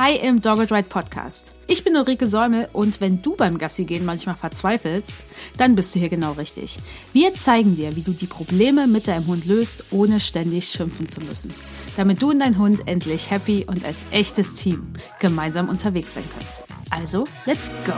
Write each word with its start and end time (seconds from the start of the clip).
Hi 0.00 0.14
im 0.14 0.40
Dogged 0.40 0.70
Ride 0.70 0.88
Podcast. 0.88 1.56
Ich 1.66 1.82
bin 1.82 1.96
Ulrike 1.96 2.28
Säumel 2.28 2.68
und 2.72 3.00
wenn 3.00 3.20
du 3.20 3.34
beim 3.34 3.58
Gassi 3.58 3.84
gehen 3.84 4.04
manchmal 4.04 4.36
verzweifelst, 4.36 5.12
dann 5.56 5.74
bist 5.74 5.92
du 5.92 5.98
hier 5.98 6.08
genau 6.08 6.34
richtig. 6.34 6.78
Wir 7.12 7.34
zeigen 7.34 7.74
dir, 7.74 7.96
wie 7.96 8.02
du 8.02 8.12
die 8.12 8.28
Probleme 8.28 8.86
mit 8.86 9.08
deinem 9.08 9.26
Hund 9.26 9.44
löst, 9.44 9.82
ohne 9.90 10.20
ständig 10.20 10.68
schimpfen 10.68 11.08
zu 11.08 11.20
müssen. 11.20 11.52
Damit 11.96 12.22
du 12.22 12.30
und 12.30 12.38
dein 12.38 12.58
Hund 12.58 12.86
endlich 12.86 13.32
happy 13.32 13.64
und 13.66 13.84
als 13.84 14.04
echtes 14.12 14.54
Team 14.54 14.86
gemeinsam 15.18 15.68
unterwegs 15.68 16.14
sein 16.14 16.22
könnt. 16.32 16.46
Also, 16.90 17.24
let's 17.44 17.68
go! 17.84 17.94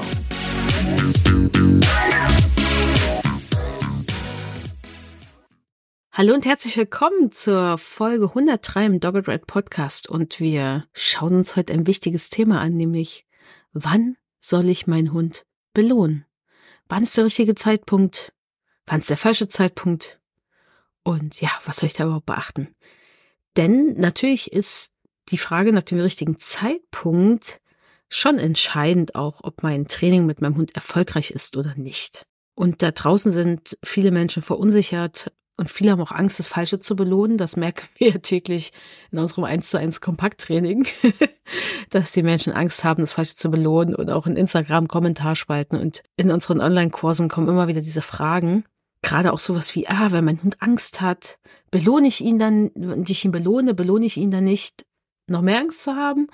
Hallo 6.21 6.34
und 6.34 6.45
herzlich 6.45 6.77
willkommen 6.77 7.32
zur 7.32 7.79
Folge 7.79 8.27
103 8.27 8.84
im 8.84 9.00
Dogged 9.00 9.27
Red 9.27 9.46
Podcast 9.46 10.07
und 10.07 10.39
wir 10.39 10.87
schauen 10.93 11.34
uns 11.34 11.57
heute 11.57 11.73
ein 11.73 11.87
wichtiges 11.87 12.29
Thema 12.29 12.61
an, 12.61 12.77
nämlich 12.77 13.25
wann 13.73 14.19
soll 14.38 14.69
ich 14.69 14.87
meinen 14.87 15.14
Hund 15.14 15.47
belohnen? 15.73 16.27
Wann 16.91 17.05
ist 17.05 17.16
der 17.16 17.25
richtige 17.25 17.55
Zeitpunkt? 17.55 18.34
Wann 18.84 18.98
ist 18.98 19.09
der 19.09 19.16
falsche 19.16 19.48
Zeitpunkt? 19.48 20.20
Und 21.05 21.41
ja, 21.41 21.48
was 21.64 21.77
soll 21.78 21.87
ich 21.87 21.95
da 21.95 22.05
überhaupt 22.05 22.27
beachten? 22.27 22.69
Denn 23.56 23.95
natürlich 23.95 24.52
ist 24.52 24.91
die 25.30 25.39
Frage 25.39 25.73
nach 25.73 25.84
dem 25.84 26.00
richtigen 26.00 26.39
Zeitpunkt 26.39 27.62
schon 28.11 28.39
entscheidend 28.39 29.14
auch, 29.14 29.41
ob 29.42 29.62
mein 29.62 29.89
Training 29.89 30.27
mit 30.27 30.42
meinem 30.42 30.59
Hund 30.59 30.75
erfolgreich 30.75 31.30
ist 31.30 31.56
oder 31.56 31.77
nicht. 31.77 32.27
Und 32.55 32.83
da 32.83 32.91
draußen 32.91 33.33
sind 33.33 33.78
viele 33.83 34.11
Menschen 34.11 34.42
verunsichert, 34.42 35.33
und 35.60 35.70
viele 35.70 35.91
haben 35.91 36.00
auch 36.00 36.10
Angst, 36.10 36.38
das 36.38 36.48
Falsche 36.48 36.80
zu 36.80 36.96
belohnen. 36.96 37.37
Das 37.37 37.55
merken 37.55 37.87
wir 37.98 38.23
täglich 38.23 38.73
in 39.12 39.19
unserem 39.19 39.45
1 39.45 39.69
zu 39.69 39.78
1 39.78 40.00
Kompakttraining, 40.00 40.86
dass 41.91 42.12
die 42.12 42.23
Menschen 42.23 42.55
Angst 42.55 42.83
haben, 42.83 43.02
das 43.02 43.12
Falsche 43.12 43.36
zu 43.36 43.50
belohnen 43.50 43.95
und 43.95 44.10
auch 44.10 44.27
in 44.27 44.36
Instagram 44.36 44.88
Kommentarspalten 44.88 45.78
und 45.78 46.02
in 46.17 46.30
unseren 46.30 46.62
Online-Kursen 46.62 47.28
kommen 47.28 47.48
immer 47.48 47.69
wieder 47.69 47.83
diese 47.83 48.00
Fragen. 48.00 48.64
Gerade 49.02 49.34
auch 49.34 49.39
sowas 49.39 49.75
wie, 49.75 49.86
ah, 49.86 50.11
wenn 50.12 50.25
mein 50.25 50.42
Hund 50.42 50.62
Angst 50.62 51.02
hat, 51.02 51.39
belohne 51.70 52.08
ich 52.08 52.22
ihn 52.22 52.39
dann, 52.39 52.70
wenn 52.74 53.05
ich 53.06 53.24
ihn 53.24 53.30
belohne, 53.30 53.74
belohne 53.74 54.06
ich 54.06 54.17
ihn 54.17 54.30
dann 54.30 54.45
nicht, 54.45 54.86
noch 55.27 55.42
mehr 55.42 55.58
Angst 55.58 55.83
zu 55.83 55.95
haben? 55.95 56.28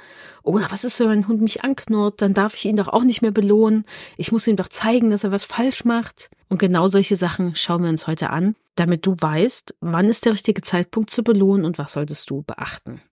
Oder 0.45 0.71
was 0.71 0.85
ist, 0.85 1.01
wenn 1.01 1.09
mein 1.09 1.29
Hund 1.29 1.43
mich 1.43 1.65
anknurrt? 1.65 2.23
Dann 2.23 2.33
darf 2.33 2.55
ich 2.55 2.65
ihn 2.65 2.77
doch 2.77 2.89
auch 2.89 3.03
nicht 3.03 3.23
mehr 3.23 3.33
belohnen. 3.33 3.85
Ich 4.17 4.31
muss 4.31 4.47
ihm 4.47 4.57
doch 4.57 4.69
zeigen, 4.69 5.11
dass 5.11 5.25
er 5.25 5.33
was 5.33 5.45
falsch 5.45 5.85
macht. 5.85 6.31
Und 6.49 6.59
genau 6.59 6.87
solche 6.87 7.17
Sachen 7.17 7.57
schauen 7.57 7.83
wir 7.83 7.91
uns 7.91 8.07
heute 8.07 8.31
an, 8.31 8.55
damit 8.77 9.05
du 9.07 9.17
weißt, 9.19 9.75
wann 9.81 10.09
ist 10.09 10.25
der 10.25 10.33
richtige 10.33 10.63
Zeitpunkt 10.63 11.11
zu 11.11 11.25
belohnen 11.25 11.65
und 11.65 11.79
was 11.79 11.95
solltest 11.95 12.31
du 12.31 12.43
beachten. 12.43 13.03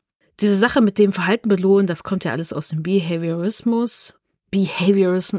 Diese 0.41 0.57
Sache 0.57 0.81
mit 0.81 0.99
dem 0.99 1.13
Verhalten 1.13 1.49
belohnen, 1.49 1.87
das 1.87 2.03
kommt 2.03 2.25
ja 2.25 2.33
alles 2.33 2.53
aus 2.53 2.69
dem 2.69 2.83
Behaviorismus. 2.83 4.15
Behaviorism. 4.51 5.39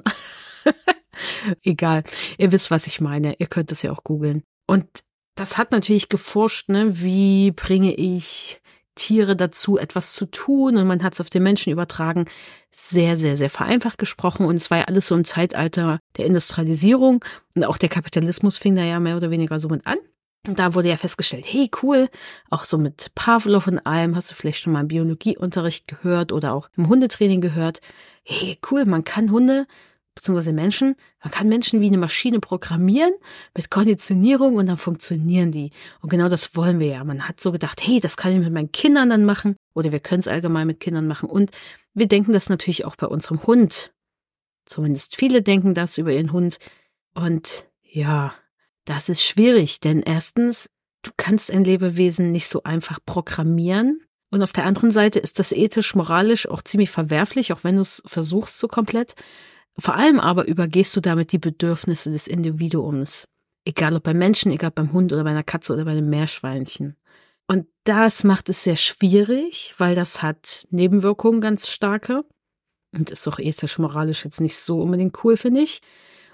Egal. 1.63 2.03
Ihr 2.37 2.51
wisst, 2.51 2.71
was 2.71 2.87
ich 2.87 3.01
meine. 3.01 3.35
Ihr 3.39 3.47
könnt 3.47 3.71
es 3.71 3.81
ja 3.81 3.91
auch 3.91 4.03
googeln. 4.03 4.43
Und 4.67 4.85
das 5.35 5.57
hat 5.57 5.71
natürlich 5.71 6.09
geforscht, 6.09 6.69
ne? 6.69 7.01
Wie 7.01 7.51
bringe 7.51 7.93
ich 7.93 8.61
Tiere 8.95 9.35
dazu, 9.35 9.77
etwas 9.77 10.13
zu 10.13 10.25
tun 10.25 10.77
und 10.77 10.87
man 10.87 11.03
hat 11.03 11.13
es 11.13 11.21
auf 11.21 11.29
den 11.29 11.43
Menschen 11.43 11.71
übertragen. 11.71 12.25
Sehr, 12.71 13.17
sehr, 13.17 13.35
sehr 13.35 13.49
vereinfacht 13.49 13.97
gesprochen 13.97 14.45
und 14.45 14.55
es 14.55 14.71
war 14.71 14.79
ja 14.79 14.83
alles 14.85 15.07
so 15.07 15.15
im 15.15 15.25
Zeitalter 15.25 15.99
der 16.17 16.25
Industrialisierung 16.25 17.23
und 17.55 17.65
auch 17.65 17.77
der 17.77 17.89
Kapitalismus 17.89 18.57
fing 18.57 18.75
da 18.75 18.83
ja 18.83 18.99
mehr 18.99 19.17
oder 19.17 19.31
weniger 19.31 19.59
so 19.59 19.67
mit 19.67 19.85
an. 19.85 19.97
Und 20.47 20.59
da 20.59 20.73
wurde 20.73 20.89
ja 20.89 20.97
festgestellt, 20.97 21.45
hey, 21.47 21.69
cool, 21.81 22.07
auch 22.49 22.63
so 22.63 22.77
mit 22.77 23.11
Pavlov 23.15 23.67
und 23.67 23.79
allem, 23.79 24.15
hast 24.15 24.31
du 24.31 24.35
vielleicht 24.35 24.61
schon 24.61 24.73
mal 24.73 24.81
im 24.81 24.87
Biologieunterricht 24.87 25.87
gehört 25.87 26.31
oder 26.31 26.53
auch 26.53 26.69
im 26.77 26.87
Hundetraining 26.87 27.41
gehört. 27.41 27.81
Hey, 28.23 28.57
cool, 28.69 28.85
man 28.85 29.03
kann 29.03 29.31
Hunde 29.31 29.65
beziehungsweise 30.15 30.53
Menschen, 30.53 30.95
man 31.21 31.31
kann 31.31 31.49
Menschen 31.49 31.81
wie 31.81 31.87
eine 31.87 31.97
Maschine 31.97 32.39
programmieren 32.39 33.11
mit 33.55 33.69
Konditionierung 33.69 34.55
und 34.55 34.67
dann 34.67 34.77
funktionieren 34.77 35.51
die. 35.51 35.71
Und 36.01 36.09
genau 36.09 36.29
das 36.29 36.55
wollen 36.55 36.79
wir 36.79 36.87
ja. 36.87 37.03
Man 37.03 37.27
hat 37.27 37.41
so 37.41 37.51
gedacht, 37.51 37.81
hey, 37.85 37.99
das 37.99 38.15
kann 38.15 38.31
ich 38.31 38.39
mit 38.39 38.53
meinen 38.53 38.71
Kindern 38.71 39.09
dann 39.09 39.25
machen 39.25 39.57
oder 39.73 39.91
wir 39.91 39.99
können 39.99 40.21
es 40.21 40.27
allgemein 40.27 40.67
mit 40.67 40.79
Kindern 40.79 41.05
machen. 41.05 41.29
Und 41.29 41.51
wir 41.93 42.07
denken 42.07 42.31
das 42.31 42.49
natürlich 42.49 42.85
auch 42.85 42.95
bei 42.95 43.07
unserem 43.07 43.45
Hund. 43.45 43.93
Zumindest 44.65 45.17
viele 45.17 45.41
denken 45.41 45.73
das 45.73 45.97
über 45.97 46.11
ihren 46.11 46.31
Hund. 46.31 46.57
Und 47.13 47.65
ja, 47.83 48.33
das 48.85 49.09
ist 49.09 49.23
schwierig, 49.23 49.79
denn 49.79 50.01
erstens, 50.01 50.69
du 51.01 51.11
kannst 51.17 51.51
ein 51.51 51.63
Lebewesen 51.63 52.31
nicht 52.31 52.47
so 52.47 52.63
einfach 52.63 52.99
programmieren. 53.05 53.99
Und 54.31 54.41
auf 54.41 54.51
der 54.51 54.65
anderen 54.65 54.91
Seite 54.91 55.19
ist 55.19 55.39
das 55.39 55.51
ethisch, 55.51 55.95
moralisch 55.95 56.47
auch 56.47 56.61
ziemlich 56.61 56.89
verwerflich, 56.89 57.53
auch 57.53 57.63
wenn 57.63 57.75
du 57.75 57.81
es 57.81 58.01
versuchst 58.05 58.57
so 58.57 58.67
komplett. 58.67 59.15
Vor 59.77 59.95
allem 59.95 60.19
aber 60.19 60.47
übergehst 60.47 60.95
du 60.95 61.01
damit 61.01 61.31
die 61.31 61.37
Bedürfnisse 61.37 62.11
des 62.11 62.27
Individuums. 62.27 63.27
Egal 63.65 63.95
ob 63.95 64.03
beim 64.03 64.17
Menschen, 64.17 64.51
egal 64.51 64.71
beim 64.71 64.93
Hund 64.93 65.11
oder 65.11 65.23
bei 65.23 65.31
einer 65.31 65.43
Katze 65.43 65.73
oder 65.73 65.85
bei 65.85 65.91
einem 65.91 66.09
Meerschweinchen. 66.09 66.95
Und 67.47 67.67
das 67.83 68.23
macht 68.23 68.49
es 68.49 68.63
sehr 68.63 68.75
schwierig, 68.75 69.73
weil 69.77 69.95
das 69.95 70.21
hat 70.21 70.67
Nebenwirkungen 70.69 71.41
ganz 71.41 71.69
starke 71.69 72.23
und 72.93 73.11
ist 73.11 73.27
auch 73.27 73.39
ethisch, 73.39 73.77
moralisch 73.77 74.23
jetzt 74.23 74.41
nicht 74.41 74.57
so 74.57 74.81
unbedingt 74.81 75.23
cool, 75.23 75.37
finde 75.37 75.61
ich. 75.61 75.81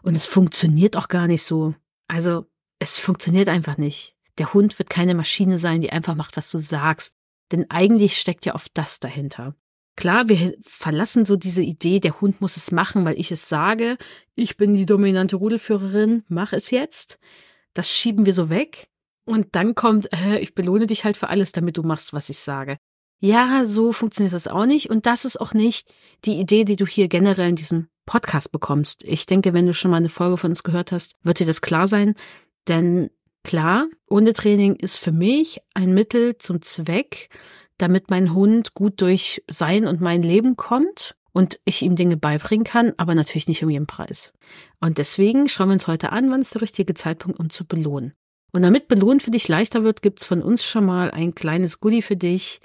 Und 0.04 0.16
es 0.16 0.26
funktioniert 0.26 0.96
auch 0.96 1.08
gar 1.08 1.28
nicht 1.28 1.44
so. 1.44 1.76
Also, 2.12 2.46
es 2.80 3.00
funktioniert 3.00 3.48
einfach 3.48 3.78
nicht. 3.78 4.18
Der 4.38 4.54
Hund 4.54 4.78
wird 4.80 4.90
keine 4.90 5.16
Maschine 5.16 5.58
sein, 5.58 5.80
die 5.80 5.94
einfach 5.94 6.14
macht, 6.14 6.36
was 6.36 6.52
du 6.52 6.60
sagst. 6.60 7.16
Denn 7.54 7.70
eigentlich 7.70 8.18
steckt 8.18 8.46
ja 8.46 8.54
oft 8.54 8.72
das 8.74 9.00
dahinter. 9.00 9.56
Klar, 9.96 10.28
wir 10.28 10.58
verlassen 10.62 11.24
so 11.24 11.38
diese 11.38 11.62
Idee, 11.62 12.02
der 12.02 12.20
Hund 12.20 12.42
muss 12.42 12.58
es 12.58 12.74
machen, 12.74 13.06
weil 13.06 13.18
ich 13.18 13.32
es 13.32 13.48
sage. 13.48 13.98
Ich 14.36 14.58
bin 14.58 14.74
die 14.74 14.86
dominante 14.86 15.38
Rudelführerin, 15.38 16.24
mach 16.28 16.52
es 16.52 16.70
jetzt. 16.70 17.18
Das 17.74 17.90
schieben 17.90 18.26
wir 18.26 18.34
so 18.34 18.50
weg. 18.50 18.90
Und 19.24 19.56
dann 19.56 19.74
kommt, 19.74 20.12
äh, 20.12 20.40
ich 20.40 20.54
belohne 20.54 20.88
dich 20.88 21.06
halt 21.06 21.16
für 21.16 21.30
alles, 21.30 21.54
damit 21.54 21.78
du 21.78 21.84
machst, 21.84 22.12
was 22.12 22.30
ich 22.30 22.40
sage. 22.40 22.78
Ja, 23.22 23.64
so 23.66 23.94
funktioniert 23.94 24.34
das 24.34 24.50
auch 24.50 24.66
nicht. 24.66 24.90
Und 24.90 25.06
das 25.06 25.24
ist 25.24 25.40
auch 25.40 25.54
nicht 25.54 25.94
die 26.26 26.40
Idee, 26.42 26.66
die 26.66 26.76
du 26.76 26.86
hier 26.86 27.08
generell 27.08 27.50
in 27.50 27.56
diesem 27.56 27.88
Podcast 28.06 28.52
bekommst. 28.52 29.04
Ich 29.04 29.26
denke, 29.26 29.54
wenn 29.54 29.66
du 29.66 29.74
schon 29.74 29.92
mal 29.92 29.98
eine 29.98 30.10
Folge 30.10 30.38
von 30.38 30.52
uns 30.52 30.64
gehört 30.64 30.92
hast, 30.92 31.16
wird 31.24 31.40
dir 31.40 31.46
das 31.46 31.62
klar 31.62 31.88
sein. 31.88 32.16
Denn 32.68 33.10
klar, 33.44 33.88
Hundetraining 34.10 34.76
ist 34.76 34.98
für 34.98 35.12
mich 35.12 35.62
ein 35.74 35.94
Mittel 35.94 36.38
zum 36.38 36.62
Zweck, 36.62 37.30
damit 37.78 38.10
mein 38.10 38.34
Hund 38.34 38.74
gut 38.74 39.02
durch 39.02 39.44
sein 39.50 39.88
und 39.88 40.02
mein 40.02 40.22
Leben 40.22 40.56
kommt 40.56 41.16
und 41.34 41.60
ich 41.66 41.82
ihm 41.82 41.96
Dinge 41.96 42.18
beibringen 42.18 42.66
kann, 42.66 42.94
aber 42.98 43.16
natürlich 43.16 43.48
nicht 43.48 43.64
um 43.64 43.70
jeden 43.70 43.88
Preis. 43.88 44.34
Und 44.80 44.98
deswegen 44.98 45.48
schauen 45.48 45.70
wir 45.70 45.74
uns 45.74 45.88
heute 45.88 46.12
an, 46.12 46.30
wann 46.30 46.42
ist 46.42 46.54
der 46.54 46.62
richtige 46.62 46.94
Zeitpunkt, 46.94 47.40
um 47.40 47.50
zu 47.50 47.66
belohnen. 47.66 48.14
Und 48.52 48.64
damit 48.64 48.88
Belohnen 48.90 49.22
für 49.22 49.32
dich 49.32 49.48
leichter 49.48 49.84
wird, 49.84 50.02
gibt's 50.02 50.26
von 50.26 50.42
uns 50.42 50.66
schon 50.66 50.86
mal 50.86 51.10
ein 51.12 51.34
kleines 51.34 51.80
Goodie 51.80 52.02
für 52.02 52.18
dich. 52.18 52.60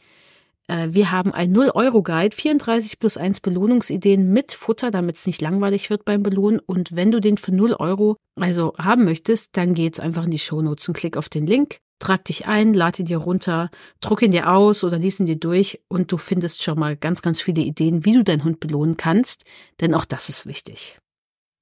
Äh, 0.68 0.88
wir 0.90 1.10
haben 1.10 1.32
ein 1.32 1.54
0-Euro-Guide, 1.54 2.34
34 2.34 2.98
plus 2.98 3.16
1 3.16 3.40
Belohnungsideen 3.40 4.32
mit 4.32 4.52
Futter, 4.52 4.90
damit 4.90 5.16
es 5.16 5.26
nicht 5.26 5.40
langweilig 5.40 5.90
wird 5.90 6.04
beim 6.04 6.22
Belohnen. 6.22 6.60
Und 6.60 6.94
wenn 6.96 7.10
du 7.10 7.20
den 7.20 7.36
für 7.36 7.52
0 7.52 7.74
Euro 7.74 8.16
also 8.38 8.74
haben 8.78 9.04
möchtest, 9.04 9.56
dann 9.56 9.74
geht's 9.74 10.00
einfach 10.00 10.24
in 10.24 10.30
die 10.30 10.38
Shownotes 10.38 10.88
und 10.88 10.94
klick 10.94 11.16
auf 11.16 11.28
den 11.28 11.46
Link. 11.46 11.78
Trag 11.98 12.24
dich 12.26 12.46
ein, 12.46 12.74
lad 12.74 12.98
ihn 12.98 13.06
dir 13.06 13.16
runter, 13.16 13.70
druck 14.00 14.20
ihn 14.20 14.30
dir 14.30 14.52
aus 14.52 14.84
oder 14.84 14.98
lies 14.98 15.18
ihn 15.18 15.24
dir 15.24 15.36
durch 15.36 15.80
und 15.88 16.12
du 16.12 16.18
findest 16.18 16.62
schon 16.62 16.78
mal 16.78 16.94
ganz, 16.94 17.22
ganz 17.22 17.40
viele 17.40 17.62
Ideen, 17.62 18.04
wie 18.04 18.12
du 18.12 18.22
deinen 18.22 18.44
Hund 18.44 18.60
belohnen 18.60 18.98
kannst, 18.98 19.44
denn 19.80 19.94
auch 19.94 20.04
das 20.04 20.28
ist 20.28 20.44
wichtig. 20.44 20.98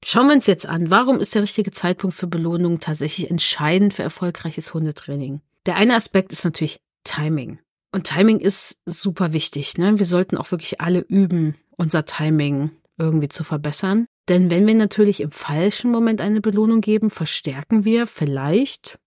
Schauen 0.05 0.27
wir 0.27 0.35
uns 0.35 0.47
jetzt 0.47 0.67
an, 0.67 0.91
warum 0.91 1.21
ist 1.21 1.37
der 1.37 1.43
richtige 1.43 1.71
Zeitpunkt 1.71 2.17
für 2.17 2.27
Belohnung 2.27 2.81
tatsächlich 2.81 3.31
entscheidend 3.31 3.95
für 3.95 4.03
erfolgreiches 4.03 4.75
Hundetraining? 4.75 5.41
Der 5.67 5.77
eine 5.77 5.95
Aspekt 5.95 6.33
ist 6.33 6.45
natürlich 6.45 6.79
Timing. 7.05 7.61
Und 7.95 8.09
Timing 8.09 8.41
ist 8.41 8.81
super 8.87 9.33
wichtig. 9.33 9.79
Ne? 9.79 10.01
Wir 10.01 10.07
sollten 10.07 10.37
auch 10.37 10.51
wirklich 10.51 10.81
alle 10.81 10.99
üben, 10.99 11.55
unser 11.77 12.05
Timing 12.05 12.73
irgendwie 12.99 13.29
zu 13.29 13.45
verbessern. 13.45 14.07
Denn 14.29 14.51
wenn 14.51 14.67
wir 14.67 14.75
natürlich 14.75 15.21
im 15.21 15.31
falschen 15.31 15.93
Moment 15.93 16.21
eine 16.21 16.41
Belohnung 16.41 16.81
geben, 16.81 17.09
verstärken 17.09 17.85
wir 17.85 18.07
vielleicht 18.07 18.99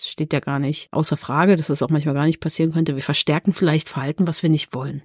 es 0.00 0.08
steht 0.08 0.32
ja 0.32 0.40
gar 0.40 0.58
nicht 0.58 0.88
außer 0.92 1.18
Frage, 1.18 1.56
dass 1.56 1.66
das 1.66 1.82
auch 1.82 1.90
manchmal 1.90 2.14
gar 2.14 2.24
nicht 2.24 2.40
passieren 2.40 2.72
könnte. 2.72 2.96
Wir 2.96 3.02
verstärken 3.02 3.52
vielleicht 3.52 3.90
Verhalten, 3.90 4.26
was 4.26 4.42
wir 4.42 4.48
nicht 4.48 4.72
wollen. 4.72 5.02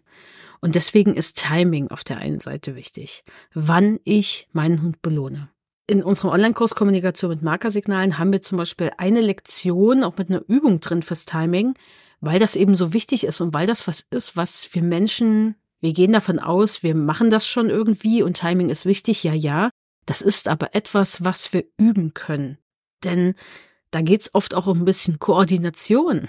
Und 0.61 0.75
deswegen 0.75 1.15
ist 1.15 1.37
Timing 1.37 1.89
auf 1.89 2.05
der 2.05 2.19
einen 2.19 2.39
Seite 2.39 2.75
wichtig. 2.75 3.25
Wann 3.53 3.99
ich 4.05 4.47
meinen 4.53 4.81
Hund 4.81 5.01
belohne. 5.01 5.49
In 5.87 6.01
unserem 6.01 6.31
Online-Kurs 6.31 6.75
Kommunikation 6.75 7.29
mit 7.29 7.41
Markersignalen 7.41 8.17
haben 8.17 8.31
wir 8.31 8.41
zum 8.41 8.57
Beispiel 8.57 8.91
eine 8.97 9.19
Lektion 9.19 10.03
auch 10.03 10.17
mit 10.17 10.29
einer 10.29 10.43
Übung 10.47 10.79
drin 10.79 11.01
fürs 11.01 11.25
Timing, 11.25 11.75
weil 12.21 12.39
das 12.39 12.55
eben 12.55 12.75
so 12.75 12.93
wichtig 12.93 13.25
ist 13.25 13.41
und 13.41 13.53
weil 13.53 13.67
das 13.67 13.87
was 13.87 14.05
ist, 14.09 14.35
was 14.35 14.67
wir 14.73 14.83
Menschen, 14.83 15.55
wir 15.81 15.93
gehen 15.93 16.13
davon 16.13 16.39
aus, 16.39 16.83
wir 16.83 16.95
machen 16.95 17.29
das 17.29 17.47
schon 17.47 17.69
irgendwie 17.69 18.23
und 18.23 18.37
Timing 18.37 18.69
ist 18.69 18.85
wichtig, 18.85 19.23
ja, 19.23 19.33
ja. 19.33 19.69
Das 20.05 20.21
ist 20.21 20.47
aber 20.47 20.75
etwas, 20.75 21.23
was 21.23 21.51
wir 21.51 21.65
üben 21.77 22.13
können. 22.13 22.57
Denn 23.03 23.33
da 23.91 24.01
geht's 24.01 24.33
oft 24.33 24.53
auch 24.53 24.67
um 24.67 24.81
ein 24.81 24.85
bisschen 24.85 25.19
Koordination. 25.19 26.27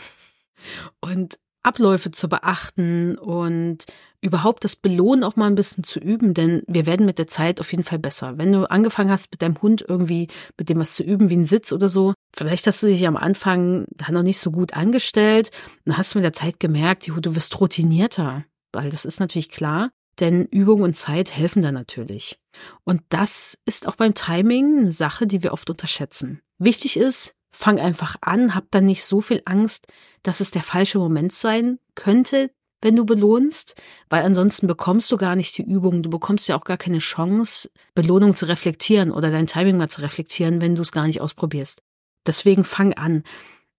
Und 1.01 1.39
Abläufe 1.67 2.13
zu 2.13 2.29
beachten 2.29 3.19
und 3.19 3.87
überhaupt 4.21 4.63
das 4.63 4.77
Belohnen 4.77 5.25
auch 5.25 5.35
mal 5.35 5.49
ein 5.49 5.57
bisschen 5.57 5.83
zu 5.83 5.99
üben, 5.99 6.33
denn 6.33 6.63
wir 6.69 6.87
werden 6.87 7.07
mit 7.07 7.19
der 7.19 7.27
Zeit 7.27 7.61
auf 7.61 7.73
jeden 7.73 7.83
Fall 7.83 7.99
besser. 7.99 8.39
Wenn 8.39 8.53
du 8.53 8.71
angefangen 8.71 9.11
hast, 9.11 9.33
mit 9.33 9.43
deinem 9.43 9.61
Hund 9.61 9.85
irgendwie 9.87 10.29
mit 10.57 10.69
dem 10.69 10.79
was 10.79 10.95
zu 10.95 11.03
üben, 11.03 11.29
wie 11.29 11.37
ein 11.37 11.45
Sitz 11.45 11.73
oder 11.73 11.89
so, 11.89 12.15
vielleicht 12.37 12.67
hast 12.67 12.83
du 12.83 12.87
dich 12.87 13.07
am 13.07 13.17
Anfang 13.17 13.87
da 13.91 14.13
noch 14.13 14.23
nicht 14.23 14.39
so 14.39 14.51
gut 14.51 14.75
angestellt 14.75 15.51
und 15.85 15.97
hast 15.97 16.15
mit 16.15 16.25
der 16.25 16.33
Zeit 16.33 16.61
gemerkt, 16.61 17.09
du 17.09 17.37
wirst 17.37 17.61
routinierter, 17.61 18.45
weil 18.73 18.91
das 18.91 19.05
ist 19.05 19.21
natürlich 19.21 19.51
klar, 19.51 19.91
denn 20.21 20.47
Übung 20.47 20.83
und 20.83 20.95
Zeit 20.95 21.35
helfen 21.35 21.63
da 21.63 21.73
natürlich. 21.73 22.39
Und 22.85 23.03
das 23.09 23.59
ist 23.65 23.87
auch 23.87 23.97
beim 23.97 24.15
Timing 24.15 24.79
eine 24.79 24.93
Sache, 24.93 25.27
die 25.27 25.43
wir 25.43 25.53
oft 25.53 25.69
unterschätzen. 25.69 26.41
Wichtig 26.59 26.97
ist, 26.97 27.35
fang 27.51 27.79
einfach 27.79 28.17
an, 28.21 28.55
hab 28.55 28.71
dann 28.71 28.87
nicht 28.87 29.05
so 29.05 29.21
viel 29.21 29.43
Angst, 29.45 29.87
dass 30.23 30.41
es 30.41 30.51
der 30.51 30.63
falsche 30.63 30.99
Moment 30.99 31.33
sein 31.33 31.79
könnte, 31.95 32.51
wenn 32.83 32.97
du 32.97 33.05
belohnst, 33.05 33.75
weil 34.11 34.23
ansonsten 34.23 34.67
bekommst 34.67 35.11
du 35.11 35.17
gar 35.17 35.35
nicht 35.37 35.57
die 35.57 35.65
Übung, 35.65 36.03
du 36.03 36.11
bekommst 36.11 36.49
ja 36.49 36.57
auch 36.57 36.65
gar 36.65 36.77
keine 36.77 36.99
Chance, 36.99 37.71
Belohnung 37.95 38.35
zu 38.35 38.47
reflektieren 38.47 39.11
oder 39.11 39.31
dein 39.31 39.47
Timing 39.47 39.79
mal 39.79 39.89
zu 39.89 40.03
reflektieren, 40.03 40.61
wenn 40.61 40.75
du 40.75 40.83
es 40.83 40.93
gar 40.93 41.07
nicht 41.07 41.21
ausprobierst. 41.21 41.83
Deswegen 42.27 42.65
fang 42.65 42.95
an. 42.95 43.23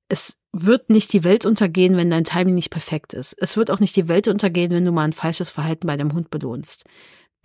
Es 0.10 0.38
wird 0.54 0.90
nicht 0.90 1.14
die 1.14 1.24
Welt 1.24 1.46
untergehen, 1.46 1.98
wenn 1.98 2.10
dein 2.10 2.24
Timing 2.24 2.56
nicht 2.56 2.70
perfekt 2.70 3.14
ist. 3.14 3.36
Es 3.40 3.58
wird 3.58 3.70
auch 3.70 3.80
nicht 3.80 3.96
die 3.96 4.08
Welt 4.08 4.28
untergehen, 4.28 4.72
wenn 4.72 4.86
du 4.86 4.92
mal 4.92 5.04
ein 5.04 5.14
falsches 5.14 5.50
Verhalten 5.50 5.88
bei 5.88 5.98
deinem 5.98 6.14
Hund 6.14 6.30
belohnst. 6.30 6.86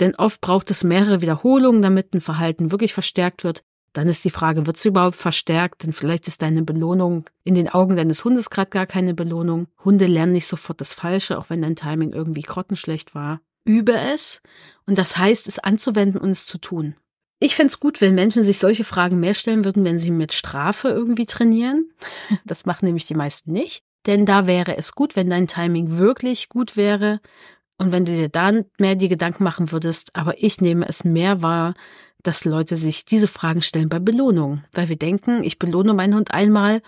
Denn 0.01 0.15
oft 0.15 0.41
braucht 0.41 0.71
es 0.71 0.85
mehrere 0.85 1.21
Wiederholungen, 1.21 1.83
damit 1.83 2.15
ein 2.15 2.21
Verhalten 2.21 2.71
wirklich 2.71 2.95
verstärkt 2.95 3.45
wird. 3.45 3.65
Dann 3.93 4.09
ist 4.09 4.25
die 4.25 4.31
Frage, 4.31 4.67
wird 4.67 4.79
es 4.79 4.85
überhaupt 4.85 5.17
verstärkt? 5.17 5.83
Denn 5.83 5.93
vielleicht 5.93 6.27
ist 6.27 6.41
deine 6.41 6.63
Belohnung 6.63 7.29
in 7.45 7.55
den 7.55 7.69
Augen 7.69 7.97
deines 7.97 8.25
Hundes 8.25 8.49
gerade 8.49 8.71
gar 8.71 8.87
keine 8.87 9.13
Belohnung. 9.13 9.67
Hunde 9.85 10.07
lernen 10.07 10.33
nicht 10.33 10.47
sofort 10.47 10.81
das 10.81 10.95
Falsche, 10.95 11.39
auch 11.39 11.51
wenn 11.51 11.61
dein 11.61 11.77
Timing 11.77 12.13
irgendwie 12.13 12.43
grottenschlecht 12.43 13.15
war. 13.15 13.41
Übe 13.65 13.93
es 13.93 14.41
und 14.87 14.99
das 14.99 15.19
heißt, 15.19 15.47
es 15.47 15.59
anzuwenden 15.59 16.21
und 16.21 16.31
es 16.31 16.47
zu 16.47 16.59
tun. 16.59 16.97
Ich 17.43 17.57
fände 17.57 17.75
gut, 17.81 18.01
wenn 18.01 18.15
Menschen 18.15 18.45
sich 18.45 18.59
solche 18.59 18.85
Fragen 18.85 19.19
mehr 19.19 19.35
stellen 19.35 19.65
würden, 19.65 19.85
wenn 19.85 19.99
sie 19.99 20.13
mit 20.13 20.33
Strafe 20.33 20.89
irgendwie 20.89 21.27
trainieren. 21.27 21.91
Das 22.45 22.67
machen 22.67 22.87
nämlich 22.87 23.09
die 23.09 23.17
meisten 23.17 23.53
nicht. 23.53 23.83
Denn 24.07 24.27
da 24.27 24.47
wäre 24.47 24.77
es 24.77 24.93
gut, 24.93 25.17
wenn 25.17 25.29
dein 25.29 25.49
Timing 25.49 25.99
wirklich 25.99 26.49
gut 26.49 26.77
wäre 26.77 27.21
und 27.79 27.91
wenn 27.91 28.05
du 28.05 28.15
dir 28.15 28.29
dann 28.29 28.67
mehr 28.79 28.95
die 28.95 29.09
Gedanken 29.09 29.43
machen 29.43 29.73
würdest. 29.73 30.15
Aber 30.15 30.41
ich 30.41 30.61
nehme 30.61 30.89
es 30.89 31.03
mehr 31.03 31.43
wahr, 31.43 31.75
dass 32.23 32.45
Leute 32.45 32.77
sich 32.77 33.07
diese 33.07 33.27
Fragen 33.27 33.63
stellen 33.63 33.89
bei 33.89 33.99
Belohnung, 33.99 34.63
weil 34.73 34.89
wir 34.89 34.97
denken, 34.97 35.43
ich 35.43 35.59
belohne 35.59 35.95
meinen 35.95 36.15
Hund 36.15 36.33
einmal 36.33 36.81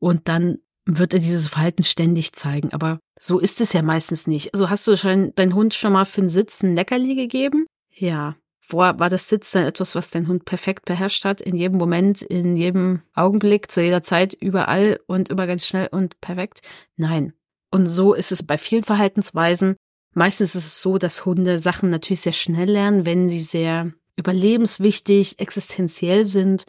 und 0.00 0.28
dann 0.28 0.58
wird 0.84 1.14
er 1.14 1.20
dieses 1.20 1.48
Verhalten 1.48 1.82
ständig 1.82 2.34
zeigen. 2.34 2.74
Aber 2.74 2.98
so 3.18 3.38
ist 3.38 3.62
es 3.62 3.72
ja 3.72 3.80
meistens 3.80 4.26
nicht. 4.26 4.52
Also 4.52 4.68
hast 4.68 4.86
du 4.86 4.98
schon 4.98 5.34
deinen 5.34 5.54
Hund 5.54 5.72
schon 5.72 5.94
mal 5.94 6.04
für 6.04 6.20
den 6.20 6.28
Sitz 6.28 6.62
ein 6.62 6.74
Leckerli 6.74 7.14
gegeben? 7.14 7.64
Ja. 7.90 8.36
War, 8.68 8.98
war 8.98 9.10
das 9.10 9.28
Sitz 9.28 9.50
dann 9.50 9.64
etwas, 9.64 9.94
was 9.94 10.10
dein 10.10 10.26
Hund 10.26 10.44
perfekt 10.44 10.86
beherrscht 10.86 11.24
hat? 11.24 11.40
In 11.40 11.54
jedem 11.54 11.78
Moment, 11.78 12.22
in 12.22 12.56
jedem 12.56 13.02
Augenblick, 13.14 13.70
zu 13.70 13.82
jeder 13.82 14.02
Zeit, 14.02 14.32
überall 14.32 15.00
und 15.06 15.28
immer 15.28 15.46
ganz 15.46 15.66
schnell 15.66 15.88
und 15.90 16.20
perfekt? 16.20 16.60
Nein. 16.96 17.34
Und 17.70 17.86
so 17.86 18.14
ist 18.14 18.32
es 18.32 18.42
bei 18.42 18.56
vielen 18.56 18.84
Verhaltensweisen. 18.84 19.76
Meistens 20.14 20.54
ist 20.54 20.64
es 20.64 20.80
so, 20.80 20.96
dass 20.96 21.24
Hunde 21.24 21.58
Sachen 21.58 21.90
natürlich 21.90 22.20
sehr 22.20 22.32
schnell 22.32 22.70
lernen, 22.70 23.04
wenn 23.04 23.28
sie 23.28 23.40
sehr 23.40 23.92
überlebenswichtig, 24.16 25.40
existenziell 25.40 26.24
sind, 26.24 26.64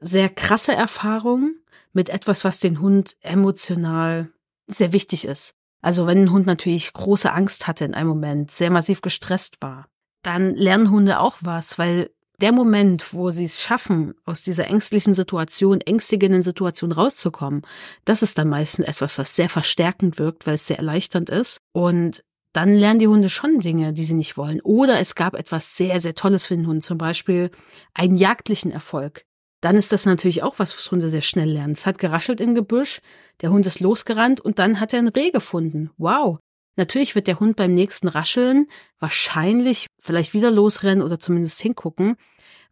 sehr 0.00 0.28
krasse 0.28 0.72
Erfahrungen 0.72 1.60
mit 1.92 2.08
etwas, 2.08 2.44
was 2.44 2.58
den 2.58 2.80
Hund 2.80 3.16
emotional 3.20 4.30
sehr 4.66 4.92
wichtig 4.92 5.24
ist. 5.26 5.54
Also 5.82 6.06
wenn 6.06 6.22
ein 6.22 6.32
Hund 6.32 6.46
natürlich 6.46 6.92
große 6.92 7.30
Angst 7.32 7.66
hatte 7.66 7.84
in 7.84 7.94
einem 7.94 8.08
Moment, 8.08 8.50
sehr 8.50 8.70
massiv 8.70 9.02
gestresst 9.02 9.56
war, 9.60 9.88
dann 10.26 10.54
lernen 10.54 10.90
Hunde 10.90 11.20
auch 11.20 11.36
was, 11.40 11.78
weil 11.78 12.10
der 12.40 12.52
Moment, 12.52 13.14
wo 13.14 13.30
sie 13.30 13.44
es 13.44 13.62
schaffen, 13.62 14.14
aus 14.24 14.42
dieser 14.42 14.66
ängstlichen 14.66 15.14
Situation, 15.14 15.80
ängstigenden 15.80 16.42
Situation 16.42 16.92
rauszukommen, 16.92 17.62
das 18.04 18.22
ist 18.22 18.38
dann 18.38 18.48
meistens 18.48 18.86
etwas, 18.86 19.18
was 19.18 19.36
sehr 19.36 19.48
verstärkend 19.48 20.18
wirkt, 20.18 20.46
weil 20.46 20.54
es 20.54 20.66
sehr 20.66 20.78
erleichternd 20.78 21.30
ist. 21.30 21.58
Und 21.72 22.24
dann 22.52 22.72
lernen 22.74 23.00
die 23.00 23.08
Hunde 23.08 23.30
schon 23.30 23.60
Dinge, 23.60 23.92
die 23.92 24.04
sie 24.04 24.14
nicht 24.14 24.36
wollen. 24.36 24.60
Oder 24.60 25.00
es 25.00 25.14
gab 25.14 25.34
etwas 25.34 25.76
sehr, 25.76 26.00
sehr 26.00 26.14
Tolles 26.14 26.46
für 26.46 26.56
den 26.56 26.66
Hund, 26.66 26.84
zum 26.84 26.98
Beispiel 26.98 27.50
einen 27.94 28.16
jagdlichen 28.16 28.70
Erfolg. 28.70 29.24
Dann 29.60 29.76
ist 29.76 29.92
das 29.92 30.04
natürlich 30.04 30.42
auch 30.42 30.58
was, 30.58 30.76
was 30.76 30.90
Hunde 30.90 31.08
sehr 31.08 31.22
schnell 31.22 31.50
lernen. 31.50 31.72
Es 31.72 31.86
hat 31.86 31.98
geraschelt 31.98 32.40
im 32.40 32.54
Gebüsch, 32.54 33.00
der 33.40 33.50
Hund 33.50 33.66
ist 33.66 33.80
losgerannt 33.80 34.40
und 34.40 34.58
dann 34.58 34.78
hat 34.78 34.92
er 34.92 34.98
ein 34.98 35.08
Reh 35.08 35.30
gefunden. 35.30 35.90
Wow. 35.96 36.38
Natürlich 36.76 37.14
wird 37.14 37.26
der 37.26 37.40
Hund 37.40 37.56
beim 37.56 37.74
nächsten 37.74 38.08
Rascheln 38.08 38.66
wahrscheinlich 38.98 39.86
vielleicht 40.00 40.34
wieder 40.34 40.50
losrennen 40.50 41.04
oder 41.04 41.20
zumindest 41.20 41.60
hingucken, 41.60 42.16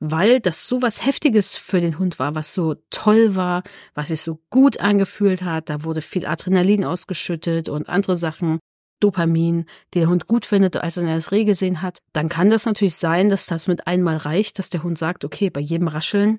weil 0.01 0.41
das 0.41 0.67
so 0.67 0.83
was 0.83 1.07
Heftiges 1.07 1.57
für 1.57 1.81
den 1.81 1.99
Hund 1.99 2.19
war, 2.19 2.35
was 2.35 2.55
so 2.55 2.75
toll 2.91 3.37
war, 3.37 3.63
was 3.95 4.09
sich 4.09 4.21
so 4.21 4.41
gut 4.51 4.81
angefühlt 4.81 5.43
hat. 5.43 5.69
Da 5.69 5.85
wurde 5.85 6.01
viel 6.01 6.27
Adrenalin 6.27 6.85
ausgeschüttet 6.85 7.69
und 7.69 7.89
andere 7.89 8.17
Sachen. 8.17 8.59
Dopamin, 8.99 9.67
die 9.95 9.99
der 9.99 10.09
Hund 10.09 10.29
gut 10.29 10.47
findet, 10.47 10.77
als 10.77 10.97
er 10.97 11.03
das 11.05 11.33
Reh 11.33 11.45
gesehen 11.45 11.83
hat, 11.83 11.99
dann 12.13 12.29
kann 12.29 12.51
das 12.51 12.67
natürlich 12.67 12.95
sein, 12.95 13.31
dass 13.31 13.47
das 13.47 13.67
mit 13.67 13.89
einmal 13.89 14.17
reicht, 14.17 14.61
dass 14.61 14.71
der 14.71 14.85
Hund 14.85 14.97
sagt, 14.97 15.25
okay, 15.25 15.51
bei 15.51 15.61
jedem 15.61 15.89
Rascheln 15.89 16.39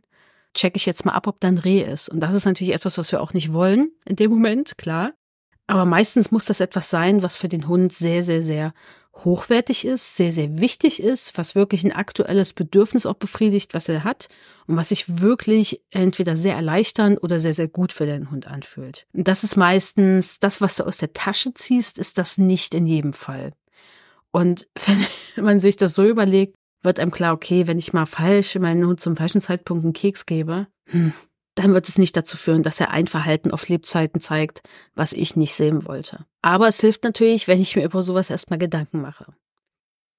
checke 0.54 0.78
ich 0.78 0.86
jetzt 0.86 1.06
mal 1.06 1.12
ab, 1.12 1.28
ob 1.28 1.40
da 1.40 1.50
ein 1.50 1.58
Reh 1.58 1.82
ist. 1.82 2.10
Und 2.10 2.22
das 2.22 2.36
ist 2.36 2.46
natürlich 2.46 2.74
etwas, 2.74 2.98
was 2.98 3.12
wir 3.12 3.22
auch 3.22 3.34
nicht 3.34 3.52
wollen 3.52 3.92
in 4.06 4.16
dem 4.16 4.32
Moment, 4.32 4.78
klar. 4.78 5.12
Aber 5.68 5.86
meistens 5.86 6.32
muss 6.32 6.46
das 6.46 6.60
etwas 6.60 6.90
sein, 6.90 7.22
was 7.22 7.36
für 7.36 7.48
den 7.48 7.68
Hund 7.68 7.94
sehr, 7.94 8.22
sehr, 8.22 8.42
sehr 8.42 8.74
hochwertig 9.16 9.86
ist, 9.86 10.16
sehr, 10.18 10.32
sehr 10.32 10.60
wichtig 10.60 11.02
ist, 11.02 11.38
was 11.38 11.56
wirklich 11.56 11.84
ein 11.84 11.92
aktuelles 11.92 12.54
Bedürfnis 12.54 13.06
auch 13.06 13.16
befriedigt, 13.16 13.74
was 13.74 13.88
er 13.88 14.04
hat 14.04 14.28
und 14.66 14.76
was 14.76 14.90
sich 14.90 15.22
wirklich 15.22 15.82
entweder 15.92 16.36
sehr 16.36 16.56
erleichternd 16.56 17.22
oder 17.22 17.40
sehr, 17.40 17.54
sehr 17.54 17.68
gut 17.68 17.94
für 17.94 18.06
den 18.06 18.32
Hund 18.32 18.48
anfühlt. 18.48 19.06
Und 19.14 19.28
das 19.28 19.44
ist 19.44 19.56
meistens 19.56 20.40
das, 20.40 20.62
was 20.62 20.78
du 20.78 20.84
aus 20.84 20.98
der 20.98 21.14
Tasche 21.14 21.54
ziehst, 21.54 22.00
ist 22.00 22.18
das 22.18 22.38
nicht 22.38 22.74
in 22.74 22.88
jedem 22.88 23.14
Fall. 23.14 23.54
Und 24.32 24.68
wenn 25.36 25.46
man 25.46 25.60
sich 25.60 25.76
das 25.78 25.94
so 25.94 26.04
überlegt, 26.04 26.56
wird 26.82 27.00
einem 27.00 27.12
klar, 27.12 27.34
okay, 27.34 27.68
wenn 27.68 27.80
ich 27.80 27.94
mal 27.94 28.06
falsch 28.06 28.56
meinen 28.56 28.86
Hund 28.86 29.00
zum 29.00 29.16
falschen 29.16 29.42
Zeitpunkt 29.42 29.86
einen 29.86 29.94
Keks 29.94 30.26
gebe, 30.26 30.68
hm, 30.90 31.14
dann 31.56 31.74
wird 31.74 31.88
es 31.88 31.98
nicht 31.98 32.18
dazu 32.18 32.38
führen, 32.38 32.64
dass 32.64 32.80
er 32.80 32.92
ein 32.92 33.08
Verhalten 33.08 33.52
auf 33.52 33.68
Lebzeiten 33.68 34.20
zeigt, 34.20 34.62
was 34.96 35.14
ich 35.14 35.36
nicht 35.36 35.54
sehen 35.54 35.86
wollte. 35.86 36.26
Aber 36.42 36.68
es 36.68 36.80
hilft 36.80 37.04
natürlich, 37.04 37.48
wenn 37.48 37.62
ich 37.62 37.76
mir 37.76 37.86
über 37.86 38.02
sowas 38.02 38.30
erstmal 38.30 38.60
Gedanken 38.60 39.02
mache. 39.02 39.34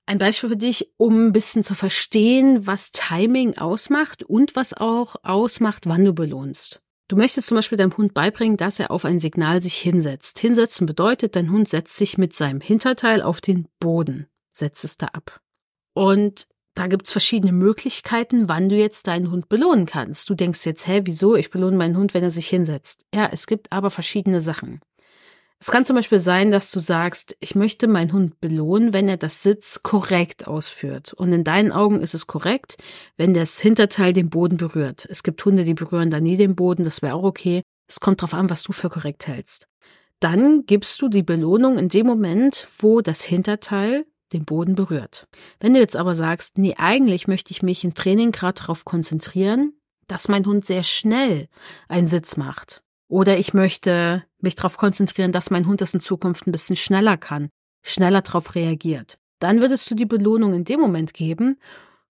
Ein 0.06 0.18
Beispiel 0.18 0.50
für 0.50 0.56
dich, 0.56 0.92
um 0.96 1.28
ein 1.28 1.32
bisschen 1.32 1.64
zu 1.64 1.74
verstehen, 1.74 2.66
was 2.66 2.92
Timing 2.92 3.56
ausmacht 3.56 4.22
und 4.22 4.54
was 4.54 4.74
auch 4.74 5.16
ausmacht, 5.22 5.86
wann 5.86 6.04
du 6.04 6.12
belohnst. 6.12 6.82
Du 7.08 7.16
möchtest 7.16 7.48
zum 7.48 7.56
Beispiel 7.56 7.78
deinem 7.78 7.96
Hund 7.96 8.14
beibringen, 8.14 8.56
dass 8.56 8.78
er 8.78 8.90
auf 8.90 9.04
ein 9.04 9.20
Signal 9.20 9.62
sich 9.62 9.76
hinsetzt. 9.76 10.38
Hinsetzen 10.38 10.86
bedeutet, 10.86 11.36
dein 11.36 11.50
Hund 11.50 11.68
setzt 11.68 11.96
sich 11.96 12.16
mit 12.16 12.34
seinem 12.34 12.60
Hinterteil 12.60 13.22
auf 13.22 13.40
den 13.40 13.68
Boden, 13.78 14.26
setzt 14.52 14.84
es 14.84 14.96
da 14.96 15.06
ab. 15.06 15.40
Und 15.94 16.46
da 16.74 16.88
gibt's 16.88 17.12
verschiedene 17.12 17.52
Möglichkeiten, 17.52 18.48
wann 18.48 18.68
du 18.68 18.76
jetzt 18.76 19.06
deinen 19.06 19.30
Hund 19.30 19.48
belohnen 19.48 19.86
kannst. 19.86 20.28
Du 20.28 20.34
denkst 20.34 20.66
jetzt, 20.66 20.86
hä, 20.86 21.02
wieso? 21.04 21.36
Ich 21.36 21.50
belohne 21.50 21.76
meinen 21.76 21.96
Hund, 21.96 22.14
wenn 22.14 22.24
er 22.24 22.30
sich 22.30 22.48
hinsetzt. 22.48 23.04
Ja, 23.14 23.28
es 23.30 23.46
gibt 23.46 23.72
aber 23.72 23.90
verschiedene 23.90 24.40
Sachen. 24.40 24.80
Es 25.60 25.70
kann 25.70 25.84
zum 25.84 25.96
Beispiel 25.96 26.20
sein, 26.20 26.50
dass 26.50 26.70
du 26.72 26.80
sagst, 26.80 27.36
ich 27.40 27.54
möchte 27.54 27.86
meinen 27.86 28.12
Hund 28.12 28.40
belohnen, 28.40 28.92
wenn 28.92 29.08
er 29.08 29.16
das 29.16 29.42
Sitz 29.42 29.82
korrekt 29.82 30.46
ausführt. 30.46 31.12
Und 31.14 31.32
in 31.32 31.44
deinen 31.44 31.72
Augen 31.72 32.00
ist 32.00 32.12
es 32.12 32.26
korrekt, 32.26 32.76
wenn 33.16 33.32
das 33.32 33.60
Hinterteil 33.60 34.12
den 34.12 34.28
Boden 34.28 34.56
berührt. 34.56 35.06
Es 35.08 35.22
gibt 35.22 35.42
Hunde, 35.44 35.64
die 35.64 35.74
berühren 35.74 36.10
da 36.10 36.20
nie 36.20 36.36
den 36.36 36.54
Boden, 36.54 36.84
das 36.84 37.00
wäre 37.00 37.14
auch 37.14 37.22
okay. 37.22 37.62
Es 37.88 38.00
kommt 38.00 38.20
drauf 38.20 38.34
an, 38.34 38.50
was 38.50 38.62
du 38.62 38.72
für 38.72 38.90
korrekt 38.90 39.26
hältst. 39.26 39.66
Dann 40.20 40.66
gibst 40.66 41.00
du 41.00 41.08
die 41.08 41.22
Belohnung 41.22 41.78
in 41.78 41.88
dem 41.88 42.06
Moment, 42.06 42.68
wo 42.78 43.00
das 43.00 43.22
Hinterteil 43.22 44.04
den 44.34 44.44
Boden 44.44 44.74
berührt. 44.74 45.26
Wenn 45.60 45.74
du 45.74 45.80
jetzt 45.80 45.96
aber 45.96 46.14
sagst, 46.14 46.58
nee, 46.58 46.74
eigentlich 46.76 47.26
möchte 47.26 47.52
ich 47.52 47.62
mich 47.62 47.84
im 47.84 47.94
Training 47.94 48.32
gerade 48.32 48.60
darauf 48.60 48.84
konzentrieren, 48.84 49.72
dass 50.06 50.28
mein 50.28 50.44
Hund 50.44 50.66
sehr 50.66 50.82
schnell 50.82 51.48
einen 51.88 52.06
Sitz 52.06 52.36
macht. 52.36 52.82
Oder 53.08 53.38
ich 53.38 53.54
möchte 53.54 54.24
mich 54.40 54.54
darauf 54.54 54.76
konzentrieren, 54.76 55.32
dass 55.32 55.50
mein 55.50 55.66
Hund 55.66 55.80
das 55.80 55.94
in 55.94 56.00
Zukunft 56.00 56.46
ein 56.46 56.52
bisschen 56.52 56.76
schneller 56.76 57.16
kann, 57.16 57.48
schneller 57.82 58.22
darauf 58.22 58.54
reagiert. 58.54 59.18
Dann 59.38 59.60
würdest 59.60 59.90
du 59.90 59.94
die 59.94 60.06
Belohnung 60.06 60.52
in 60.52 60.64
dem 60.64 60.80
Moment 60.80 61.14
geben, 61.14 61.58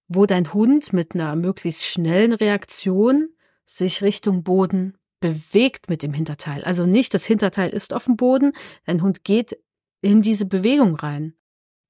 wo 0.08 0.26
dein 0.26 0.52
Hund 0.52 0.92
mit 0.92 1.14
einer 1.14 1.36
möglichst 1.36 1.84
schnellen 1.84 2.32
Reaktion 2.32 3.28
sich 3.66 4.02
Richtung 4.02 4.42
Boden 4.42 4.96
bewegt 5.20 5.88
mit 5.88 6.02
dem 6.02 6.12
Hinterteil. 6.12 6.62
Also 6.64 6.84
nicht 6.86 7.14
das 7.14 7.24
Hinterteil 7.24 7.70
ist 7.70 7.94
auf 7.94 8.04
dem 8.04 8.16
Boden, 8.16 8.52
dein 8.84 9.02
Hund 9.02 9.24
geht 9.24 9.58
in 10.02 10.20
diese 10.20 10.44
Bewegung 10.44 10.96
rein. 10.96 11.34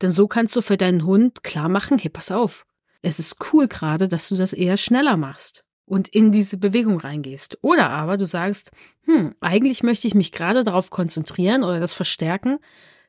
Denn 0.03 0.11
so 0.11 0.27
kannst 0.29 0.55
du 0.57 0.61
für 0.61 0.77
deinen 0.77 1.05
Hund 1.07 1.43
klar 1.43 1.69
machen, 1.69 1.99
hey, 1.99 2.11
pass 2.11 2.31
auf. 2.31 2.67
Es 3.03 3.19
ist 3.19 3.37
cool 3.53 3.69
gerade, 3.69 4.09
dass 4.09 4.29
du 4.29 4.37
das 4.37 4.53
eher 4.53 4.77
schneller 4.77 5.17
machst. 5.17 5.65
und 5.87 6.09
in 6.09 6.33
diese 6.33 6.57
Bewegung 6.57 6.99
reingehst. 6.99 7.59
Oder 7.61 7.91
aber 7.91 8.17
du 8.17 8.27
sagst, 8.27 8.71
hm, 9.03 9.35
eigentlich 9.41 9.83
möchte 9.83 10.07
ich 10.07 10.15
mich 10.15 10.33
gerade 10.33 10.65
darauf 10.65 10.91
konzentrieren 10.91 11.63
oder 11.63 11.79
das 11.81 11.93
verstärken, 11.93 12.59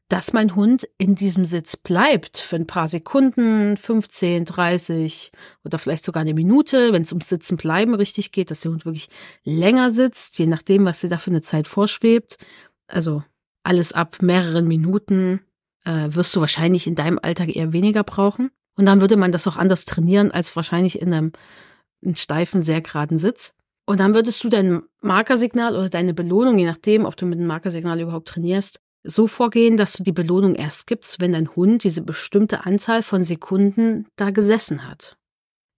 dass 0.09 0.33
mein 0.33 0.55
Hund 0.55 0.87
in 0.97 1.15
diesem 1.15 1.45
Sitz 1.45 1.77
bleibt 1.77 2.37
für 2.37 2.57
ein 2.57 2.67
paar 2.67 2.87
Sekunden, 2.87 3.75
15, 3.77 4.45
30 4.45 5.31
oder 5.63 5.79
vielleicht 5.79 6.03
sogar 6.03 6.21
eine 6.21 6.33
Minute, 6.35 6.93
wenn 6.93 7.01
es 7.01 7.11
ums 7.11 7.29
Sitzen 7.29 7.57
bleiben 7.57 7.95
richtig 7.95 8.31
geht, 8.31 8.51
dass 8.51 8.61
der 8.61 8.71
Hund 8.71 8.85
wirklich 8.85 9.09
länger 9.43 9.89
sitzt, 9.89 10.37
je 10.37 10.45
nachdem, 10.45 10.85
was 10.85 11.01
dir 11.01 11.09
da 11.09 11.17
für 11.17 11.31
eine 11.31 11.41
Zeit 11.41 11.67
vorschwebt. 11.67 12.37
Also 12.87 13.23
alles 13.63 13.93
ab 13.93 14.21
mehreren 14.21 14.67
Minuten 14.67 15.41
äh, 15.85 16.09
wirst 16.09 16.35
du 16.35 16.41
wahrscheinlich 16.41 16.87
in 16.87 16.95
deinem 16.95 17.19
Alltag 17.21 17.55
eher 17.55 17.73
weniger 17.73 18.03
brauchen. 18.03 18.51
Und 18.75 18.85
dann 18.85 19.01
würde 19.01 19.17
man 19.17 19.31
das 19.31 19.47
auch 19.47 19.57
anders 19.57 19.85
trainieren 19.85 20.31
als 20.31 20.55
wahrscheinlich 20.55 21.01
in 21.01 21.13
einem, 21.13 21.31
einem 22.03 22.15
steifen, 22.15 22.61
sehr 22.61 22.81
geraden 22.81 23.17
Sitz. 23.17 23.53
Und 23.85 23.99
dann 23.99 24.13
würdest 24.13 24.43
du 24.43 24.49
dein 24.49 24.81
Markersignal 25.01 25.75
oder 25.75 25.89
deine 25.89 26.13
Belohnung, 26.13 26.57
je 26.57 26.65
nachdem, 26.65 27.05
ob 27.05 27.15
du 27.15 27.25
mit 27.25 27.39
dem 27.39 27.47
Markersignal 27.47 28.01
überhaupt 28.01 28.27
trainierst, 28.27 28.79
so 29.03 29.27
vorgehen, 29.27 29.77
dass 29.77 29.93
du 29.93 30.03
die 30.03 30.11
Belohnung 30.11 30.55
erst 30.55 30.87
gibst, 30.87 31.19
wenn 31.19 31.33
dein 31.33 31.55
Hund 31.55 31.83
diese 31.83 32.01
bestimmte 32.01 32.65
Anzahl 32.65 33.03
von 33.03 33.23
Sekunden 33.23 34.07
da 34.15 34.31
gesessen 34.31 34.87
hat. 34.87 35.17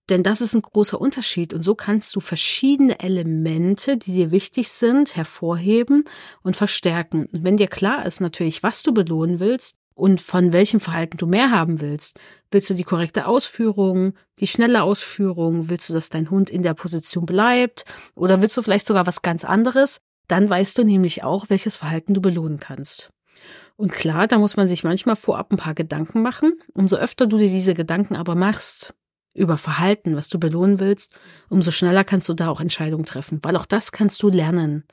Denn 0.10 0.24
das 0.24 0.40
ist 0.40 0.54
ein 0.54 0.62
großer 0.62 1.02
Unterschied 1.02 1.54
und 1.54 1.64
so 1.64 1.76
kannst 1.76 2.16
du 2.16 2.22
verschiedene 2.22 3.02
Elemente, 3.02 3.98
die 3.98 4.14
dir 4.14 4.32
wichtig 4.32 4.70
sind, 4.70 5.18
hervorheben 5.18 6.06
und 6.44 6.56
verstärken. 6.56 7.26
Und 7.26 7.44
wenn 7.44 7.58
dir 7.58 7.68
klar 7.68 8.06
ist 8.06 8.22
natürlich, 8.22 8.64
was 8.64 8.84
du 8.84 8.94
belohnen 8.94 9.42
willst 9.42 9.76
und 9.98 10.22
von 10.22 10.54
welchem 10.54 10.80
Verhalten 10.80 11.18
du 11.18 11.25
mehr 11.25 11.50
haben 11.50 11.82
willst, 11.82 12.20
willst 12.51 12.70
du 12.70 12.75
die 12.75 12.84
korrekte 12.84 13.25
Ausführung, 13.25 14.13
die 14.39 14.48
schnelle 14.48 14.84
Ausführung, 14.84 15.70
willst 15.70 15.89
du, 15.89 15.94
dass 15.94 16.10
dein 16.10 16.30
Hund 16.30 16.51
in 16.51 16.62
der 16.62 16.75
Position 16.75 17.25
bleibt 17.25 17.84
oder 18.16 18.42
willst 18.42 18.56
du 18.56 18.62
vielleicht 18.62 18.86
sogar 18.86 19.08
was 19.08 19.24
ganz 19.24 19.44
anderes, 19.44 20.00
dann 20.27 20.50
weißt 20.50 20.77
du 20.77 20.84
nämlich 20.84 21.24
auch, 21.24 21.50
welches 21.50 21.77
Verhalten 21.77 22.13
du 22.13 22.22
belohnen 22.22 22.60
kannst. 22.60 23.10
Und 23.75 23.92
klar, 23.92 24.27
da 24.27 24.38
muss 24.38 24.56
man 24.56 24.68
sich 24.68 24.84
manchmal 24.84 25.16
vorab 25.16 25.51
ein 25.51 25.58
paar 25.58 25.74
Gedanken 25.74 26.22
machen. 26.22 26.60
Umso 26.74 26.96
öfter 26.96 27.25
du 27.25 27.38
dir 27.38 27.50
diese 27.50 27.74
Gedanken 27.74 28.16
aber 28.16 28.36
machst 28.36 28.94
über 29.38 29.58
Verhalten, 29.58 30.15
was 30.15 30.29
du 30.29 30.39
belohnen 30.39 30.79
willst, 30.79 31.13
umso 31.50 31.72
schneller 31.72 32.03
kannst 32.03 32.27
du 32.27 32.34
da 32.34 32.50
auch 32.50 32.60
Entscheidungen 32.60 33.06
treffen, 33.06 33.39
weil 33.44 33.56
auch 33.56 33.65
das 33.65 33.91
kannst 33.91 34.22
du 34.24 34.29
lernen. 34.29 34.84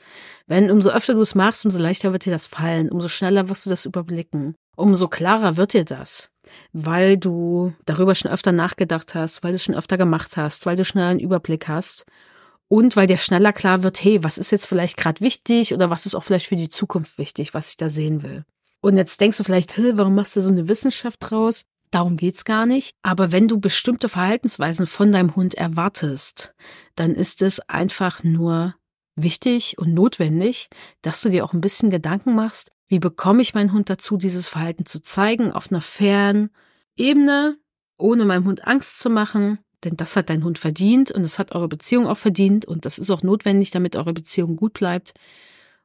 Wenn 0.46 0.70
umso 0.70 0.90
öfter 0.90 1.14
du 1.14 1.20
es 1.20 1.34
machst, 1.34 1.64
umso 1.64 1.78
leichter 1.78 2.12
wird 2.12 2.24
dir 2.24 2.32
das 2.32 2.46
fallen, 2.46 2.90
umso 2.90 3.08
schneller 3.08 3.48
wirst 3.48 3.66
du 3.66 3.70
das 3.70 3.86
überblicken, 3.86 4.54
umso 4.76 5.08
klarer 5.08 5.56
wird 5.56 5.72
dir 5.72 5.84
das, 5.84 6.30
weil 6.72 7.16
du 7.16 7.72
darüber 7.86 8.14
schon 8.14 8.30
öfter 8.30 8.52
nachgedacht 8.52 9.14
hast, 9.14 9.42
weil 9.42 9.52
du 9.52 9.56
es 9.56 9.64
schon 9.64 9.74
öfter 9.74 9.96
gemacht 9.96 10.36
hast, 10.36 10.66
weil 10.66 10.76
du 10.76 10.84
schneller 10.84 11.08
einen 11.08 11.20
Überblick 11.20 11.68
hast 11.68 12.04
und 12.68 12.96
weil 12.96 13.06
dir 13.06 13.18
schneller 13.18 13.52
klar 13.52 13.82
wird, 13.82 14.02
hey, 14.02 14.22
was 14.22 14.38
ist 14.38 14.50
jetzt 14.50 14.66
vielleicht 14.66 14.96
gerade 14.96 15.20
wichtig 15.20 15.74
oder 15.74 15.90
was 15.90 16.06
ist 16.06 16.14
auch 16.14 16.22
vielleicht 16.22 16.46
für 16.46 16.56
die 16.56 16.68
Zukunft 16.68 17.18
wichtig, 17.18 17.54
was 17.54 17.70
ich 17.70 17.76
da 17.76 17.88
sehen 17.88 18.22
will. 18.22 18.44
Und 18.80 18.98
jetzt 18.98 19.20
denkst 19.20 19.38
du 19.38 19.44
vielleicht, 19.44 19.78
warum 19.96 20.14
machst 20.14 20.36
du 20.36 20.42
so 20.42 20.50
eine 20.50 20.68
Wissenschaft 20.68 21.18
draus? 21.20 21.62
Darum 21.94 22.16
geht's 22.16 22.44
gar 22.44 22.66
nicht. 22.66 22.96
Aber 23.04 23.30
wenn 23.30 23.46
du 23.46 23.60
bestimmte 23.60 24.08
Verhaltensweisen 24.08 24.88
von 24.88 25.12
deinem 25.12 25.36
Hund 25.36 25.54
erwartest, 25.54 26.52
dann 26.96 27.14
ist 27.14 27.40
es 27.40 27.60
einfach 27.60 28.24
nur 28.24 28.74
wichtig 29.14 29.78
und 29.78 29.94
notwendig, 29.94 30.70
dass 31.02 31.20
du 31.20 31.28
dir 31.28 31.44
auch 31.44 31.52
ein 31.52 31.60
bisschen 31.60 31.90
Gedanken 31.90 32.34
machst, 32.34 32.72
wie 32.88 32.98
bekomme 32.98 33.42
ich 33.42 33.54
meinen 33.54 33.72
Hund 33.72 33.90
dazu, 33.90 34.16
dieses 34.16 34.48
Verhalten 34.48 34.86
zu 34.86 35.02
zeigen, 35.02 35.52
auf 35.52 35.70
einer 35.70 35.80
fairen 35.80 36.50
Ebene, 36.96 37.58
ohne 37.96 38.24
meinem 38.24 38.46
Hund 38.46 38.66
Angst 38.66 38.98
zu 38.98 39.08
machen, 39.08 39.60
denn 39.84 39.96
das 39.96 40.16
hat 40.16 40.30
dein 40.30 40.42
Hund 40.42 40.58
verdient 40.58 41.12
und 41.12 41.22
das 41.22 41.38
hat 41.38 41.54
eure 41.54 41.68
Beziehung 41.68 42.08
auch 42.08 42.18
verdient 42.18 42.64
und 42.64 42.86
das 42.86 42.98
ist 42.98 43.10
auch 43.10 43.22
notwendig, 43.22 43.70
damit 43.70 43.94
eure 43.94 44.12
Beziehung 44.12 44.56
gut 44.56 44.72
bleibt. 44.72 45.14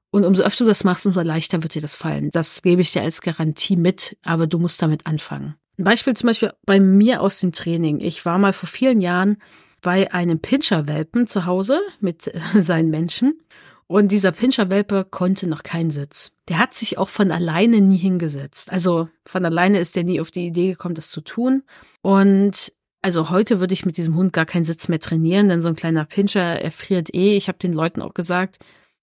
Und 0.09 0.25
umso 0.25 0.41
öfter 0.41 0.63
du 0.63 0.69
das 0.69 0.83
machst, 0.83 1.05
umso 1.05 1.21
leichter 1.21 1.61
wird 1.61 1.75
dir 1.75 1.83
das 1.83 1.95
fallen. 1.95 2.31
Das 2.31 2.63
gebe 2.63 2.81
ich 2.81 2.93
dir 2.93 3.03
als 3.03 3.21
Garantie 3.21 3.75
mit, 3.75 4.17
aber 4.23 4.47
du 4.47 4.57
musst 4.57 4.81
damit 4.81 5.05
anfangen. 5.05 5.58
Ein 5.79 5.86
Beispiel 5.86 6.13
zum 6.13 6.27
Beispiel 6.27 6.51
bei 6.65 6.81
mir 6.81 7.21
aus 7.21 7.39
dem 7.39 7.53
Training. 7.53 8.01
Ich 8.01 8.25
war 8.25 8.38
mal 8.38 8.51
vor 8.51 8.67
vielen 8.67 9.00
Jahren 9.00 9.38
bei 9.81 10.12
einem 10.12 10.41
Pinscherwelpen 10.41 11.25
zu 11.25 11.45
Hause 11.45 11.79
mit 12.01 12.27
äh, 12.27 12.41
seinen 12.62 12.89
Menschen. 12.89 13.39
Und 13.88 14.12
dieser 14.12 14.33
Pinscherwelpe 14.33 15.05
konnte 15.09 15.48
noch 15.48 15.63
keinen 15.63 15.89
Sitz. 15.89 16.33
Der 16.50 16.59
hat 16.59 16.74
sich 16.74 16.98
auch 16.98 17.07
von 17.07 17.31
alleine 17.31 17.79
nie 17.79 17.98
hingesetzt. 17.98 18.74
Also 18.74 19.07
von 19.25 19.45
alleine 19.45 19.79
ist 19.79 19.95
der 19.95 20.03
nie 20.03 20.19
auf 20.19 20.31
die 20.31 20.48
Idee 20.48 20.71
gekommen, 20.71 20.95
das 20.95 21.12
zu 21.12 21.21
tun. 21.21 21.63
Und 22.01 22.74
also 23.01 23.29
heute 23.29 23.62
würde 23.62 23.74
ich 23.74 23.86
mit 23.86 23.95
diesem 23.95 24.15
Hund 24.17 24.33
gar 24.33 24.45
keinen 24.45 24.65
Sitz 24.65 24.89
mehr 24.89 25.00
trainieren, 25.00 25.48
denn 25.48 25.62
so 25.62 25.69
ein 25.69 25.75
kleiner 25.75 26.03
Pinscher 26.03 26.62
erfriert 26.62 27.15
eh. 27.15 27.38
Ich 27.38 27.48
habe 27.48 27.57
den 27.57 27.71
Leuten 27.71 28.01
auch 28.01 28.13
gesagt, 28.13 28.57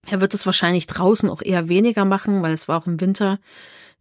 er 0.07 0.21
wird 0.21 0.35
es 0.35 0.45
wahrscheinlich 0.45 0.87
draußen 0.87 1.31
auch 1.31 1.41
eher 1.41 1.71
weniger 1.71 2.05
machen, 2.05 2.43
weil 2.43 2.53
es 2.53 2.69
war 2.69 2.79
auch 2.79 2.87
im 2.87 3.01
Winter. 3.01 3.41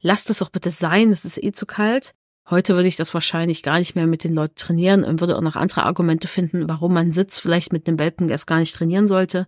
Lasst 0.02 0.30
es 0.30 0.42
auch 0.42 0.50
bitte 0.50 0.72
sein, 0.72 1.14
es 1.14 1.24
ist 1.24 1.42
eh 1.42 1.54
zu 1.54 1.66
kalt. 1.66 2.14
Heute 2.48 2.76
würde 2.76 2.88
ich 2.88 2.96
das 2.96 3.14
wahrscheinlich 3.14 3.64
gar 3.64 3.80
nicht 3.80 3.96
mehr 3.96 4.06
mit 4.06 4.24
den 4.24 4.34
Leuten 4.34 4.56
trainieren 4.56 5.04
und 5.04 5.20
würde 5.20 5.36
auch 5.36 5.42
noch 5.42 5.56
andere 5.56 5.84
Argumente 5.84 6.28
finden, 6.28 6.70
warum 6.70 6.94
man 6.94 7.12
Sitz 7.12 7.40
vielleicht 7.40 7.74
mit 7.74 7.88
einem 7.88 7.98
Welpen 7.98 8.30
erst 8.30 8.46
gar 8.46 8.60
nicht 8.60 8.76
trainieren 8.76 9.08
sollte. 9.08 9.48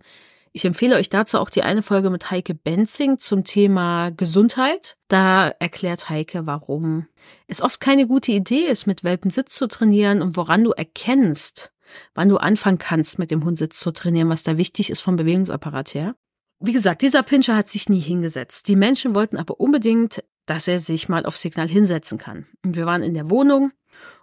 Ich 0.52 0.64
empfehle 0.64 0.96
euch 0.96 1.08
dazu 1.08 1.38
auch 1.38 1.50
die 1.50 1.62
eine 1.62 1.82
Folge 1.82 2.10
mit 2.10 2.32
Heike 2.32 2.54
Benzing 2.54 3.20
zum 3.20 3.44
Thema 3.44 4.10
Gesundheit. 4.10 4.96
Da 5.06 5.48
erklärt 5.48 6.08
Heike, 6.08 6.46
warum 6.46 7.06
es 7.46 7.62
oft 7.62 7.78
keine 7.80 8.08
gute 8.08 8.32
Idee 8.32 8.62
ist, 8.62 8.86
mit 8.86 9.04
Welpen 9.04 9.30
Sitz 9.30 9.54
zu 9.54 9.68
trainieren 9.68 10.20
und 10.20 10.36
woran 10.36 10.64
du 10.64 10.72
erkennst, 10.72 11.72
wann 12.14 12.28
du 12.28 12.38
anfangen 12.38 12.78
kannst, 12.78 13.20
mit 13.20 13.30
dem 13.30 13.44
Hund 13.44 13.58
Sitz 13.58 13.78
zu 13.78 13.92
trainieren, 13.92 14.28
was 14.30 14.42
da 14.42 14.56
wichtig 14.56 14.90
ist 14.90 15.00
vom 15.00 15.14
Bewegungsapparat 15.14 15.94
her. 15.94 16.16
Wie 16.60 16.72
gesagt, 16.72 17.02
dieser 17.02 17.22
Pinscher 17.22 17.56
hat 17.56 17.68
sich 17.68 17.88
nie 17.88 18.00
hingesetzt. 18.00 18.66
Die 18.68 18.76
Menschen 18.76 19.14
wollten 19.14 19.36
aber 19.36 19.60
unbedingt, 19.60 20.24
dass 20.46 20.66
er 20.66 20.80
sich 20.80 21.08
mal 21.08 21.24
auf 21.24 21.36
Signal 21.36 21.68
hinsetzen 21.68 22.18
kann. 22.18 22.46
Und 22.64 22.74
wir 22.76 22.86
waren 22.86 23.02
in 23.02 23.14
der 23.14 23.30
Wohnung 23.30 23.72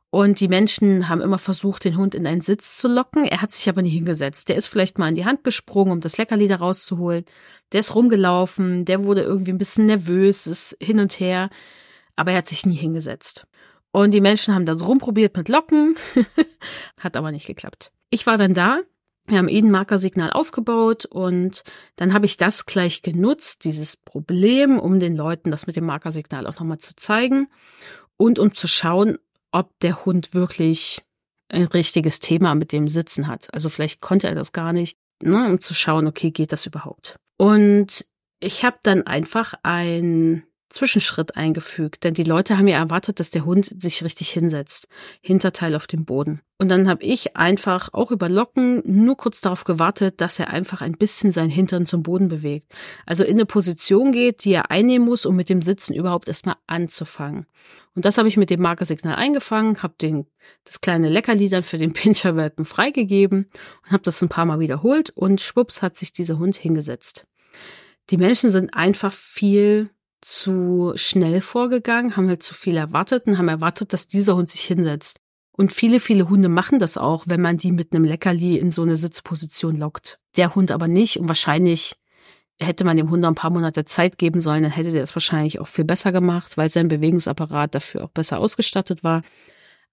und 0.10 0.40
die 0.40 0.48
Menschen 0.48 1.10
haben 1.10 1.22
immer 1.22 1.38
versucht, 1.38 1.84
den 1.84 1.98
Hund 1.98 2.16
in 2.16 2.26
einen 2.26 2.42
Sitz 2.42 2.78
zu 2.78 2.88
locken. 2.88 3.26
Er 3.26 3.42
hat 3.42 3.54
sich 3.54 3.68
aber 3.70 3.82
nie 3.82 3.90
hingesetzt. 3.90 4.50
Der 4.50 4.56
ist 4.56 4.68
vielleicht 4.68 4.98
mal 4.98 5.10
in 5.10 5.16
die 5.16 5.26
Hand 5.26 5.44
gesprungen, 5.44 5.92
um 5.92 6.00
das 6.00 6.18
Leckerli 6.18 6.48
da 6.48 6.56
rauszuholen. 6.56 7.26
Der 7.74 7.82
ist 7.82 7.96
rumgelaufen, 7.96 8.86
der 8.86 9.04
wurde 9.04 9.22
irgendwie 9.24 9.52
ein 9.52 9.58
bisschen 9.58 9.86
nervös, 9.86 10.48
ist 10.48 10.78
hin 10.82 11.00
und 11.00 11.20
her, 11.20 11.50
aber 12.16 12.32
er 12.32 12.38
hat 12.38 12.48
sich 12.48 12.66
nie 12.66 12.76
hingesetzt. 12.76 13.46
Und 13.92 14.12
die 14.12 14.22
Menschen 14.22 14.54
haben 14.54 14.66
das 14.66 14.86
rumprobiert 14.86 15.36
mit 15.36 15.50
Locken, 15.50 15.96
hat 17.00 17.18
aber 17.18 17.32
nicht 17.32 17.48
geklappt. 17.48 17.92
Ich 18.10 18.26
war 18.26 18.38
dann 18.38 18.54
da 18.54 18.82
wir 19.28 19.38
haben 19.38 19.48
eben 19.48 19.72
Markersignal 19.72 20.32
aufgebaut 20.32 21.06
und 21.06 21.64
dann 21.96 22.14
habe 22.14 22.26
ich 22.26 22.38
das 22.38 22.66
gleich 22.66 23.02
genutzt, 23.02 23.64
dieses 23.64 23.98
Problem, 23.98 24.80
um 24.80 25.00
den 25.00 25.16
Leuten 25.16 25.52
das 25.52 25.68
mit 25.68 25.76
dem 25.76 25.86
Markersignal 25.86 26.46
auch 26.48 26.60
nochmal 26.60 26.78
zu 26.78 26.96
zeigen 26.96 27.48
und 28.18 28.40
um 28.40 28.54
zu 28.54 28.68
schauen, 28.68 29.18
ob 29.52 29.78
der 29.80 30.06
Hund 30.06 30.34
wirklich 30.34 31.02
ein 31.50 31.64
richtiges 31.64 32.20
Thema 32.20 32.56
mit 32.56 32.72
dem 32.72 32.88
Sitzen 32.88 33.28
hat. 33.28 33.54
Also 33.54 33.70
vielleicht 33.70 34.02
konnte 34.02 34.28
er 34.28 34.36
das 34.36 34.52
gar 34.52 34.74
nicht, 34.74 34.98
ne, 35.22 35.48
um 35.48 35.60
zu 35.60 35.74
schauen, 35.74 36.08
okay, 36.08 36.32
geht 36.32 36.52
das 36.52 36.66
überhaupt? 36.66 37.18
Und 37.38 38.06
ich 38.40 38.64
habe 38.64 38.78
dann 38.84 39.04
einfach 39.04 39.54
ein 39.64 40.44
Zwischenschritt 40.70 41.38
eingefügt, 41.38 42.04
denn 42.04 42.14
die 42.14 42.24
Leute 42.24 42.58
haben 42.58 42.68
ja 42.68 42.78
erwartet, 42.78 43.20
dass 43.20 43.30
der 43.30 43.46
Hund 43.46 43.82
sich 43.82 44.04
richtig 44.04 44.30
hinsetzt, 44.30 44.88
Hinterteil 45.22 45.76
auf 45.76 45.88
dem 45.88 46.06
Boden. 46.06 46.42
Und 46.58 46.70
dann 46.70 46.88
habe 46.88 47.04
ich 47.04 47.36
einfach 47.36 47.90
auch 47.94 48.12
über 48.12 48.30
Locken 48.30 48.82
nur 48.86 49.16
kurz 49.18 49.42
darauf 49.42 49.64
gewartet, 49.64 50.22
dass 50.22 50.40
er 50.40 50.50
einfach 50.50 50.82
ein 50.82 50.94
bisschen 50.94 51.32
sein 51.32 51.50
Hintern 51.50 51.86
zum 51.86 52.02
Boden 52.02 52.30
bewegt. 52.30 52.74
Also 53.06 53.24
in 53.24 53.34
eine 53.34 53.46
Position 53.46 54.12
geht, 54.12 54.44
die 54.44 54.54
er 54.54 54.72
einnehmen 54.72 55.08
muss, 55.08 55.26
um 55.26 55.36
mit 55.36 55.50
dem 55.50 55.62
Sitzen 55.62 55.94
überhaupt 55.94 56.28
erstmal 56.28 56.56
anzufangen. 56.66 57.46
Und 57.94 58.06
das 58.06 58.18
habe 58.18 58.28
ich 58.28 58.38
mit 58.38 58.50
dem 58.50 58.62
Markersignal 58.62 59.16
eingefangen, 59.16 59.84
habe 59.84 59.96
den 60.02 60.26
das 60.64 60.82
kleine 60.82 61.10
Leckerli 61.10 61.50
dann 61.50 61.64
für 61.64 61.78
den 61.78 61.94
Pinscherwelpen 61.94 62.66
freigegeben 62.66 63.50
und 63.84 63.92
habe 63.92 64.04
das 64.04 64.22
ein 64.22 64.30
paar 64.30 64.46
Mal 64.46 64.60
wiederholt 64.60 65.12
und 65.12 65.42
schwupps 65.42 65.82
hat 65.82 65.96
sich 65.96 66.12
dieser 66.12 66.40
Hund 66.40 66.56
hingesetzt. 66.56 67.28
Die 68.10 68.18
Menschen 68.18 68.50
sind 68.50 68.74
einfach 68.74 69.12
viel 69.12 69.90
zu 70.22 70.94
schnell 70.96 71.42
vorgegangen, 71.42 72.18
haben 72.18 72.28
halt 72.28 72.44
zu 72.44 72.54
viel 72.54 72.78
erwartet 72.78 73.28
und 73.28 73.38
haben 73.38 73.48
erwartet, 73.48 73.94
dass 73.94 74.08
dieser 74.08 74.36
Hund 74.36 74.50
sich 74.50 74.62
hinsetzt. 74.62 75.20
Und 75.52 75.72
viele, 75.72 76.00
viele 76.00 76.28
Hunde 76.28 76.50
machen 76.50 76.80
das 76.80 76.98
auch, 76.98 77.24
wenn 77.28 77.42
man 77.42 77.58
die 77.58 77.72
mit 77.72 77.94
einem 77.94 78.04
Leckerli 78.04 78.58
in 78.58 78.72
so 78.72 78.82
eine 78.82 78.98
Sitzposition 78.98 79.78
lockt. 79.78 80.20
Der 80.36 80.54
Hund 80.54 80.72
aber 80.72 80.88
nicht 80.88 81.18
und 81.18 81.28
wahrscheinlich 81.30 81.96
hätte 82.60 82.86
man 82.86 82.98
dem 82.98 83.10
Hund 83.10 83.24
ein 83.26 83.36
paar 83.36 83.52
Monate 83.52 83.86
Zeit 83.86 84.18
geben 84.18 84.42
sollen, 84.42 84.64
dann 84.64 84.72
hätte 84.72 84.92
der 84.92 85.02
das 85.02 85.16
wahrscheinlich 85.16 85.60
auch 85.60 85.68
viel 85.68 85.86
besser 85.86 86.12
gemacht, 86.12 86.58
weil 86.58 86.70
sein 86.70 86.88
Bewegungsapparat 86.88 87.76
dafür 87.76 88.04
auch 88.04 88.10
besser 88.10 88.40
ausgestattet 88.40 89.04
war. 89.04 89.24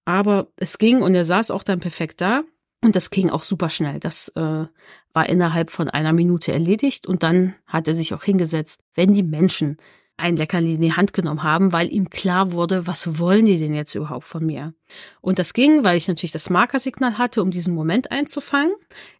Aber 0.05 0.47
es 0.57 0.77
ging 0.77 1.01
und 1.01 1.15
er 1.15 1.25
saß 1.25 1.51
auch 1.51 1.63
dann 1.63 1.79
perfekt 1.79 2.21
da 2.21 2.43
und 2.81 2.95
das 2.95 3.09
ging 3.09 3.29
auch 3.29 3.43
super 3.43 3.69
schnell. 3.69 3.99
Das 3.99 4.29
äh, 4.35 4.65
war 5.13 5.29
innerhalb 5.29 5.71
von 5.71 5.89
einer 5.89 6.13
Minute 6.13 6.51
erledigt 6.51 7.07
und 7.07 7.23
dann 7.23 7.55
hat 7.65 7.87
er 7.87 7.93
sich 7.93 8.13
auch 8.13 8.23
hingesetzt. 8.23 8.81
Wenn 8.95 9.13
die 9.13 9.23
Menschen 9.23 9.77
ein 10.17 10.35
Leckerli 10.35 10.75
in 10.75 10.81
die 10.81 10.93
Hand 10.93 11.13
genommen 11.13 11.43
haben, 11.43 11.73
weil 11.73 11.91
ihm 11.91 12.09
klar 12.09 12.51
wurde, 12.51 12.85
was 12.85 13.19
wollen 13.19 13.45
die 13.45 13.57
denn 13.57 13.73
jetzt 13.73 13.95
überhaupt 13.95 14.25
von 14.25 14.45
mir? 14.45 14.73
Und 15.21 15.39
das 15.39 15.53
ging, 15.53 15.83
weil 15.83 15.97
ich 15.97 16.07
natürlich 16.07 16.31
das 16.31 16.49
Markersignal 16.49 17.17
hatte, 17.17 17.41
um 17.41 17.51
diesen 17.51 17.73
Moment 17.73 18.11
einzufangen. 18.11 18.73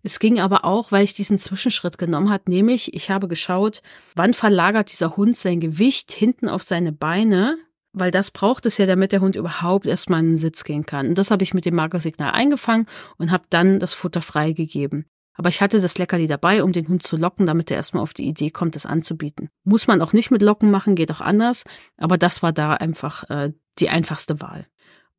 Es 0.03 0.19
ging 0.19 0.39
aber 0.39 0.65
auch, 0.65 0.91
weil 0.91 1.03
ich 1.03 1.13
diesen 1.13 1.39
Zwischenschritt 1.39 1.97
genommen 1.97 2.29
hat, 2.29 2.47
nämlich 2.47 2.93
ich 2.93 3.09
habe 3.09 3.27
geschaut, 3.27 3.81
wann 4.15 4.33
verlagert 4.33 4.91
dieser 4.91 5.17
Hund 5.17 5.35
sein 5.35 5.59
Gewicht 5.59 6.11
hinten 6.11 6.47
auf 6.47 6.61
seine 6.61 6.91
Beine, 6.91 7.57
weil 7.93 8.11
das 8.11 8.31
braucht 8.31 8.65
es 8.65 8.77
ja, 8.77 8.85
damit 8.85 9.11
der 9.11 9.21
Hund 9.21 9.35
überhaupt 9.35 9.85
erstmal 9.85 10.19
in 10.19 10.29
den 10.29 10.37
Sitz 10.37 10.63
gehen 10.63 10.85
kann. 10.85 11.09
Und 11.09 11.17
das 11.17 11.31
habe 11.31 11.43
ich 11.43 11.53
mit 11.53 11.65
dem 11.65 11.75
Markersignal 11.75 12.31
eingefangen 12.31 12.87
und 13.17 13.31
habe 13.31 13.45
dann 13.49 13.79
das 13.79 13.93
Futter 13.93 14.21
freigegeben. 14.21 15.05
Aber 15.35 15.49
ich 15.49 15.61
hatte 15.61 15.81
das 15.81 15.97
Leckerli 15.97 16.27
dabei, 16.27 16.63
um 16.63 16.71
den 16.73 16.87
Hund 16.87 17.03
zu 17.03 17.17
locken, 17.17 17.45
damit 17.45 17.71
er 17.71 17.77
erstmal 17.77 18.03
auf 18.03 18.13
die 18.13 18.27
Idee 18.27 18.51
kommt, 18.51 18.75
es 18.75 18.85
anzubieten. 18.85 19.49
Muss 19.63 19.87
man 19.87 20.01
auch 20.01 20.13
nicht 20.13 20.31
mit 20.31 20.41
Locken 20.41 20.69
machen, 20.69 20.95
geht 20.95 21.11
auch 21.11 21.21
anders, 21.21 21.63
aber 21.97 22.17
das 22.17 22.43
war 22.43 22.53
da 22.53 22.73
einfach 22.73 23.29
äh, 23.29 23.53
die 23.79 23.89
einfachste 23.89 24.41
Wahl. 24.41 24.67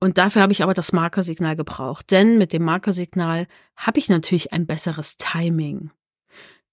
Und 0.01 0.19
dafür 0.19 0.43
habe 0.43 0.53
ich 0.53 0.63
aber 0.63 0.75
das 0.75 0.93
Markersignal 0.93 1.57
gebraucht, 1.57 2.11
denn 2.11 2.39
mit 2.39 2.53
dem 2.53 2.63
Markersignal 2.63 3.47
habe 3.77 3.99
ich 3.99 4.09
natürlich 4.09 4.53
ein 4.53 4.67
besseres 4.67 5.17
Timing. 5.17 5.91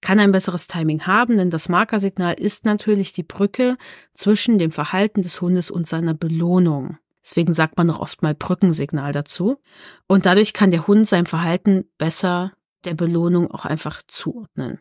Kann 0.01 0.19
ein 0.19 0.31
besseres 0.31 0.67
Timing 0.67 1.05
haben, 1.05 1.37
denn 1.37 1.49
das 1.49 1.69
Markersignal 1.69 2.33
ist 2.33 2.65
natürlich 2.65 3.13
die 3.13 3.23
Brücke 3.23 3.77
zwischen 4.13 4.57
dem 4.57 4.71
Verhalten 4.71 5.21
des 5.21 5.39
Hundes 5.41 5.69
und 5.71 5.87
seiner 5.87 6.15
Belohnung. 6.15 6.97
Deswegen 7.23 7.53
sagt 7.53 7.77
man 7.77 7.89
auch 7.91 7.99
oft 7.99 8.23
mal 8.23 8.33
Brückensignal 8.33 9.11
dazu. 9.11 9.57
Und 10.07 10.25
dadurch 10.25 10.53
kann 10.53 10.71
der 10.71 10.87
Hund 10.87 11.07
sein 11.07 11.27
Verhalten 11.27 11.85
besser 11.99 12.51
der 12.85 12.93
Belohnung 12.93 13.51
auch 13.51 13.65
einfach 13.65 14.01
zuordnen. 14.07 14.79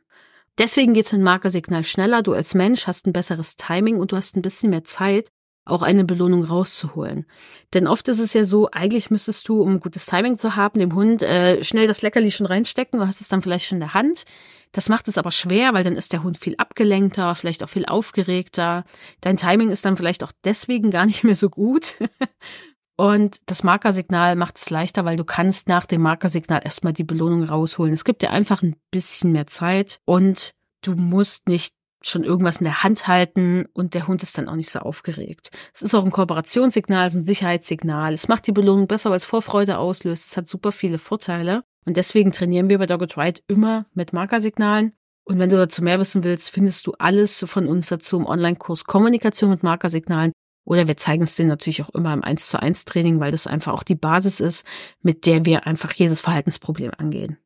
Deswegen 0.58 0.94
geht 0.94 1.12
ein 1.12 1.22
Markersignal 1.22 1.84
schneller. 1.84 2.22
Du 2.22 2.32
als 2.32 2.54
Mensch 2.54 2.86
hast 2.86 3.06
ein 3.06 3.12
besseres 3.12 3.56
Timing 3.56 3.98
und 3.98 4.12
du 4.12 4.16
hast 4.16 4.36
ein 4.36 4.42
bisschen 4.42 4.70
mehr 4.70 4.84
Zeit, 4.84 5.30
auch 5.64 5.82
eine 5.82 6.04
Belohnung 6.04 6.42
rauszuholen. 6.44 7.26
Denn 7.72 7.86
oft 7.86 8.08
ist 8.08 8.18
es 8.18 8.32
ja 8.32 8.44
so, 8.44 8.70
eigentlich 8.70 9.10
müsstest 9.10 9.48
du, 9.48 9.62
um 9.62 9.80
gutes 9.80 10.06
Timing 10.06 10.36
zu 10.36 10.56
haben, 10.56 10.78
dem 10.78 10.94
Hund 10.94 11.22
äh, 11.22 11.62
schnell 11.62 11.86
das 11.86 12.02
Leckerli 12.02 12.30
schon 12.30 12.46
reinstecken. 12.46 13.00
Du 13.00 13.06
hast 13.06 13.20
es 13.20 13.28
dann 13.28 13.42
vielleicht 13.42 13.66
schon 13.66 13.76
in 13.76 13.80
der 13.80 13.94
Hand. 13.94 14.24
Das 14.72 14.88
macht 14.88 15.08
es 15.08 15.18
aber 15.18 15.30
schwer, 15.30 15.72
weil 15.74 15.84
dann 15.84 15.96
ist 15.96 16.12
der 16.12 16.22
Hund 16.22 16.38
viel 16.38 16.56
abgelenkter, 16.56 17.34
vielleicht 17.34 17.62
auch 17.62 17.68
viel 17.68 17.86
aufgeregter. 17.86 18.84
Dein 19.20 19.36
Timing 19.36 19.70
ist 19.70 19.84
dann 19.84 19.96
vielleicht 19.96 20.22
auch 20.24 20.32
deswegen 20.44 20.90
gar 20.90 21.06
nicht 21.06 21.24
mehr 21.24 21.36
so 21.36 21.48
gut. 21.48 21.96
Und 23.00 23.38
das 23.46 23.62
Markersignal 23.62 24.36
macht 24.36 24.58
es 24.58 24.68
leichter, 24.68 25.06
weil 25.06 25.16
du 25.16 25.24
kannst 25.24 25.68
nach 25.68 25.86
dem 25.86 26.02
Markersignal 26.02 26.60
erstmal 26.62 26.92
die 26.92 27.02
Belohnung 27.02 27.44
rausholen. 27.44 27.94
Es 27.94 28.04
gibt 28.04 28.20
dir 28.20 28.30
einfach 28.30 28.62
ein 28.62 28.76
bisschen 28.90 29.32
mehr 29.32 29.46
Zeit 29.46 30.00
und 30.04 30.52
du 30.82 30.96
musst 30.96 31.48
nicht 31.48 31.72
schon 32.02 32.24
irgendwas 32.24 32.58
in 32.58 32.64
der 32.64 32.82
Hand 32.82 33.08
halten 33.08 33.64
und 33.72 33.94
der 33.94 34.06
Hund 34.06 34.22
ist 34.22 34.36
dann 34.36 34.50
auch 34.50 34.54
nicht 34.54 34.68
so 34.68 34.80
aufgeregt. 34.80 35.50
Es 35.72 35.80
ist 35.80 35.94
auch 35.94 36.04
ein 36.04 36.10
Kooperationssignal, 36.10 37.06
es 37.06 37.14
ist 37.14 37.20
ein 37.22 37.26
Sicherheitssignal. 37.26 38.12
Es 38.12 38.28
macht 38.28 38.46
die 38.46 38.52
Belohnung 38.52 38.86
besser, 38.86 39.08
weil 39.08 39.16
es 39.16 39.24
Vorfreude 39.24 39.78
auslöst. 39.78 40.26
Es 40.26 40.36
hat 40.36 40.46
super 40.46 40.70
viele 40.70 40.98
Vorteile. 40.98 41.64
Und 41.86 41.96
deswegen 41.96 42.32
trainieren 42.32 42.68
wir 42.68 42.76
bei 42.76 42.84
Dogged 42.84 43.16
Ride 43.16 43.40
immer 43.48 43.86
mit 43.94 44.12
Markersignalen. 44.12 44.92
Und 45.24 45.38
wenn 45.38 45.48
du 45.48 45.56
dazu 45.56 45.82
mehr 45.82 45.98
wissen 46.00 46.22
willst, 46.22 46.50
findest 46.50 46.86
du 46.86 46.92
alles 46.98 47.42
von 47.48 47.66
uns 47.66 47.88
dazu 47.88 48.18
im 48.18 48.26
Online-Kurs 48.26 48.84
Kommunikation 48.84 49.48
mit 49.48 49.62
Markersignalen. 49.62 50.32
Oder 50.64 50.88
wir 50.88 50.96
zeigen 50.96 51.24
es 51.24 51.36
dir 51.36 51.46
natürlich 51.46 51.82
auch 51.82 51.90
immer 51.90 52.12
im 52.12 52.22
1 52.22 52.48
zu 52.48 52.60
1 52.60 52.84
Training, 52.84 53.20
weil 53.20 53.32
das 53.32 53.46
einfach 53.46 53.72
auch 53.72 53.82
die 53.82 53.94
Basis 53.94 54.40
ist, 54.40 54.66
mit 55.02 55.26
der 55.26 55.44
wir 55.44 55.66
einfach 55.66 55.92
jedes 55.92 56.20
Verhaltensproblem 56.20 56.92
angehen. 56.96 57.38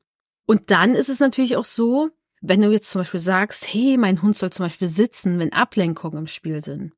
Und 0.46 0.70
dann 0.70 0.94
ist 0.94 1.08
es 1.08 1.20
natürlich 1.20 1.56
auch 1.56 1.64
so, 1.64 2.10
wenn 2.40 2.60
du 2.60 2.70
jetzt 2.70 2.90
zum 2.90 3.00
Beispiel 3.00 3.20
sagst, 3.20 3.72
hey, 3.72 3.96
mein 3.96 4.20
Hund 4.20 4.36
soll 4.36 4.50
zum 4.50 4.66
Beispiel 4.66 4.88
sitzen, 4.88 5.38
wenn 5.38 5.52
Ablenkungen 5.52 6.18
im 6.18 6.26
Spiel 6.26 6.62
sind. 6.62 6.92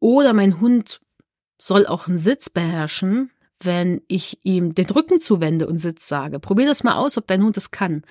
Oder 0.00 0.32
mein 0.32 0.60
Hund 0.60 1.00
soll 1.60 1.86
auch 1.86 2.08
einen 2.08 2.18
Sitz 2.18 2.50
beherrschen, 2.50 3.30
wenn 3.60 4.02
ich 4.08 4.44
ihm 4.44 4.74
den 4.74 4.86
Rücken 4.86 5.20
zuwende 5.20 5.66
und 5.66 5.78
Sitz 5.78 6.08
sage. 6.08 6.40
Probier 6.40 6.66
das 6.66 6.82
mal 6.82 6.96
aus, 6.96 7.16
ob 7.16 7.26
dein 7.26 7.42
Hund 7.42 7.56
es 7.56 7.70
kann. 7.70 8.02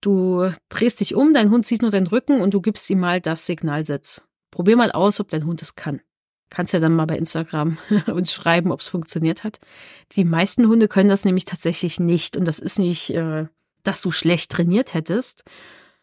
Du 0.00 0.50
drehst 0.68 1.00
dich 1.00 1.14
um, 1.14 1.32
dein 1.32 1.50
Hund 1.50 1.64
sieht 1.64 1.82
nur 1.82 1.90
deinen 1.90 2.06
Rücken 2.06 2.40
und 2.40 2.52
du 2.54 2.60
gibst 2.60 2.90
ihm 2.90 3.00
mal 3.00 3.20
das 3.20 3.46
Signal 3.46 3.82
Sitz. 3.82 4.22
Probier 4.50 4.76
mal 4.76 4.92
aus, 4.92 5.18
ob 5.18 5.30
dein 5.30 5.46
Hund 5.46 5.62
es 5.62 5.74
kann. 5.74 6.00
Kannst 6.52 6.74
ja 6.74 6.80
dann 6.80 6.94
mal 6.94 7.06
bei 7.06 7.16
Instagram 7.16 7.78
uns 8.08 8.30
schreiben, 8.30 8.72
ob 8.72 8.80
es 8.80 8.88
funktioniert 8.88 9.42
hat. 9.42 9.58
Die 10.12 10.24
meisten 10.24 10.68
Hunde 10.68 10.86
können 10.86 11.08
das 11.08 11.24
nämlich 11.24 11.46
tatsächlich 11.46 11.98
nicht. 11.98 12.36
Und 12.36 12.46
das 12.46 12.58
ist 12.58 12.78
nicht, 12.78 13.08
äh, 13.14 13.46
dass 13.84 14.02
du 14.02 14.10
schlecht 14.10 14.50
trainiert 14.50 14.92
hättest. 14.92 15.44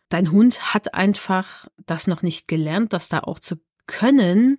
Dein 0.09 0.31
Hund 0.31 0.73
hat 0.73 0.95
einfach 0.95 1.67
das 1.85 2.07
noch 2.07 2.23
nicht 2.23 2.47
gelernt, 2.47 2.93
das 2.93 3.09
da 3.09 3.19
auch 3.19 3.37
zu 3.37 3.57
können, 3.85 4.57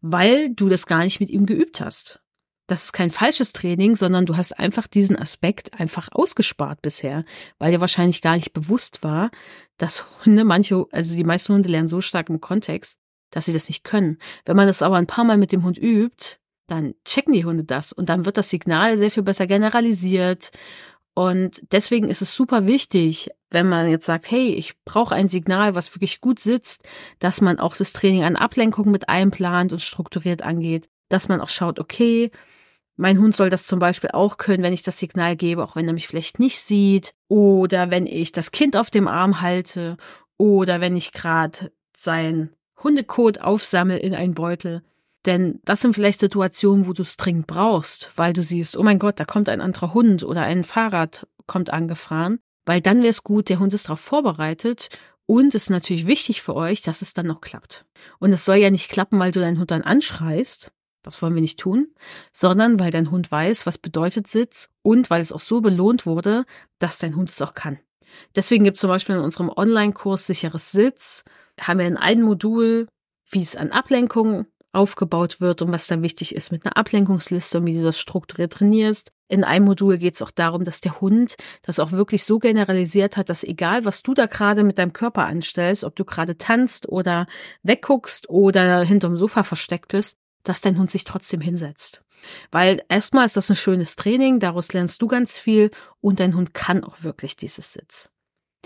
weil 0.00 0.50
du 0.50 0.68
das 0.68 0.86
gar 0.86 1.04
nicht 1.04 1.20
mit 1.20 1.30
ihm 1.30 1.46
geübt 1.46 1.80
hast. 1.80 2.20
Das 2.66 2.86
ist 2.86 2.92
kein 2.92 3.10
falsches 3.10 3.52
Training, 3.52 3.94
sondern 3.94 4.26
du 4.26 4.36
hast 4.36 4.58
einfach 4.58 4.88
diesen 4.88 5.16
Aspekt 5.16 5.78
einfach 5.78 6.08
ausgespart 6.10 6.82
bisher, 6.82 7.24
weil 7.58 7.70
dir 7.70 7.80
wahrscheinlich 7.80 8.20
gar 8.20 8.34
nicht 8.34 8.52
bewusst 8.52 9.04
war, 9.04 9.30
dass 9.76 10.04
Hunde, 10.24 10.42
manche, 10.42 10.86
also 10.90 11.14
die 11.14 11.24
meisten 11.24 11.54
Hunde 11.54 11.68
lernen 11.68 11.88
so 11.88 12.00
stark 12.00 12.28
im 12.30 12.40
Kontext, 12.40 12.99
dass 13.30 13.46
sie 13.46 13.52
das 13.52 13.68
nicht 13.68 13.84
können. 13.84 14.18
Wenn 14.44 14.56
man 14.56 14.66
das 14.66 14.82
aber 14.82 14.96
ein 14.96 15.06
paar 15.06 15.24
Mal 15.24 15.38
mit 15.38 15.52
dem 15.52 15.64
Hund 15.64 15.78
übt, 15.78 16.36
dann 16.66 16.94
checken 17.04 17.32
die 17.32 17.44
Hunde 17.44 17.64
das 17.64 17.92
und 17.92 18.08
dann 18.08 18.24
wird 18.24 18.36
das 18.36 18.50
Signal 18.50 18.96
sehr 18.96 19.10
viel 19.10 19.22
besser 19.22 19.46
generalisiert. 19.46 20.50
Und 21.14 21.62
deswegen 21.72 22.08
ist 22.08 22.22
es 22.22 22.34
super 22.34 22.66
wichtig, 22.66 23.30
wenn 23.50 23.68
man 23.68 23.90
jetzt 23.90 24.06
sagt, 24.06 24.30
hey, 24.30 24.54
ich 24.54 24.74
brauche 24.84 25.14
ein 25.14 25.26
Signal, 25.26 25.74
was 25.74 25.94
wirklich 25.94 26.20
gut 26.20 26.38
sitzt, 26.38 26.82
dass 27.18 27.40
man 27.40 27.58
auch 27.58 27.76
das 27.76 27.92
Training 27.92 28.22
an 28.22 28.36
Ablenkung 28.36 28.90
mit 28.90 29.08
einplant 29.08 29.72
und 29.72 29.82
strukturiert 29.82 30.42
angeht, 30.42 30.88
dass 31.08 31.28
man 31.28 31.40
auch 31.40 31.48
schaut, 31.48 31.80
okay, 31.80 32.30
mein 32.96 33.18
Hund 33.18 33.34
soll 33.34 33.50
das 33.50 33.66
zum 33.66 33.78
Beispiel 33.78 34.10
auch 34.12 34.36
können, 34.36 34.62
wenn 34.62 34.74
ich 34.74 34.82
das 34.82 34.98
Signal 34.98 35.34
gebe, 35.34 35.64
auch 35.64 35.74
wenn 35.74 35.86
er 35.86 35.94
mich 35.94 36.06
vielleicht 36.06 36.38
nicht 36.38 36.60
sieht, 36.60 37.14
oder 37.28 37.90
wenn 37.90 38.06
ich 38.06 38.30
das 38.30 38.52
Kind 38.52 38.76
auf 38.76 38.90
dem 38.90 39.08
Arm 39.08 39.40
halte, 39.40 39.96
oder 40.36 40.80
wenn 40.80 40.96
ich 40.96 41.12
gerade 41.12 41.72
sein 41.96 42.50
Hundekot 42.82 43.40
aufsammel 43.40 43.98
in 43.98 44.14
einen 44.14 44.34
Beutel. 44.34 44.82
Denn 45.26 45.60
das 45.64 45.82
sind 45.82 45.94
vielleicht 45.94 46.20
Situationen, 46.20 46.86
wo 46.86 46.92
du 46.92 47.02
es 47.02 47.16
dringend 47.16 47.46
brauchst, 47.46 48.10
weil 48.16 48.32
du 48.32 48.42
siehst, 48.42 48.76
oh 48.76 48.82
mein 48.82 48.98
Gott, 48.98 49.20
da 49.20 49.24
kommt 49.24 49.48
ein 49.48 49.60
anderer 49.60 49.92
Hund 49.92 50.24
oder 50.24 50.42
ein 50.42 50.64
Fahrrad 50.64 51.26
kommt 51.46 51.70
angefahren. 51.70 52.40
Weil 52.64 52.80
dann 52.80 52.98
wäre 52.98 53.10
es 53.10 53.22
gut, 53.22 53.48
der 53.48 53.58
Hund 53.58 53.74
ist 53.74 53.86
darauf 53.86 54.00
vorbereitet 54.00 54.88
und 55.26 55.54
es 55.54 55.64
ist 55.64 55.70
natürlich 55.70 56.06
wichtig 56.06 56.42
für 56.42 56.54
euch, 56.56 56.82
dass 56.82 57.02
es 57.02 57.14
dann 57.14 57.26
noch 57.26 57.40
klappt. 57.40 57.84
Und 58.18 58.32
es 58.32 58.44
soll 58.44 58.56
ja 58.56 58.70
nicht 58.70 58.90
klappen, 58.90 59.18
weil 59.18 59.32
du 59.32 59.40
deinen 59.40 59.58
Hund 59.58 59.70
dann 59.70 59.82
anschreist. 59.82 60.72
Das 61.02 61.22
wollen 61.22 61.34
wir 61.34 61.40
nicht 61.40 61.58
tun, 61.58 61.94
sondern 62.32 62.78
weil 62.78 62.90
dein 62.90 63.10
Hund 63.10 63.30
weiß, 63.30 63.64
was 63.64 63.78
bedeutet 63.78 64.26
Sitz 64.26 64.70
und 64.82 65.08
weil 65.08 65.22
es 65.22 65.32
auch 65.32 65.40
so 65.40 65.60
belohnt 65.60 66.04
wurde, 66.04 66.44
dass 66.78 66.98
dein 66.98 67.16
Hund 67.16 67.30
es 67.30 67.40
auch 67.40 67.54
kann. 67.54 67.78
Deswegen 68.34 68.64
gibt 68.64 68.76
es 68.76 68.80
zum 68.80 68.90
Beispiel 68.90 69.14
in 69.14 69.22
unserem 69.22 69.50
Online-Kurs 69.50 70.26
sicheres 70.26 70.72
Sitz 70.72 71.24
haben 71.60 71.78
wir 71.78 71.86
in 71.86 71.96
einem 71.96 72.24
Modul, 72.24 72.88
wie 73.30 73.42
es 73.42 73.56
an 73.56 73.70
Ablenkungen 73.70 74.46
aufgebaut 74.72 75.40
wird 75.40 75.62
und 75.62 75.72
was 75.72 75.86
dann 75.86 76.02
wichtig 76.02 76.34
ist 76.34 76.52
mit 76.52 76.64
einer 76.64 76.76
Ablenkungsliste 76.76 77.58
und 77.58 77.66
wie 77.66 77.74
du 77.74 77.82
das 77.82 77.98
strukturiert 77.98 78.52
trainierst. 78.52 79.10
In 79.28 79.44
einem 79.44 79.64
Modul 79.64 79.98
geht 79.98 80.14
es 80.14 80.22
auch 80.22 80.30
darum, 80.30 80.64
dass 80.64 80.80
der 80.80 81.00
Hund 81.00 81.36
das 81.62 81.80
auch 81.80 81.92
wirklich 81.92 82.24
so 82.24 82.38
generalisiert 82.38 83.16
hat, 83.16 83.28
dass 83.28 83.44
egal, 83.44 83.84
was 83.84 84.02
du 84.02 84.14
da 84.14 84.26
gerade 84.26 84.62
mit 84.62 84.78
deinem 84.78 84.92
Körper 84.92 85.26
anstellst, 85.26 85.84
ob 85.84 85.96
du 85.96 86.04
gerade 86.04 86.36
tanzt 86.36 86.88
oder 86.88 87.26
wegguckst 87.62 88.28
oder 88.28 88.82
hinterm 88.82 89.16
Sofa 89.16 89.42
versteckt 89.42 89.88
bist, 89.88 90.16
dass 90.44 90.60
dein 90.60 90.78
Hund 90.78 90.90
sich 90.90 91.04
trotzdem 91.04 91.40
hinsetzt. 91.40 92.02
Weil 92.50 92.82
erstmal 92.88 93.26
ist 93.26 93.36
das 93.36 93.50
ein 93.50 93.56
schönes 93.56 93.96
Training, 93.96 94.40
daraus 94.40 94.72
lernst 94.72 95.00
du 95.02 95.06
ganz 95.06 95.38
viel 95.38 95.70
und 96.00 96.20
dein 96.20 96.36
Hund 96.36 96.54
kann 96.54 96.84
auch 96.84 97.02
wirklich 97.02 97.36
dieses 97.36 97.72
Sitz. 97.72 98.10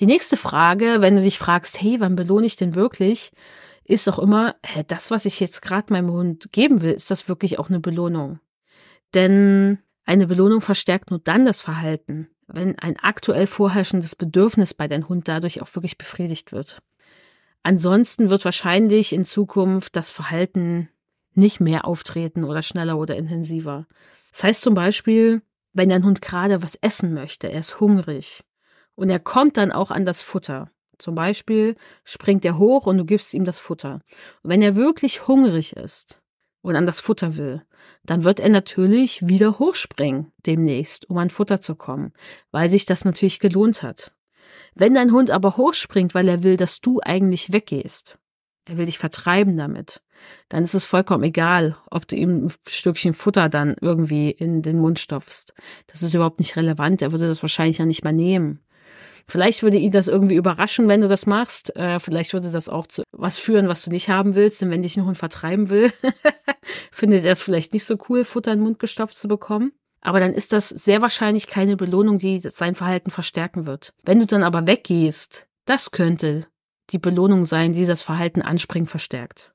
Die 0.00 0.06
nächste 0.06 0.36
Frage, 0.36 0.96
wenn 1.00 1.14
du 1.14 1.22
dich 1.22 1.38
fragst, 1.38 1.80
hey, 1.80 2.00
wann 2.00 2.16
belohne 2.16 2.46
ich 2.46 2.56
denn 2.56 2.74
wirklich, 2.74 3.30
ist 3.84 4.08
auch 4.08 4.18
immer, 4.18 4.56
hä, 4.64 4.82
das, 4.86 5.10
was 5.10 5.24
ich 5.24 5.38
jetzt 5.38 5.62
gerade 5.62 5.92
meinem 5.92 6.10
Hund 6.10 6.48
geben 6.52 6.82
will, 6.82 6.92
ist 6.92 7.10
das 7.10 7.28
wirklich 7.28 7.58
auch 7.58 7.68
eine 7.68 7.78
Belohnung? 7.78 8.40
Denn 9.12 9.78
eine 10.04 10.26
Belohnung 10.26 10.60
verstärkt 10.60 11.10
nur 11.10 11.20
dann 11.20 11.44
das 11.44 11.60
Verhalten, 11.60 12.28
wenn 12.48 12.76
ein 12.78 12.98
aktuell 12.98 13.46
vorherrschendes 13.46 14.16
Bedürfnis 14.16 14.74
bei 14.74 14.88
deinem 14.88 15.08
Hund 15.08 15.28
dadurch 15.28 15.62
auch 15.62 15.72
wirklich 15.76 15.96
befriedigt 15.96 16.50
wird. 16.50 16.82
Ansonsten 17.62 18.30
wird 18.30 18.44
wahrscheinlich 18.44 19.12
in 19.12 19.24
Zukunft 19.24 19.94
das 19.94 20.10
Verhalten 20.10 20.88
nicht 21.34 21.60
mehr 21.60 21.86
auftreten 21.86 22.42
oder 22.44 22.62
schneller 22.62 22.98
oder 22.98 23.16
intensiver. 23.16 23.86
Das 24.32 24.44
heißt 24.44 24.60
zum 24.60 24.74
Beispiel, 24.74 25.42
wenn 25.72 25.88
dein 25.88 26.04
Hund 26.04 26.20
gerade 26.20 26.62
was 26.62 26.74
essen 26.76 27.14
möchte, 27.14 27.50
er 27.50 27.60
ist 27.60 27.80
hungrig 27.80 28.44
und 28.94 29.10
er 29.10 29.20
kommt 29.20 29.56
dann 29.56 29.72
auch 29.72 29.90
an 29.90 30.04
das 30.04 30.22
Futter. 30.22 30.70
Zum 30.98 31.14
Beispiel 31.14 31.76
springt 32.04 32.44
er 32.44 32.58
hoch 32.58 32.86
und 32.86 32.98
du 32.98 33.04
gibst 33.04 33.34
ihm 33.34 33.44
das 33.44 33.58
Futter. 33.58 34.00
Und 34.42 34.50
wenn 34.50 34.62
er 34.62 34.76
wirklich 34.76 35.26
hungrig 35.26 35.74
ist 35.74 36.20
und 36.62 36.76
an 36.76 36.86
das 36.86 37.00
Futter 37.00 37.36
will, 37.36 37.62
dann 38.04 38.24
wird 38.24 38.40
er 38.40 38.48
natürlich 38.48 39.26
wieder 39.26 39.58
hochspringen 39.58 40.32
demnächst, 40.46 41.10
um 41.10 41.18
an 41.18 41.30
Futter 41.30 41.60
zu 41.60 41.74
kommen, 41.74 42.12
weil 42.52 42.68
sich 42.68 42.86
das 42.86 43.04
natürlich 43.04 43.40
gelohnt 43.40 43.82
hat. 43.82 44.12
Wenn 44.74 44.94
dein 44.94 45.12
Hund 45.12 45.30
aber 45.30 45.56
hochspringt, 45.56 46.14
weil 46.14 46.28
er 46.28 46.42
will, 46.42 46.56
dass 46.56 46.80
du 46.80 47.00
eigentlich 47.02 47.52
weggehst, 47.52 48.18
er 48.66 48.78
will 48.78 48.86
dich 48.86 48.98
vertreiben 48.98 49.56
damit, 49.56 50.00
dann 50.48 50.64
ist 50.64 50.74
es 50.74 50.86
vollkommen 50.86 51.24
egal, 51.24 51.76
ob 51.90 52.08
du 52.08 52.16
ihm 52.16 52.46
ein 52.46 52.52
Stückchen 52.66 53.14
Futter 53.14 53.48
dann 53.48 53.76
irgendwie 53.80 54.30
in 54.30 54.62
den 54.62 54.78
Mund 54.78 54.98
stopfst. 54.98 55.52
Das 55.86 56.02
ist 56.02 56.14
überhaupt 56.14 56.38
nicht 56.38 56.56
relevant. 56.56 57.02
Er 57.02 57.12
würde 57.12 57.28
das 57.28 57.42
wahrscheinlich 57.42 57.78
ja 57.78 57.84
nicht 57.84 58.04
mal 58.04 58.12
nehmen. 58.12 58.64
Vielleicht 59.26 59.62
würde 59.62 59.78
ihn 59.78 59.90
das 59.90 60.08
irgendwie 60.08 60.34
überraschen, 60.34 60.88
wenn 60.88 61.00
du 61.00 61.08
das 61.08 61.26
machst. 61.26 61.74
Äh, 61.76 61.98
vielleicht 61.98 62.32
würde 62.32 62.50
das 62.50 62.68
auch 62.68 62.86
zu 62.86 63.02
was 63.12 63.38
führen, 63.38 63.68
was 63.68 63.84
du 63.84 63.90
nicht 63.90 64.08
haben 64.08 64.34
willst. 64.34 64.60
Denn 64.60 64.70
wenn 64.70 64.82
dich 64.82 64.96
ein 64.96 65.06
Hund 65.06 65.16
vertreiben 65.16 65.68
will, 65.68 65.92
findet 66.92 67.24
er 67.24 67.32
es 67.32 67.42
vielleicht 67.42 67.72
nicht 67.72 67.84
so 67.84 67.96
cool, 68.08 68.24
Futter 68.24 68.52
in 68.52 68.58
den 68.58 68.64
Mund 68.64 68.78
gestopft 68.78 69.16
zu 69.16 69.28
bekommen. 69.28 69.72
Aber 70.00 70.20
dann 70.20 70.34
ist 70.34 70.52
das 70.52 70.68
sehr 70.68 71.00
wahrscheinlich 71.00 71.46
keine 71.46 71.76
Belohnung, 71.76 72.18
die 72.18 72.40
sein 72.40 72.74
Verhalten 72.74 73.10
verstärken 73.10 73.66
wird. 73.66 73.94
Wenn 74.02 74.20
du 74.20 74.26
dann 74.26 74.42
aber 74.42 74.66
weggehst, 74.66 75.46
das 75.64 75.90
könnte 75.90 76.46
die 76.90 76.98
Belohnung 76.98 77.46
sein, 77.46 77.72
die 77.72 77.86
das 77.86 78.02
Verhalten 78.02 78.42
anspringen 78.42 78.86
verstärkt. 78.86 79.54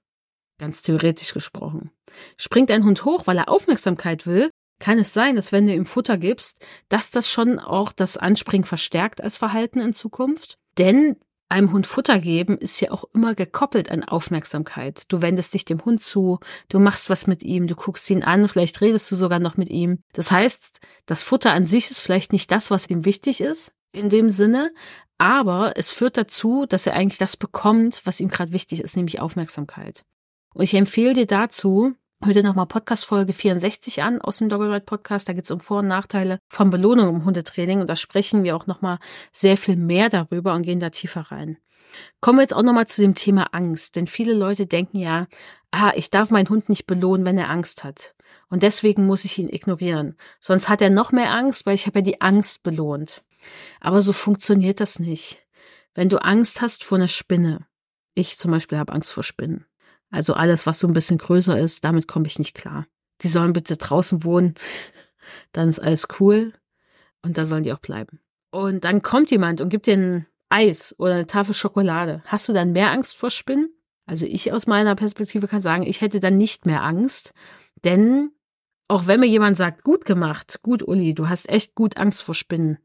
Ganz 0.58 0.82
theoretisch 0.82 1.34
gesprochen. 1.34 1.92
Springt 2.36 2.72
ein 2.72 2.84
Hund 2.84 3.06
hoch, 3.06 3.28
weil 3.28 3.38
er 3.38 3.50
Aufmerksamkeit 3.50 4.26
will, 4.26 4.50
kann 4.80 5.00
es 5.00 5.14
sein, 5.14 5.36
dass 5.36 5.52
wenn 5.52 5.68
du 5.68 5.74
ihm 5.74 5.86
Futter 5.86 6.18
gibst, 6.18 6.60
dass 6.88 7.12
das 7.12 7.30
schon 7.30 7.60
auch 7.60 7.92
das 7.92 8.18
Anspringen 8.18 8.66
verstärkt 8.66 9.22
als 9.22 9.38
Verhalten 9.38 9.80
in 9.80 9.94
Zukunft? 9.94 10.58
Denn 10.78 11.18
einem 11.50 11.72
Hund 11.72 11.88
Futter 11.88 12.20
geben 12.20 12.58
ist 12.58 12.80
ja 12.80 12.92
auch 12.92 13.06
immer 13.14 13.34
gekoppelt 13.34 13.92
an 13.92 14.04
Aufmerksamkeit. 14.04 15.12
Du 15.12 15.22
wendest 15.22 15.54
dich 15.56 15.66
dem 15.66 15.84
Hund 15.84 16.02
zu, 16.02 16.40
du 16.70 16.80
machst 16.80 17.10
was 17.10 17.28
mit 17.28 17.42
ihm, 17.44 17.68
du 17.68 17.76
guckst 17.76 18.10
ihn 18.10 18.24
an, 18.24 18.48
vielleicht 18.48 18.80
redest 18.82 19.10
du 19.12 19.16
sogar 19.16 19.40
noch 19.40 19.58
mit 19.58 19.70
ihm. 19.70 20.04
Das 20.14 20.32
heißt, 20.32 20.80
das 21.08 21.24
Futter 21.24 21.52
an 21.52 21.66
sich 21.66 21.90
ist 21.90 22.00
vielleicht 22.00 22.32
nicht 22.34 22.52
das, 22.52 22.70
was 22.70 22.90
ihm 22.90 23.04
wichtig 23.04 23.42
ist, 23.42 23.74
in 23.92 24.10
dem 24.10 24.30
Sinne, 24.30 24.72
aber 25.18 25.74
es 25.76 25.90
führt 25.90 26.18
dazu, 26.18 26.66
dass 26.68 26.86
er 26.86 26.94
eigentlich 26.94 27.18
das 27.18 27.36
bekommt, 27.36 28.02
was 28.06 28.20
ihm 28.20 28.30
gerade 28.30 28.54
wichtig 28.54 28.82
ist, 28.82 28.96
nämlich 28.96 29.20
Aufmerksamkeit. 29.20 30.06
Und 30.54 30.64
ich 30.64 30.76
empfehle 30.76 31.14
dir 31.14 31.28
dazu, 31.28 31.94
Hör 32.22 32.44
nochmal 32.44 32.66
Podcast 32.66 33.06
Folge 33.06 33.32
64 33.32 34.04
an 34.04 34.20
aus 34.20 34.40
dem 34.40 34.50
Doggy 34.50 34.66
Ride 34.66 34.82
Podcast. 34.82 35.30
Da 35.30 35.34
geht 35.34 35.46
es 35.46 35.52
um 35.52 35.62
Vor- 35.62 35.80
und 35.80 35.88
Nachteile 35.88 36.40
von 36.50 36.70
Belohnung 36.70 37.08
im 37.16 37.24
Hundetraining 37.24 37.80
und 37.80 37.90
da 37.90 37.96
sprechen 37.96 38.44
wir 38.44 38.58
auch 38.58 38.68
nochmal 38.68 39.00
sehr 39.32 39.56
viel 39.56 39.78
mehr 39.78 40.10
darüber 40.10 40.54
und 40.54 40.64
gehen 40.64 40.82
da 40.82 40.90
tiefer 40.90 41.22
rein. 41.32 41.58
Kommen 42.20 42.40
wir 42.40 42.42
jetzt 42.42 42.54
auch 42.54 42.62
nochmal 42.62 42.88
zu 42.88 43.02
dem 43.02 43.16
Thema 43.16 43.54
Angst, 43.54 43.96
denn 43.96 44.06
viele 44.06 44.34
Leute 44.34 44.66
denken 44.66 44.98
ja, 44.98 45.28
ah, 45.72 45.94
ich 45.96 46.10
darf 46.10 46.30
meinen 46.30 46.50
Hund 46.50 46.68
nicht 46.68 46.88
belohnen, 46.88 47.26
wenn 47.26 47.38
er 47.38 47.50
Angst 47.50 47.86
hat. 47.86 48.14
Und 48.50 48.64
deswegen 48.64 49.06
muss 49.06 49.24
ich 49.24 49.38
ihn 49.38 49.48
ignorieren. 49.48 50.18
Sonst 50.42 50.68
hat 50.68 50.82
er 50.82 50.90
noch 50.90 51.14
mehr 51.14 51.32
Angst, 51.32 51.66
weil 51.66 51.76
ich 51.76 51.88
habe 51.88 52.00
ja 52.00 52.04
die 52.04 52.20
Angst 52.20 52.64
belohnt. 52.64 53.24
Aber 53.80 54.02
so 54.02 54.12
funktioniert 54.12 54.82
das 54.82 55.00
nicht. 55.00 55.42
Wenn 55.96 56.10
du 56.10 56.22
Angst 56.22 56.60
hast 56.60 56.84
vor 56.84 56.98
einer 56.98 57.08
Spinne, 57.08 57.66
ich 58.14 58.38
zum 58.38 58.52
Beispiel 58.52 58.78
habe 58.78 58.92
Angst 58.92 59.14
vor 59.14 59.24
Spinnen, 59.24 59.66
also 60.12 60.34
alles, 60.34 60.66
was 60.66 60.80
so 60.80 60.88
ein 60.88 60.94
bisschen 60.94 61.18
größer 61.18 61.60
ist, 61.60 61.84
damit 61.84 62.08
komme 62.08 62.28
ich 62.28 62.40
nicht 62.40 62.56
klar. 62.56 62.88
Die 63.22 63.28
sollen 63.28 63.54
bitte 63.54 63.78
draußen 63.78 64.24
wohnen, 64.24 64.56
dann 65.52 65.70
ist 65.70 65.80
alles 65.80 66.08
cool 66.20 66.54
und 67.22 67.38
da 67.38 67.46
sollen 67.46 67.64
die 67.64 67.74
auch 67.74 67.80
bleiben. 67.80 68.20
Und 68.52 68.86
dann 68.86 69.02
kommt 69.02 69.32
jemand 69.32 69.62
und 69.62 69.70
gibt 69.70 69.86
dir 69.86 69.98
ein 69.98 70.26
Eis 70.50 70.96
oder 70.98 71.14
eine 71.14 71.28
Tafel 71.28 71.54
Schokolade. 71.54 72.24
Hast 72.26 72.50
du 72.50 72.54
dann 72.54 72.72
mehr 72.72 72.92
Angst 72.92 73.16
vor 73.16 73.30
Spinnen? 73.30 73.70
Also 74.06 74.26
ich 74.26 74.52
aus 74.52 74.66
meiner 74.66 74.96
Perspektive 74.96 75.48
kann 75.48 75.62
sagen, 75.62 75.84
ich 75.84 76.02
hätte 76.02 76.20
dann 76.20 76.38
nicht 76.38 76.66
mehr 76.66 76.84
Angst, 76.84 77.34
denn 77.84 78.32
auch 78.88 79.06
wenn 79.06 79.20
mir 79.20 79.28
jemand 79.28 79.56
sagt, 79.56 79.84
gut 79.84 80.04
gemacht, 80.04 80.62
gut 80.64 80.82
Uli, 80.82 81.14
du 81.14 81.30
hast 81.30 81.48
echt 81.48 81.76
gut 81.76 81.98
Angst 81.98 82.24
vor 82.24 82.34
Spinnen. 82.34 82.80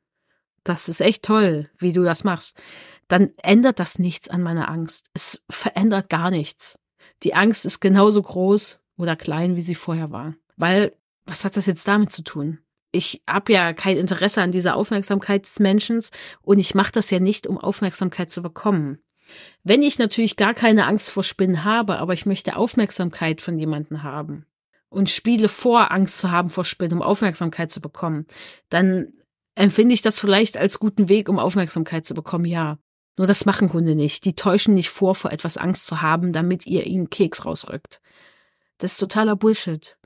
Das 0.63 0.89
ist 0.89 1.01
echt 1.01 1.23
toll, 1.23 1.71
wie 1.79 1.95
du 1.95 2.05
das 2.05 2.25
machst. 2.25 2.61
Dann 3.09 3.33
ändert 3.43 3.79
das 3.79 3.99
nichts 3.99 4.29
an 4.29 4.43
meiner 4.43 4.69
Angst. 4.69 5.09
Es 5.15 5.43
verändert 5.51 6.11
gar 6.11 6.31
nichts. 6.31 6.79
Die 7.23 7.35
Angst 7.35 7.65
ist 7.65 7.81
genauso 7.81 8.23
groß 8.23 8.83
oder 8.97 9.17
klein, 9.17 9.57
wie 9.57 9.63
sie 9.63 9.75
vorher 9.75 10.11
war. 10.11 10.35
Weil, 10.57 10.97
was 11.25 11.45
hat 11.45 11.57
das 11.57 11.67
jetzt 11.67 11.89
damit 11.89 12.11
zu 12.11 12.23
tun? 12.23 12.59
Ich 12.93 13.23
habe 13.29 13.53
ja 13.53 13.73
kein 13.73 13.97
Interesse 13.97 14.43
an 14.43 14.53
dieser 14.53 14.77
Aufmerksamkeit 14.77 15.45
des 15.45 15.59
Menschen 15.59 16.01
und 16.43 16.59
ich 16.59 16.75
mache 16.75 16.93
das 16.93 17.11
ja 17.11 17.19
nicht, 17.19 17.47
um 17.47 17.59
Aufmerksamkeit 17.59 18.31
zu 18.31 18.41
bekommen. 18.41 18.99
Wenn 19.63 19.83
ich 19.83 19.99
natürlich 19.99 20.37
gar 20.37 20.55
keine 20.55 20.87
Angst 20.87 21.11
vor 21.11 21.23
Spinnen 21.23 21.65
habe, 21.65 21.99
aber 21.99 22.13
ich 22.13 22.27
möchte 22.27 22.57
Aufmerksamkeit 22.57 23.41
von 23.41 23.59
jemandem 23.59 24.03
haben 24.03 24.47
und 24.91 25.11
spiele 25.11 25.49
vor, 25.49 25.91
Angst 25.91 26.19
zu 26.19 26.31
haben 26.31 26.51
vor 26.51 26.65
Spinnen, 26.65 26.99
um 26.99 27.03
Aufmerksamkeit 27.03 27.71
zu 27.71 27.81
bekommen, 27.81 28.27
dann 28.69 29.13
empfinde 29.55 29.95
ich 29.95 30.03
das 30.03 30.21
vielleicht 30.21 30.57
als 30.57 30.79
guten 30.79 31.09
Weg, 31.09 31.29
um 31.29 31.39
Aufmerksamkeit 31.39 32.05
zu 32.05 32.15
bekommen, 32.15 32.45
ja. 32.45 32.79
Nur 33.17 33.27
das 33.27 33.47
machen 33.47 33.73
Hunde 33.73 33.95
nicht. 33.95 34.25
Die 34.25 34.35
täuschen 34.35 34.75
nicht 34.75 34.91
vor, 34.91 35.15
vor 35.15 35.31
etwas 35.31 35.57
Angst 35.57 35.87
zu 35.87 36.03
haben, 36.03 36.33
damit 36.33 36.67
ihr 36.67 36.87
ihnen 36.87 37.11
Keks 37.11 37.45
rausrückt. 37.45 38.01
Das 38.79 38.93
ist 38.93 38.99
totaler 38.99 39.37
Bullshit. 39.37 39.97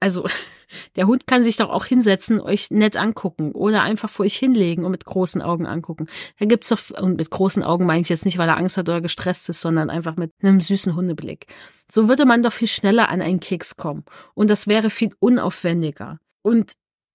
Also, 0.00 0.26
der 0.96 1.06
Hund 1.06 1.26
kann 1.26 1.44
sich 1.44 1.56
doch 1.56 1.70
auch 1.70 1.86
hinsetzen, 1.86 2.40
euch 2.40 2.70
nett 2.70 2.96
angucken 2.96 3.52
oder 3.52 3.82
einfach 3.82 4.10
vor 4.10 4.26
euch 4.26 4.36
hinlegen 4.36 4.84
und 4.84 4.90
mit 4.90 5.04
großen 5.04 5.40
Augen 5.40 5.66
angucken. 5.66 6.08
Da 6.38 6.46
gibt's 6.46 6.68
doch, 6.68 6.80
und 7.00 7.16
mit 7.16 7.30
großen 7.30 7.62
Augen 7.62 7.86
meine 7.86 8.02
ich 8.02 8.08
jetzt 8.08 8.24
nicht, 8.24 8.36
weil 8.36 8.48
er 8.48 8.58
Angst 8.58 8.76
hat 8.76 8.88
oder 8.88 9.00
gestresst 9.00 9.48
ist, 9.48 9.60
sondern 9.60 9.90
einfach 9.90 10.16
mit 10.16 10.32
einem 10.42 10.60
süßen 10.60 10.94
Hundeblick. 10.94 11.46
So 11.90 12.08
würde 12.08 12.26
man 12.26 12.42
doch 12.42 12.52
viel 12.52 12.68
schneller 12.68 13.08
an 13.08 13.22
einen 13.22 13.40
Keks 13.40 13.76
kommen. 13.76 14.04
Und 14.34 14.50
das 14.50 14.66
wäre 14.66 14.90
viel 14.90 15.14
unaufwendiger. 15.20 16.18
Und 16.42 16.72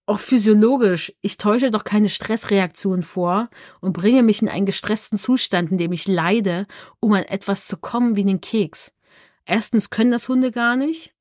auch 0.08 0.20
physiologisch, 0.20 1.14
ich 1.22 1.38
täusche 1.38 1.70
doch 1.70 1.84
keine 1.84 2.10
Stressreaktion 2.10 3.04
vor 3.04 3.50
und 3.82 3.94
bringe 3.94 4.24
mich 4.24 4.42
in 4.42 4.50
einen 4.50 4.66
gestressten 4.66 5.18
Zustand, 5.18 5.70
in 5.72 5.78
dem 5.78 5.92
ich 5.92 6.08
leide, 6.08 6.66
um 7.00 7.14
an 7.14 7.24
etwas 7.24 7.68
zu 7.68 7.78
kommen 7.78 8.16
wie 8.16 8.22
einen 8.22 8.42
Keks. 8.42 8.94
Erstens 9.46 9.90
können 9.90 10.12
das 10.12 10.30
Hunde 10.30 10.52
gar 10.52 10.78
nicht. 10.78 11.14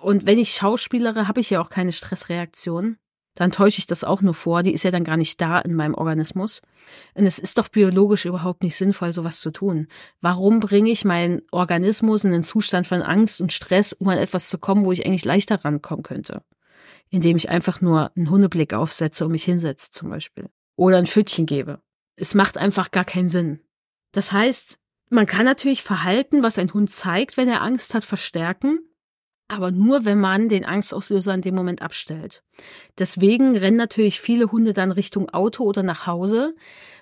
Und 0.00 0.26
wenn 0.26 0.38
ich 0.38 0.52
schauspielere, 0.52 1.28
habe 1.28 1.40
ich 1.40 1.50
ja 1.50 1.60
auch 1.60 1.70
keine 1.70 1.92
Stressreaktion. 1.92 2.98
Dann 3.34 3.52
täusche 3.52 3.78
ich 3.78 3.86
das 3.86 4.04
auch 4.04 4.20
nur 4.20 4.34
vor. 4.34 4.62
Die 4.62 4.72
ist 4.74 4.82
ja 4.82 4.90
dann 4.90 5.04
gar 5.04 5.16
nicht 5.16 5.40
da 5.40 5.58
in 5.58 5.74
meinem 5.74 5.94
Organismus. 5.94 6.60
Und 7.14 7.24
es 7.24 7.38
ist 7.38 7.56
doch 7.56 7.68
biologisch 7.68 8.26
überhaupt 8.26 8.62
nicht 8.62 8.76
sinnvoll, 8.76 9.14
sowas 9.14 9.40
zu 9.40 9.50
tun. 9.50 9.88
Warum 10.20 10.60
bringe 10.60 10.90
ich 10.90 11.06
meinen 11.06 11.42
Organismus 11.52 12.24
in 12.24 12.34
einen 12.34 12.42
Zustand 12.42 12.86
von 12.86 13.00
Angst 13.00 13.40
und 13.40 13.52
Stress, 13.52 13.94
um 13.94 14.08
an 14.08 14.18
etwas 14.18 14.50
zu 14.50 14.58
kommen, 14.58 14.84
wo 14.84 14.92
ich 14.92 15.06
eigentlich 15.06 15.24
leichter 15.24 15.64
rankommen 15.64 16.02
könnte? 16.02 16.42
Indem 17.10 17.36
ich 17.36 17.48
einfach 17.48 17.80
nur 17.80 18.10
einen 18.16 18.30
Hundeblick 18.30 18.72
aufsetze 18.72 19.24
und 19.24 19.32
mich 19.32 19.44
hinsetze 19.44 19.90
zum 19.90 20.08
Beispiel. 20.10 20.48
Oder 20.76 20.98
ein 20.98 21.06
Pfötchen 21.06 21.46
gebe. 21.46 21.80
Es 22.16 22.34
macht 22.34 22.56
einfach 22.56 22.90
gar 22.90 23.04
keinen 23.04 23.28
Sinn. 23.28 23.60
Das 24.12 24.32
heißt, 24.32 24.78
man 25.10 25.26
kann 25.26 25.44
natürlich 25.44 25.82
Verhalten, 25.82 26.42
was 26.42 26.58
ein 26.58 26.72
Hund 26.72 26.90
zeigt, 26.90 27.36
wenn 27.36 27.48
er 27.48 27.62
Angst 27.62 27.94
hat, 27.94 28.04
verstärken, 28.04 28.78
aber 29.48 29.72
nur, 29.72 30.04
wenn 30.04 30.20
man 30.20 30.48
den 30.48 30.64
Angstauslöser 30.64 31.34
in 31.34 31.42
dem 31.42 31.56
Moment 31.56 31.82
abstellt. 31.82 32.44
Deswegen 32.98 33.56
rennen 33.56 33.76
natürlich 33.76 34.20
viele 34.20 34.52
Hunde 34.52 34.72
dann 34.72 34.92
Richtung 34.92 35.28
Auto 35.30 35.64
oder 35.64 35.82
nach 35.82 36.06
Hause, 36.06 36.54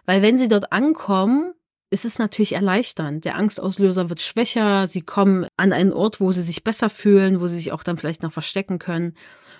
weil 0.06 0.22
wenn 0.22 0.38
sie 0.38 0.48
dort 0.48 0.72
ankommen, 0.72 1.52
ist 1.90 2.04
es 2.04 2.18
natürlich 2.18 2.52
erleichternd. 2.52 3.24
Der 3.24 3.36
Angstauslöser 3.36 4.08
wird 4.08 4.20
schwächer, 4.20 4.86
sie 4.86 5.02
kommen 5.02 5.46
an 5.56 5.72
einen 5.72 5.92
Ort, 5.92 6.20
wo 6.20 6.32
sie 6.32 6.42
sich 6.42 6.64
besser 6.64 6.90
fühlen, 6.90 7.40
wo 7.40 7.48
sie 7.48 7.56
sich 7.56 7.72
auch 7.72 7.82
dann 7.82 7.98
vielleicht 7.98 8.22
noch 8.22 8.32
verstecken 8.32 8.78
können. 8.78 9.14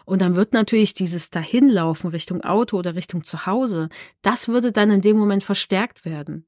Und 0.08 0.22
dann 0.22 0.36
wird 0.36 0.54
natürlich 0.54 0.94
dieses 0.94 1.28
Dahinlaufen 1.28 2.08
Richtung 2.08 2.40
Auto 2.40 2.78
oder 2.78 2.94
Richtung 2.94 3.24
Zuhause, 3.24 3.90
das 4.22 4.48
würde 4.48 4.72
dann 4.72 4.90
in 4.90 5.02
dem 5.02 5.18
Moment 5.18 5.44
verstärkt 5.44 6.06
werden. 6.06 6.46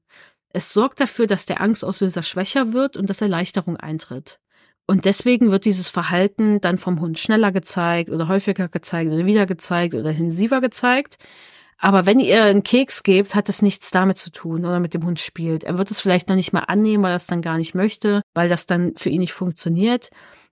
Es 0.49 0.73
sorgt 0.73 0.99
dafür, 0.99 1.27
dass 1.27 1.45
der 1.45 1.61
Angstauslöser 1.61 2.23
schwächer 2.23 2.73
wird 2.73 2.97
und 2.97 3.07
dass 3.07 3.21
Erleichterung 3.21 3.77
eintritt. 3.77 4.39
Und 4.87 5.05
deswegen 5.05 5.51
wird 5.51 5.65
dieses 5.65 5.91
Verhalten 5.91 6.59
dann 6.59 6.79
vom 6.79 6.99
Hund 7.01 7.19
schneller 7.19 7.51
gezeigt 7.51 8.09
oder 8.09 8.27
häufiger 8.27 8.67
gezeigt 8.67 9.11
oder 9.11 9.27
wieder 9.27 9.45
gezeigt 9.45 9.93
oder 9.93 10.09
intensiver 10.09 10.59
gezeigt. 10.59 11.17
Aber 11.77 12.07
wenn 12.07 12.19
ihr 12.19 12.43
einen 12.43 12.63
Keks 12.63 13.03
gebt, 13.03 13.35
hat 13.35 13.47
das 13.47 13.61
nichts 13.61 13.91
damit 13.91 14.17
zu 14.17 14.31
tun 14.31 14.65
oder 14.65 14.79
mit 14.79 14.95
dem 14.95 15.05
Hund 15.05 15.19
spielt. 15.19 15.63
Er 15.65 15.77
wird 15.77 15.91
es 15.91 16.01
vielleicht 16.01 16.29
noch 16.29 16.35
nicht 16.35 16.51
mal 16.51 16.61
annehmen, 16.61 17.03
weil 17.03 17.11
er 17.11 17.17
es 17.17 17.27
dann 17.27 17.43
gar 17.43 17.59
nicht 17.59 17.75
möchte, 17.75 18.23
weil 18.33 18.49
das 18.49 18.65
dann 18.65 18.93
für 18.97 19.09
ihn 19.09 19.21
nicht 19.21 19.33
funktioniert. 19.33 20.09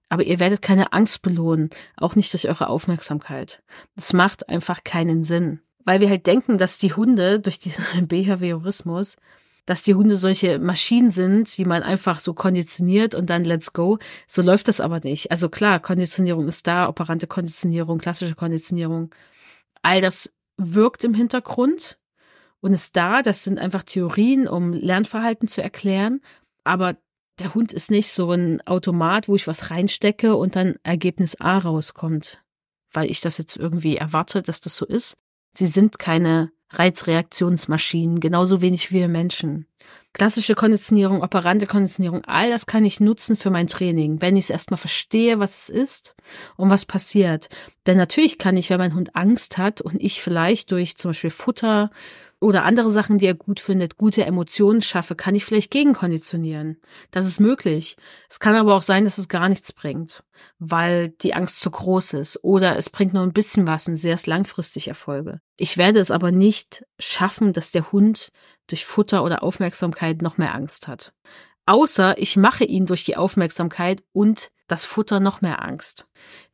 Aber 0.09 0.23
ihr 0.23 0.39
werdet 0.39 0.61
keine 0.61 0.91
Angst 0.91 1.21
belohnen, 1.21 1.69
auch 1.95 2.15
nicht 2.15 2.33
durch 2.33 2.47
eure 2.47 2.67
Aufmerksamkeit. 2.67 3.61
Das 3.95 4.13
macht 4.13 4.49
einfach 4.49 4.83
keinen 4.83 5.23
Sinn. 5.23 5.61
Weil 5.85 6.01
wir 6.01 6.09
halt 6.09 6.27
denken, 6.27 6.57
dass 6.57 6.77
die 6.77 6.93
Hunde 6.93 7.39
durch 7.39 7.59
diesen 7.59 7.85
Behaviorismus, 8.07 9.17
dass 9.65 9.83
die 9.83 9.93
Hunde 9.93 10.17
solche 10.17 10.57
Maschinen 10.57 11.11
sind, 11.11 11.55
die 11.57 11.65
man 11.65 11.83
einfach 11.83 12.17
so 12.17 12.33
konditioniert 12.33 13.13
und 13.13 13.29
dann 13.29 13.43
let's 13.43 13.71
go. 13.71 13.99
So 14.27 14.41
läuft 14.41 14.67
das 14.67 14.81
aber 14.81 14.99
nicht. 14.99 15.29
Also 15.29 15.47
klar, 15.47 15.79
Konditionierung 15.79 16.47
ist 16.47 16.65
da, 16.65 16.89
operante 16.89 17.27
Konditionierung, 17.27 17.99
klassische 17.99 18.33
Konditionierung. 18.33 19.13
All 19.83 20.01
das 20.01 20.33
wirkt 20.57 21.03
im 21.03 21.13
Hintergrund 21.13 21.99
und 22.61 22.73
ist 22.73 22.95
da. 22.95 23.21
Das 23.21 23.43
sind 23.43 23.59
einfach 23.59 23.83
Theorien, 23.83 24.47
um 24.47 24.73
Lernverhalten 24.73 25.47
zu 25.47 25.61
erklären. 25.61 26.21
Aber 26.63 26.97
der 27.39 27.53
Hund 27.53 27.73
ist 27.73 27.91
nicht 27.91 28.11
so 28.11 28.31
ein 28.31 28.61
Automat, 28.67 29.27
wo 29.27 29.35
ich 29.35 29.47
was 29.47 29.71
reinstecke 29.71 30.35
und 30.35 30.55
dann 30.55 30.75
Ergebnis 30.83 31.39
A 31.39 31.57
rauskommt, 31.57 32.43
weil 32.91 33.09
ich 33.09 33.21
das 33.21 33.37
jetzt 33.37 33.57
irgendwie 33.57 33.97
erwarte, 33.97 34.41
dass 34.41 34.61
das 34.61 34.75
so 34.75 34.85
ist. 34.85 35.17
Sie 35.53 35.67
sind 35.67 35.99
keine 35.99 36.51
Reizreaktionsmaschinen, 36.71 38.19
genauso 38.19 38.61
wenig 38.61 38.91
wie 38.91 38.95
wir 38.95 39.07
Menschen. 39.07 39.65
Klassische 40.13 40.55
Konditionierung, 40.55 41.21
operante 41.21 41.65
Konditionierung, 41.65 42.23
all 42.25 42.49
das 42.49 42.65
kann 42.65 42.85
ich 42.85 42.99
nutzen 42.99 43.37
für 43.37 43.49
mein 43.49 43.67
Training, 43.67 44.21
wenn 44.21 44.37
ich 44.37 44.45
es 44.45 44.49
erstmal 44.49 44.77
verstehe, 44.77 45.39
was 45.39 45.57
es 45.57 45.69
ist 45.69 46.15
und 46.57 46.69
was 46.69 46.85
passiert. 46.85 47.49
Denn 47.85 47.97
natürlich 47.97 48.37
kann 48.37 48.57
ich, 48.57 48.69
wenn 48.69 48.79
mein 48.79 48.95
Hund 48.95 49.15
Angst 49.15 49.57
hat 49.57 49.81
und 49.81 50.01
ich 50.01 50.21
vielleicht 50.21 50.71
durch 50.71 50.97
zum 50.97 51.09
Beispiel 51.09 51.29
Futter 51.29 51.91
oder 52.41 52.63
andere 52.63 52.89
Sachen, 52.89 53.17
die 53.17 53.25
er 53.25 53.33
gut 53.33 53.59
findet, 53.59 53.97
gute 53.97 54.25
Emotionen 54.25 54.81
schaffe, 54.81 55.15
kann 55.15 55.35
ich 55.35 55.43
vielleicht 55.43 55.71
gegenkonditionieren. 55.71 56.77
Das 57.11 57.25
ist 57.25 57.39
möglich. 57.39 57.97
Es 58.29 58.39
kann 58.39 58.55
aber 58.55 58.75
auch 58.75 58.81
sein, 58.81 59.03
dass 59.03 59.17
es 59.17 59.27
gar 59.27 59.49
nichts 59.49 59.73
bringt, 59.73 60.23
weil 60.57 61.09
die 61.09 61.33
Angst 61.33 61.59
zu 61.59 61.69
groß 61.69 62.13
ist 62.13 62.43
oder 62.43 62.77
es 62.77 62.89
bringt 62.89 63.13
nur 63.13 63.23
ein 63.23 63.33
bisschen 63.33 63.67
was 63.67 63.87
und 63.87 63.97
sehr 63.97 64.17
langfristig 64.25 64.87
Erfolge. 64.87 65.41
Ich 65.57 65.77
werde 65.77 65.99
es 65.99 66.11
aber 66.11 66.31
nicht 66.31 66.85
schaffen, 66.97 67.51
dass 67.51 67.71
der 67.71 67.91
Hund 67.91 68.31
durch 68.67 68.85
Futter 68.85 69.23
oder 69.23 69.43
Aufmerksamkeit 69.43 70.21
noch 70.21 70.37
mehr 70.37 70.55
Angst 70.55 70.87
hat. 70.87 71.11
Außer 71.65 72.17
ich 72.17 72.37
mache 72.37 72.63
ihn 72.63 72.85
durch 72.85 73.03
die 73.03 73.17
Aufmerksamkeit 73.17 74.01
und 74.13 74.49
das 74.67 74.85
Futter 74.85 75.19
noch 75.19 75.41
mehr 75.41 75.63
Angst. 75.63 76.07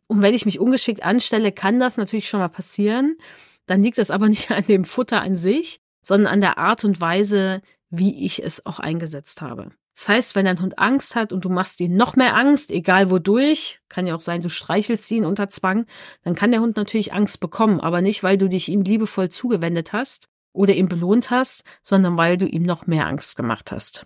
Und 0.07 0.21
wenn 0.21 0.33
ich 0.33 0.45
mich 0.45 0.59
ungeschickt 0.59 1.03
anstelle, 1.03 1.51
kann 1.51 1.79
das 1.79 1.97
natürlich 1.97 2.27
schon 2.27 2.39
mal 2.39 2.49
passieren 2.49 3.17
dann 3.65 3.84
liegt 3.84 3.97
es 3.97 4.12
aber 4.12 4.30
nicht 4.30 4.51
an 4.51 4.65
dem 4.65 4.86
Futter 4.86 5.21
an 5.21 5.38
sich, 5.38 5.80
sondern 6.01 6.34
an 6.34 6.41
der 6.41 6.58
Art 6.58 6.84
und 6.86 7.01
Weise, 7.01 7.62
wie 7.89 8.25
ich 8.25 8.43
es 8.43 8.65
auch 8.65 8.80
eingesetzt 8.80 9.41
habe. 9.41 9.71
Das 9.95 10.10
heißt, 10.10 10.36
wenn 10.36 10.45
dein 10.45 10.62
Hund 10.62 10.78
Angst 10.78 11.15
hat 11.15 11.32
und 11.32 11.45
du 11.45 11.49
machst 11.49 11.80
ihm 11.80 11.95
noch 11.95 12.17
mehr 12.17 12.36
Angst, 12.36 12.69
egal 12.69 13.10
wodurch, 13.10 13.80
kann 13.88 14.06
ja 14.06 14.15
auch 14.15 14.21
sein, 14.21 14.41
du 14.41 14.49
streichelst 14.49 15.10
ihn 15.12 15.23
unter 15.23 15.49
Zwang, 15.49 15.86
dann 16.23 16.36
kann 16.36 16.51
der 16.51 16.60
Hund 16.60 16.75
natürlich 16.75 17.13
Angst 17.13 17.39
bekommen, 17.39 17.80
aber 17.80 18.01
nicht, 18.01 18.21
weil 18.21 18.38
du 18.38 18.49
dich 18.49 18.67
ihm 18.67 18.82
liebevoll 18.82 19.30
zugewendet 19.30 19.93
hast 19.93 20.28
oder 20.51 20.73
ihn 20.73 20.89
belohnt 20.89 21.32
hast, 21.32 21.63
sondern 21.82 22.17
weil 22.17 22.36
du 22.36 22.45
ihm 22.45 22.63
noch 22.63 22.88
mehr 22.88 23.08
Angst 23.08 23.38
gemacht 23.38 23.71
hast. 23.71 24.06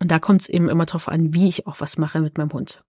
Und 0.00 0.10
da 0.10 0.18
kommt 0.18 0.42
es 0.42 0.48
eben 0.48 0.68
immer 0.68 0.86
darauf 0.86 1.08
an, 1.08 1.32
wie 1.32 1.48
ich 1.48 1.66
auch 1.68 1.80
was 1.80 1.96
mache 1.96 2.20
mit 2.20 2.36
meinem 2.36 2.52
Hund. 2.52 2.82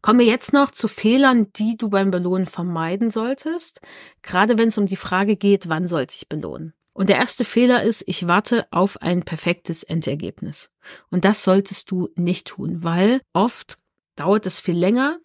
Kommen 0.00 0.18
wir 0.18 0.26
jetzt 0.26 0.52
noch 0.52 0.70
zu 0.70 0.88
Fehlern, 0.88 1.52
die 1.54 1.76
du 1.76 1.88
beim 1.88 2.10
Belohnen 2.10 2.46
vermeiden 2.46 3.10
solltest, 3.10 3.80
gerade 4.22 4.58
wenn 4.58 4.68
es 4.68 4.78
um 4.78 4.86
die 4.86 4.96
Frage 4.96 5.36
geht, 5.36 5.68
wann 5.68 5.88
sollte 5.88 6.14
ich 6.16 6.28
belohnen. 6.28 6.74
Und 6.94 7.08
der 7.08 7.16
erste 7.16 7.44
Fehler 7.44 7.82
ist, 7.82 8.04
ich 8.06 8.28
warte 8.28 8.66
auf 8.70 9.00
ein 9.00 9.22
perfektes 9.22 9.82
Endergebnis. 9.82 10.70
Und 11.10 11.24
das 11.24 11.42
solltest 11.42 11.90
du 11.90 12.10
nicht 12.16 12.48
tun, 12.48 12.82
weil 12.82 13.22
oft 13.32 13.78
dauert 14.16 14.46
es 14.46 14.60
viel 14.60 14.76
länger. 14.76 15.18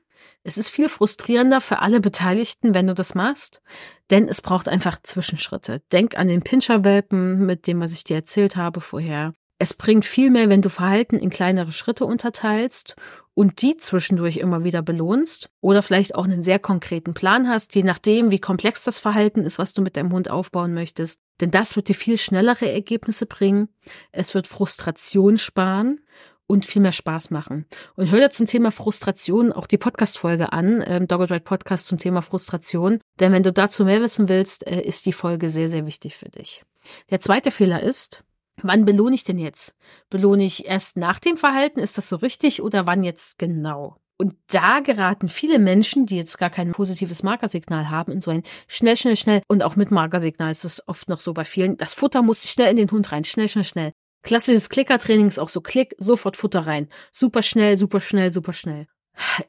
Es 0.43 0.57
ist 0.57 0.69
viel 0.69 0.87
frustrierender 0.87 1.59
für 1.59 1.79
alle 1.79 1.99
Beteiligten, 1.99 2.73
wenn 2.73 2.87
du 2.87 2.93
das 2.93 3.15
machst, 3.15 3.61
denn 4.09 4.29
es 4.29 4.41
braucht 4.41 4.69
einfach 4.69 5.01
Zwischenschritte. 5.03 5.81
Denk 5.91 6.17
an 6.17 6.29
den 6.29 6.41
Pinscherwelpen, 6.41 7.45
mit 7.45 7.67
dem, 7.67 7.81
was 7.81 7.91
ich 7.91 8.05
dir 8.05 8.15
erzählt 8.15 8.55
habe 8.55 8.79
vorher. 8.79 9.33
Es 9.59 9.73
bringt 9.73 10.05
viel 10.05 10.29
mehr, 10.29 10.49
wenn 10.49 10.61
du 10.61 10.69
Verhalten 10.69 11.17
in 11.17 11.29
kleinere 11.29 11.71
Schritte 11.71 12.05
unterteilst 12.05 12.95
und 13.37 13.61
die 13.61 13.77
zwischendurch 13.77 14.37
immer 14.37 14.63
wieder 14.63 14.81
belohnst 14.81 15.51
oder 15.61 15.83
vielleicht 15.83 16.15
auch 16.15 16.23
einen 16.23 16.41
sehr 16.41 16.57
konkreten 16.57 17.13
Plan 17.13 17.47
hast, 17.47 17.75
je 17.75 17.83
nachdem, 17.83 18.31
wie 18.31 18.39
komplex 18.39 18.83
das 18.83 18.97
Verhalten 18.97 19.41
ist, 19.41 19.59
was 19.59 19.75
du 19.75 19.83
mit 19.83 19.95
deinem 19.95 20.11
Hund 20.11 20.27
aufbauen 20.27 20.73
möchtest. 20.73 21.19
Denn 21.39 21.51
das 21.51 21.75
wird 21.75 21.87
dir 21.87 21.93
viel 21.93 22.17
schnellere 22.17 22.71
Ergebnisse 22.71 23.27
bringen. 23.27 23.69
Es 24.11 24.33
wird 24.33 24.47
Frustration 24.47 25.37
sparen 25.37 25.99
und 26.47 26.65
viel 26.65 26.81
mehr 26.81 26.91
Spaß 26.91 27.29
machen. 27.29 27.67
Und 27.95 28.09
hör 28.09 28.21
dir 28.21 28.31
zum 28.31 28.47
Thema 28.47 28.71
Frustration 28.71 29.53
auch 29.53 29.67
die 29.67 29.77
Podcast-Folge 29.77 30.51
an, 30.51 30.83
ähm, 30.87 31.07
Dogged 31.07 31.29
Ride 31.29 31.41
Podcast 31.41 31.85
zum 31.85 31.99
Thema 31.99 32.23
Frustration. 32.23 33.01
Denn 33.19 33.33
wenn 33.33 33.43
du 33.43 33.53
dazu 33.53 33.85
mehr 33.85 34.01
wissen 34.01 34.29
willst, 34.29 34.65
äh, 34.65 34.81
ist 34.81 35.05
die 35.05 35.13
Folge 35.13 35.51
sehr, 35.51 35.69
sehr 35.69 35.85
wichtig 35.85 36.17
für 36.17 36.29
dich. 36.29 36.63
Der 37.11 37.19
zweite 37.19 37.51
Fehler 37.51 37.83
ist, 37.83 38.23
Wann 38.61 38.85
belohne 38.85 39.15
ich 39.15 39.23
denn 39.23 39.37
jetzt? 39.37 39.75
Belohne 40.09 40.43
ich 40.43 40.65
erst 40.65 40.97
nach 40.97 41.19
dem 41.19 41.37
Verhalten? 41.37 41.79
Ist 41.79 41.97
das 41.97 42.09
so 42.09 42.15
richtig 42.17 42.61
oder 42.61 42.87
wann 42.87 43.03
jetzt 43.03 43.37
genau? 43.37 43.97
Und 44.19 44.35
da 44.47 44.79
geraten 44.79 45.29
viele 45.29 45.59
Menschen, 45.59 46.07
die 46.07 46.17
jetzt 46.17 46.39
gar 46.39 46.49
kein 46.49 46.71
positives 46.71 47.21
Markersignal 47.21 47.91
haben, 47.91 48.11
in 48.11 48.21
so 48.21 48.31
ein 48.31 48.41
schnell, 48.67 48.97
schnell, 48.97 49.15
schnell 49.15 49.41
und 49.47 49.61
auch 49.61 49.75
mit 49.75 49.91
Markersignal 49.91 50.49
ist 50.49 50.65
es 50.65 50.87
oft 50.87 51.07
noch 51.07 51.19
so 51.19 51.33
bei 51.33 51.45
vielen. 51.45 51.77
Das 51.77 51.93
Futter 51.93 52.23
muss 52.23 52.47
schnell 52.47 52.71
in 52.71 52.77
den 52.77 52.89
Hund 52.89 53.11
rein, 53.11 53.23
schnell, 53.23 53.47
schnell, 53.47 53.63
schnell. 53.63 53.93
Klassisches 54.23 54.69
Klickertraining 54.69 55.27
ist 55.27 55.39
auch 55.39 55.49
so 55.49 55.61
Klick, 55.61 55.95
sofort 55.99 56.35
Futter 56.35 56.65
rein. 56.65 56.87
Super 57.11 57.43
schnell, 57.43 57.77
super 57.77 58.01
schnell, 58.01 58.31
super 58.31 58.53
schnell. 58.53 58.87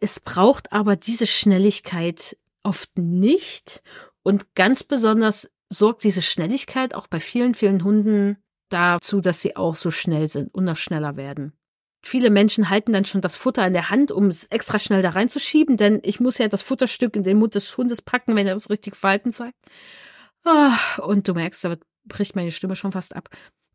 Es 0.00 0.20
braucht 0.20 0.70
aber 0.70 0.96
diese 0.96 1.26
Schnelligkeit 1.26 2.36
oft 2.62 2.98
nicht 2.98 3.82
und 4.22 4.54
ganz 4.54 4.84
besonders 4.84 5.50
sorgt 5.70 6.04
diese 6.04 6.22
Schnelligkeit 6.22 6.94
auch 6.94 7.06
bei 7.06 7.20
vielen, 7.20 7.54
vielen 7.54 7.84
Hunden 7.84 8.36
dazu, 8.68 9.20
dass 9.20 9.40
sie 9.40 9.56
auch 9.56 9.76
so 9.76 9.90
schnell 9.90 10.28
sind 10.28 10.52
und 10.54 10.64
noch 10.64 10.76
schneller 10.76 11.16
werden. 11.16 11.52
Viele 12.02 12.30
Menschen 12.30 12.70
halten 12.70 12.92
dann 12.92 13.04
schon 13.04 13.20
das 13.20 13.36
Futter 13.36 13.66
in 13.66 13.72
der 13.72 13.90
Hand, 13.90 14.12
um 14.12 14.26
es 14.26 14.44
extra 14.44 14.78
schnell 14.78 15.02
da 15.02 15.10
reinzuschieben, 15.10 15.76
denn 15.76 16.00
ich 16.04 16.20
muss 16.20 16.38
ja 16.38 16.48
das 16.48 16.62
Futterstück 16.62 17.16
in 17.16 17.24
den 17.24 17.38
Mund 17.38 17.54
des 17.54 17.76
Hundes 17.76 18.02
packen, 18.02 18.36
wenn 18.36 18.46
er 18.46 18.54
das 18.54 18.70
richtige 18.70 18.96
Verhalten 18.96 19.32
zeigt. 19.32 19.58
Ah, 20.44 20.78
und 21.02 21.26
du 21.26 21.34
merkst, 21.34 21.64
da 21.64 21.76
bricht 22.04 22.36
meine 22.36 22.52
Stimme 22.52 22.76
schon 22.76 22.92
fast 22.92 23.16
ab. 23.16 23.28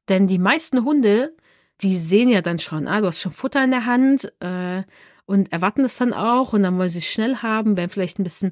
Denn 0.09 0.27
die 0.27 0.39
meisten 0.39 0.85
Hunde, 0.85 1.35
die 1.81 1.97
sehen 1.97 2.29
ja 2.29 2.41
dann 2.41 2.59
schon, 2.59 2.87
ah, 2.87 3.01
du 3.01 3.07
hast 3.07 3.19
schon 3.19 3.31
Futter 3.31 3.63
in 3.63 3.71
der 3.71 3.85
Hand 3.85 4.31
äh, 4.39 4.83
und 5.25 5.51
erwarten 5.51 5.83
es 5.83 5.97
dann 5.97 6.13
auch 6.13 6.53
und 6.53 6.63
dann 6.63 6.77
wollen 6.77 6.89
sie 6.89 6.99
es 6.99 7.05
schnell 7.05 7.37
haben, 7.37 7.77
werden 7.77 7.89
vielleicht 7.89 8.19
ein 8.19 8.23
bisschen 8.23 8.51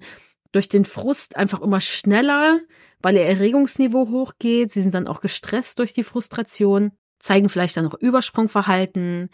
durch 0.51 0.67
den 0.67 0.85
Frust 0.85 1.37
einfach 1.37 1.61
immer 1.61 1.79
schneller, 1.79 2.59
weil 3.01 3.15
ihr 3.15 3.25
Erregungsniveau 3.25 4.09
hochgeht. 4.09 4.71
Sie 4.71 4.81
sind 4.81 4.93
dann 4.93 5.07
auch 5.07 5.21
gestresst 5.21 5.79
durch 5.79 5.93
die 5.93 6.03
Frustration, 6.03 6.91
zeigen 7.19 7.49
vielleicht 7.49 7.77
dann 7.77 7.85
noch 7.85 7.99
Übersprungverhalten. 7.99 9.29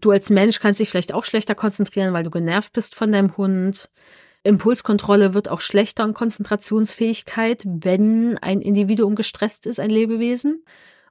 Du 0.00 0.10
als 0.10 0.30
Mensch 0.30 0.60
kannst 0.60 0.80
dich 0.80 0.90
vielleicht 0.90 1.14
auch 1.14 1.24
schlechter 1.24 1.54
konzentrieren, 1.54 2.12
weil 2.12 2.22
du 2.22 2.30
genervt 2.30 2.72
bist 2.72 2.94
von 2.94 3.12
deinem 3.12 3.36
Hund. 3.36 3.90
Impulskontrolle 4.42 5.32
wird 5.32 5.48
auch 5.48 5.60
schlechter 5.60 6.04
und 6.04 6.14
Konzentrationsfähigkeit, 6.14 7.62
wenn 7.64 8.36
ein 8.38 8.60
Individuum 8.60 9.14
gestresst 9.14 9.66
ist, 9.66 9.80
ein 9.80 9.90
Lebewesen. 9.90 10.64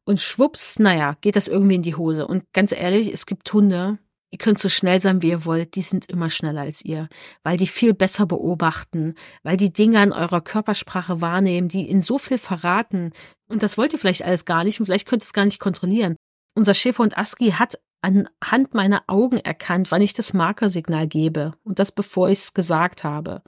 Und 0.05 0.19
schwupps, 0.19 0.79
naja, 0.79 1.15
geht 1.21 1.36
das 1.36 1.47
irgendwie 1.47 1.75
in 1.75 1.81
die 1.81 1.95
Hose. 1.95 2.27
Und 2.27 2.43
ganz 2.53 2.71
ehrlich, 2.71 3.12
es 3.12 3.25
gibt 3.25 3.51
Hunde, 3.51 3.97
Ihr 4.34 4.39
könnt 4.39 4.58
so 4.58 4.67
schnell 4.67 5.00
sein, 5.00 5.22
wie 5.22 5.30
ihr 5.30 5.46
wollt, 5.46 5.76
die 5.76 5.84
sind 5.84 6.08
immer 6.08 6.32
schneller 6.32 6.62
als 6.62 6.84
ihr, 6.84 7.08
weil 7.43 7.56
die 7.56 7.67
viel 7.67 7.93
besser 7.93 8.26
beobachten, 8.26 9.13
weil 9.43 9.58
die 9.58 9.72
Dinge 9.72 10.00
an 10.00 10.12
eurer 10.12 10.41
Körpersprache 10.41 11.22
wahrnehmen, 11.22 11.67
die 11.67 11.88
in 11.88 12.02
so 12.02 12.17
viel 12.17 12.39
verraten. 12.39 13.12
Und 13.48 13.62
das 13.62 13.78
wollt 13.78 13.93
ihr 13.93 14.00
vielleicht 14.00 14.24
alles 14.24 14.46
gar 14.46 14.63
nicht 14.63 14.80
und 14.80 14.88
vielleicht 14.88 15.08
könnt 15.08 15.22
ihr 15.22 15.28
es 15.28 15.34
gar 15.34 15.46
nicht 15.46 15.60
kontrollieren. 15.60 16.15
Unser 16.56 16.74
Schäferhund 16.74 17.15
Aski 17.15 17.52
hat 17.52 17.78
anhand 18.02 18.74
meiner 18.74 19.04
Augen 19.06 19.38
erkannt, 19.38 19.91
wann 19.91 20.02
ich 20.02 20.15
das 20.15 20.34
Markersignal 20.34 21.06
gebe. 21.06 21.54
Und 21.63 21.78
das 21.78 21.91
bevor 21.91 22.30
ich 22.30 22.39
es 22.39 22.54
gesagt 22.56 23.04
habe. 23.04 23.43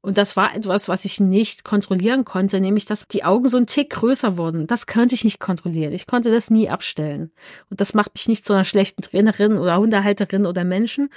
Und 0.00 0.16
das 0.16 0.36
war 0.36 0.54
etwas, 0.54 0.88
was 0.88 1.04
ich 1.04 1.18
nicht 1.18 1.64
kontrollieren 1.64 2.24
konnte, 2.24 2.60
nämlich 2.60 2.84
dass 2.84 3.06
die 3.08 3.24
Augen 3.24 3.48
so 3.48 3.56
ein 3.56 3.66
Tick 3.66 3.90
größer 3.90 4.36
wurden. 4.36 4.66
Das 4.66 4.86
konnte 4.86 5.14
ich 5.14 5.24
nicht 5.24 5.40
kontrollieren. 5.40 5.92
Ich 5.92 6.06
konnte 6.06 6.30
das 6.30 6.50
nie 6.50 6.68
abstellen. 6.68 7.32
Und 7.68 7.80
das 7.80 7.94
macht 7.94 8.14
mich 8.14 8.28
nicht 8.28 8.44
zu 8.44 8.52
einer 8.52 8.64
schlechten 8.64 9.02
Trainerin 9.02 9.58
oder 9.58 9.78
Hundehalterin 9.78 10.46
oder 10.46 10.62
Menschen. 10.62 11.10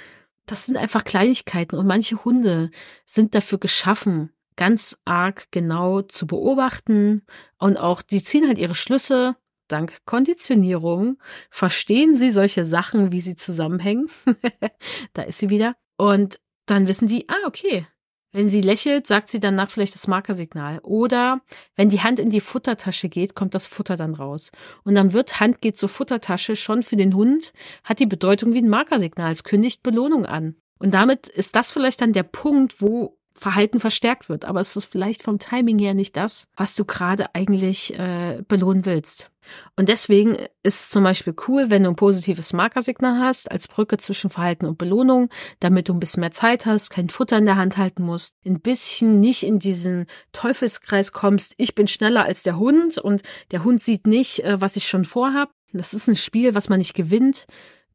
Das 0.46 0.66
sind 0.66 0.76
einfach 0.76 1.04
Kleinigkeiten. 1.04 1.76
Und 1.76 1.86
manche 1.86 2.24
Hunde 2.24 2.70
sind 3.04 3.36
dafür 3.36 3.58
geschaffen, 3.58 4.30
ganz 4.56 4.98
arg 5.04 5.46
genau 5.52 6.02
zu 6.02 6.26
beobachten. 6.26 7.22
Und 7.58 7.76
auch, 7.76 8.02
die 8.02 8.24
ziehen 8.24 8.48
halt 8.48 8.58
ihre 8.58 8.74
Schlüsse. 8.74 9.36
Dank 9.68 10.04
Konditionierung 10.04 11.18
verstehen 11.50 12.16
sie 12.16 12.32
solche 12.32 12.64
Sachen, 12.64 13.12
wie 13.12 13.20
sie 13.20 13.36
zusammenhängen. 13.36 14.10
da 15.12 15.22
ist 15.22 15.38
sie 15.38 15.50
wieder. 15.50 15.76
Und 15.96 16.40
dann 16.66 16.88
wissen 16.88 17.06
die, 17.06 17.28
ah, 17.28 17.46
okay, 17.46 17.86
wenn 18.32 18.48
sie 18.48 18.62
lächelt, 18.62 19.06
sagt 19.06 19.28
sie 19.28 19.40
danach 19.40 19.70
vielleicht 19.70 19.94
das 19.94 20.08
Markersignal. 20.08 20.80
Oder 20.82 21.40
wenn 21.76 21.90
die 21.90 22.00
Hand 22.00 22.18
in 22.18 22.30
die 22.30 22.40
Futtertasche 22.40 23.08
geht, 23.08 23.34
kommt 23.34 23.54
das 23.54 23.66
Futter 23.66 23.96
dann 23.96 24.14
raus. 24.14 24.50
Und 24.84 24.94
dann 24.94 25.12
wird 25.12 25.40
Hand 25.40 25.60
geht 25.60 25.76
zur 25.76 25.88
Futtertasche 25.88 26.56
schon 26.56 26.82
für 26.82 26.96
den 26.96 27.14
Hund, 27.14 27.52
hat 27.84 27.98
die 27.98 28.06
Bedeutung 28.06 28.54
wie 28.54 28.62
ein 28.62 28.68
Markersignal. 28.68 29.32
Es 29.32 29.44
kündigt 29.44 29.82
Belohnung 29.82 30.26
an. 30.26 30.56
Und 30.78 30.94
damit 30.94 31.28
ist 31.28 31.54
das 31.54 31.70
vielleicht 31.70 32.00
dann 32.00 32.12
der 32.12 32.24
Punkt, 32.24 32.80
wo 32.80 33.18
Verhalten 33.34 33.80
verstärkt 33.80 34.28
wird. 34.28 34.44
Aber 34.44 34.60
es 34.60 34.76
ist 34.76 34.84
vielleicht 34.84 35.22
vom 35.22 35.38
Timing 35.38 35.78
her 35.78 35.94
nicht 35.94 36.16
das, 36.16 36.46
was 36.56 36.74
du 36.74 36.84
gerade 36.84 37.34
eigentlich 37.34 37.98
äh, 37.98 38.42
belohnen 38.46 38.84
willst. 38.84 39.32
Und 39.76 39.88
deswegen 39.88 40.36
ist 40.62 40.80
es 40.80 40.90
zum 40.90 41.02
Beispiel 41.02 41.34
cool, 41.48 41.68
wenn 41.68 41.82
du 41.82 41.90
ein 41.90 41.96
positives 41.96 42.52
Markersignal 42.52 43.18
hast, 43.18 43.50
als 43.50 43.68
Brücke 43.68 43.96
zwischen 43.96 44.30
Verhalten 44.30 44.66
und 44.66 44.78
Belohnung, 44.78 45.28
damit 45.60 45.88
du 45.88 45.94
ein 45.94 46.00
bisschen 46.00 46.20
mehr 46.20 46.30
Zeit 46.30 46.66
hast, 46.66 46.90
kein 46.90 47.08
Futter 47.08 47.38
in 47.38 47.46
der 47.46 47.56
Hand 47.56 47.76
halten 47.76 48.04
musst, 48.04 48.36
ein 48.44 48.60
bisschen 48.60 49.20
nicht 49.20 49.42
in 49.42 49.58
diesen 49.58 50.06
Teufelskreis 50.32 51.12
kommst, 51.12 51.54
ich 51.56 51.74
bin 51.74 51.88
schneller 51.88 52.24
als 52.24 52.42
der 52.42 52.58
Hund 52.58 52.98
und 52.98 53.22
der 53.50 53.64
Hund 53.64 53.82
sieht 53.82 54.06
nicht, 54.06 54.44
äh, 54.44 54.60
was 54.60 54.76
ich 54.76 54.88
schon 54.88 55.04
vorhab. 55.04 55.50
Das 55.72 55.94
ist 55.94 56.08
ein 56.08 56.16
Spiel, 56.16 56.54
was 56.54 56.68
man 56.68 56.78
nicht 56.78 56.94
gewinnt 56.94 57.46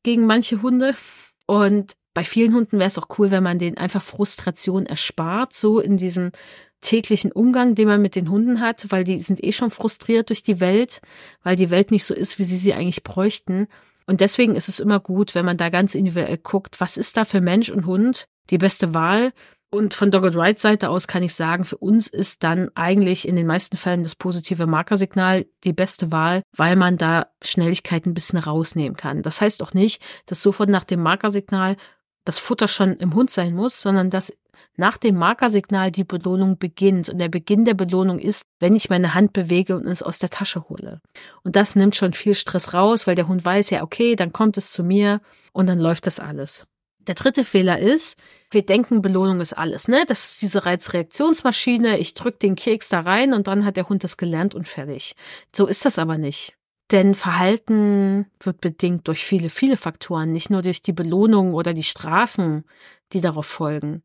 gegen 0.04 0.26
manche 0.26 0.62
Hunde. 0.62 0.96
Und 1.46 1.94
bei 2.18 2.24
vielen 2.24 2.56
Hunden 2.56 2.80
wäre 2.80 2.88
es 2.88 2.98
auch 2.98 3.20
cool, 3.20 3.30
wenn 3.30 3.44
man 3.44 3.60
denen 3.60 3.78
einfach 3.78 4.02
Frustration 4.02 4.88
erspart, 4.88 5.54
so 5.54 5.80
in 5.80 5.98
diesem 5.98 6.32
täglichen 6.82 7.32
Umgang, 7.32 7.76
den 7.76 7.88
man 7.88 8.02
mit 8.02 8.16
den 8.16 8.32
Hunden 8.32 8.60
hat, 8.60 8.88
weil 8.90 9.04
die 9.04 9.20
sind 9.20 9.44
eh 9.44 9.52
schon 9.52 9.70
frustriert 9.70 10.30
durch 10.30 10.42
die 10.42 10.60
Welt, 10.60 11.00
weil 11.44 11.56
die 11.56 11.70
Welt 11.70 11.92
nicht 11.92 12.06
so 12.06 12.16
ist, 12.16 12.40
wie 12.40 12.44
sie 12.44 12.58
sie 12.58 12.74
eigentlich 12.74 13.04
bräuchten. 13.04 13.68
Und 14.08 14.20
deswegen 14.20 14.56
ist 14.56 14.68
es 14.68 14.80
immer 14.80 15.00
gut, 15.00 15.36
wenn 15.36 15.46
man 15.46 15.58
da 15.58 15.70
ganz 15.70 15.94
individuell 15.94 16.40
guckt, 16.40 16.82
was 16.82 16.98
ist 16.98 17.18
da 17.18 17.24
für 17.24 17.40
Mensch 17.40 17.70
und 17.70 17.86
Hund 17.86 18.26
die 18.50 18.58
beste 18.58 18.96
Wahl. 18.96 19.32
Und 19.70 19.94
von 19.94 20.10
Dogged 20.10 20.36
Right 20.36 20.58
Seite 20.58 20.90
aus 20.90 21.08
kann 21.08 21.22
ich 21.22 21.36
sagen, 21.36 21.66
für 21.66 21.78
uns 21.78 22.08
ist 22.08 22.44
dann 22.44 22.72
eigentlich 22.74 23.28
in 23.28 23.36
den 23.36 23.46
meisten 23.46 23.78
Fällen 23.78 24.02
das 24.02 24.16
positive 24.16 24.66
Markersignal 24.66 25.46
die 25.66 25.74
beste 25.74 26.12
Wahl, 26.12 26.42
weil 26.56 26.78
man 26.78 26.98
da 26.98 27.28
Schnelligkeit 27.44 28.08
ein 28.08 28.16
bisschen 28.16 28.40
rausnehmen 28.40 28.98
kann. 28.98 29.22
Das 29.22 29.40
heißt 29.42 29.62
auch 29.62 29.76
nicht, 29.76 30.02
dass 30.26 30.42
sofort 30.42 30.70
nach 30.70 30.86
dem 30.86 31.02
Markersignal 31.02 31.76
das 32.28 32.40
Futter 32.40 32.68
schon 32.68 32.94
im 32.98 33.14
Hund 33.14 33.30
sein 33.30 33.54
muss, 33.54 33.82
sondern 33.82 34.10
dass 34.10 34.34
nach 34.76 34.98
dem 34.98 35.16
Markersignal 35.16 35.92
die 35.92 36.04
Belohnung 36.04 36.58
beginnt. 36.58 37.10
Und 37.10 37.20
der 37.20 37.30
Beginn 37.30 37.66
der 37.66 37.74
Belohnung 37.74 38.20
ist, 38.20 38.44
wenn 38.60 38.76
ich 38.76 38.90
meine 38.90 39.14
Hand 39.14 39.34
bewege 39.34 39.76
und 39.76 39.88
es 39.88 40.04
aus 40.04 40.20
der 40.20 40.30
Tasche 40.30 40.68
hole. 40.70 41.02
Und 41.44 41.56
das 41.56 41.76
nimmt 41.76 41.96
schon 41.96 42.14
viel 42.14 42.34
Stress 42.34 42.74
raus, 42.74 43.08
weil 43.08 43.16
der 43.16 43.28
Hund 43.28 43.44
weiß 43.44 43.70
ja, 43.70 43.84
okay, 43.84 44.16
dann 44.16 44.34
kommt 44.34 44.58
es 44.58 44.72
zu 44.72 44.84
mir 44.84 45.22
und 45.54 45.68
dann 45.68 45.80
läuft 45.80 46.08
das 46.08 46.20
alles. 46.20 46.66
Der 47.08 47.16
dritte 47.16 47.46
Fehler 47.46 47.80
ist, 47.80 48.20
wir 48.52 48.66
denken, 48.66 49.02
Belohnung 49.02 49.40
ist 49.40 49.54
alles, 49.54 49.88
ne? 49.88 50.04
Das 50.08 50.32
ist 50.32 50.42
diese 50.42 50.66
Reizreaktionsmaschine, 50.66 51.98
ich 52.00 52.14
drück 52.16 52.38
den 52.40 52.56
Keks 52.56 52.90
da 52.90 53.00
rein 53.00 53.34
und 53.34 53.48
dann 53.48 53.64
hat 53.64 53.78
der 53.78 53.88
Hund 53.88 54.04
das 54.04 54.18
gelernt 54.18 54.54
und 54.54 54.68
fertig. 54.68 55.16
So 55.56 55.68
ist 55.68 55.86
das 55.86 56.00
aber 56.00 56.18
nicht. 56.18 56.58
Denn 56.92 57.16
Verhalten 57.16 58.28
wird 58.40 58.62
bedingt 58.62 59.08
durch 59.08 59.26
viele, 59.26 59.50
viele 59.50 59.76
Faktoren, 59.76 60.32
nicht 60.32 60.50
nur 60.50 60.62
durch 60.62 60.82
die 60.82 60.94
Belohnung 60.94 61.54
oder 61.54 61.74
die 61.74 61.84
Strafen, 61.84 62.64
die 63.12 63.20
darauf 63.20 63.46
folgen. 63.46 64.04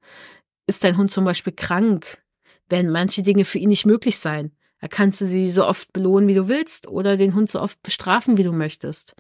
Ist 0.67 0.83
dein 0.83 0.97
Hund 0.97 1.13
zum 1.13 1.25
Beispiel 1.25 1.53
krank, 1.53 2.23
werden 2.69 2.91
manche 2.91 3.23
Dinge 3.23 3.45
für 3.45 3.59
ihn 3.59 3.69
nicht 3.69 3.87
möglich 3.87 4.19
sein. 4.19 4.53
Da 4.81 4.89
kannst 4.89 5.21
du 5.21 5.27
sie 5.27 5.49
so 5.49 5.65
oft 5.65 5.93
belohnen, 5.93 6.29
wie 6.29 6.35
du 6.35 6.49
willst, 6.49 6.89
oder 6.89 7.17
den 7.17 7.37
Hund 7.37 7.49
so 7.49 7.61
oft 7.61 7.81
bestrafen, 7.83 8.37
wie 8.37 8.43
du 8.43 8.53
möchtest. 8.53 9.15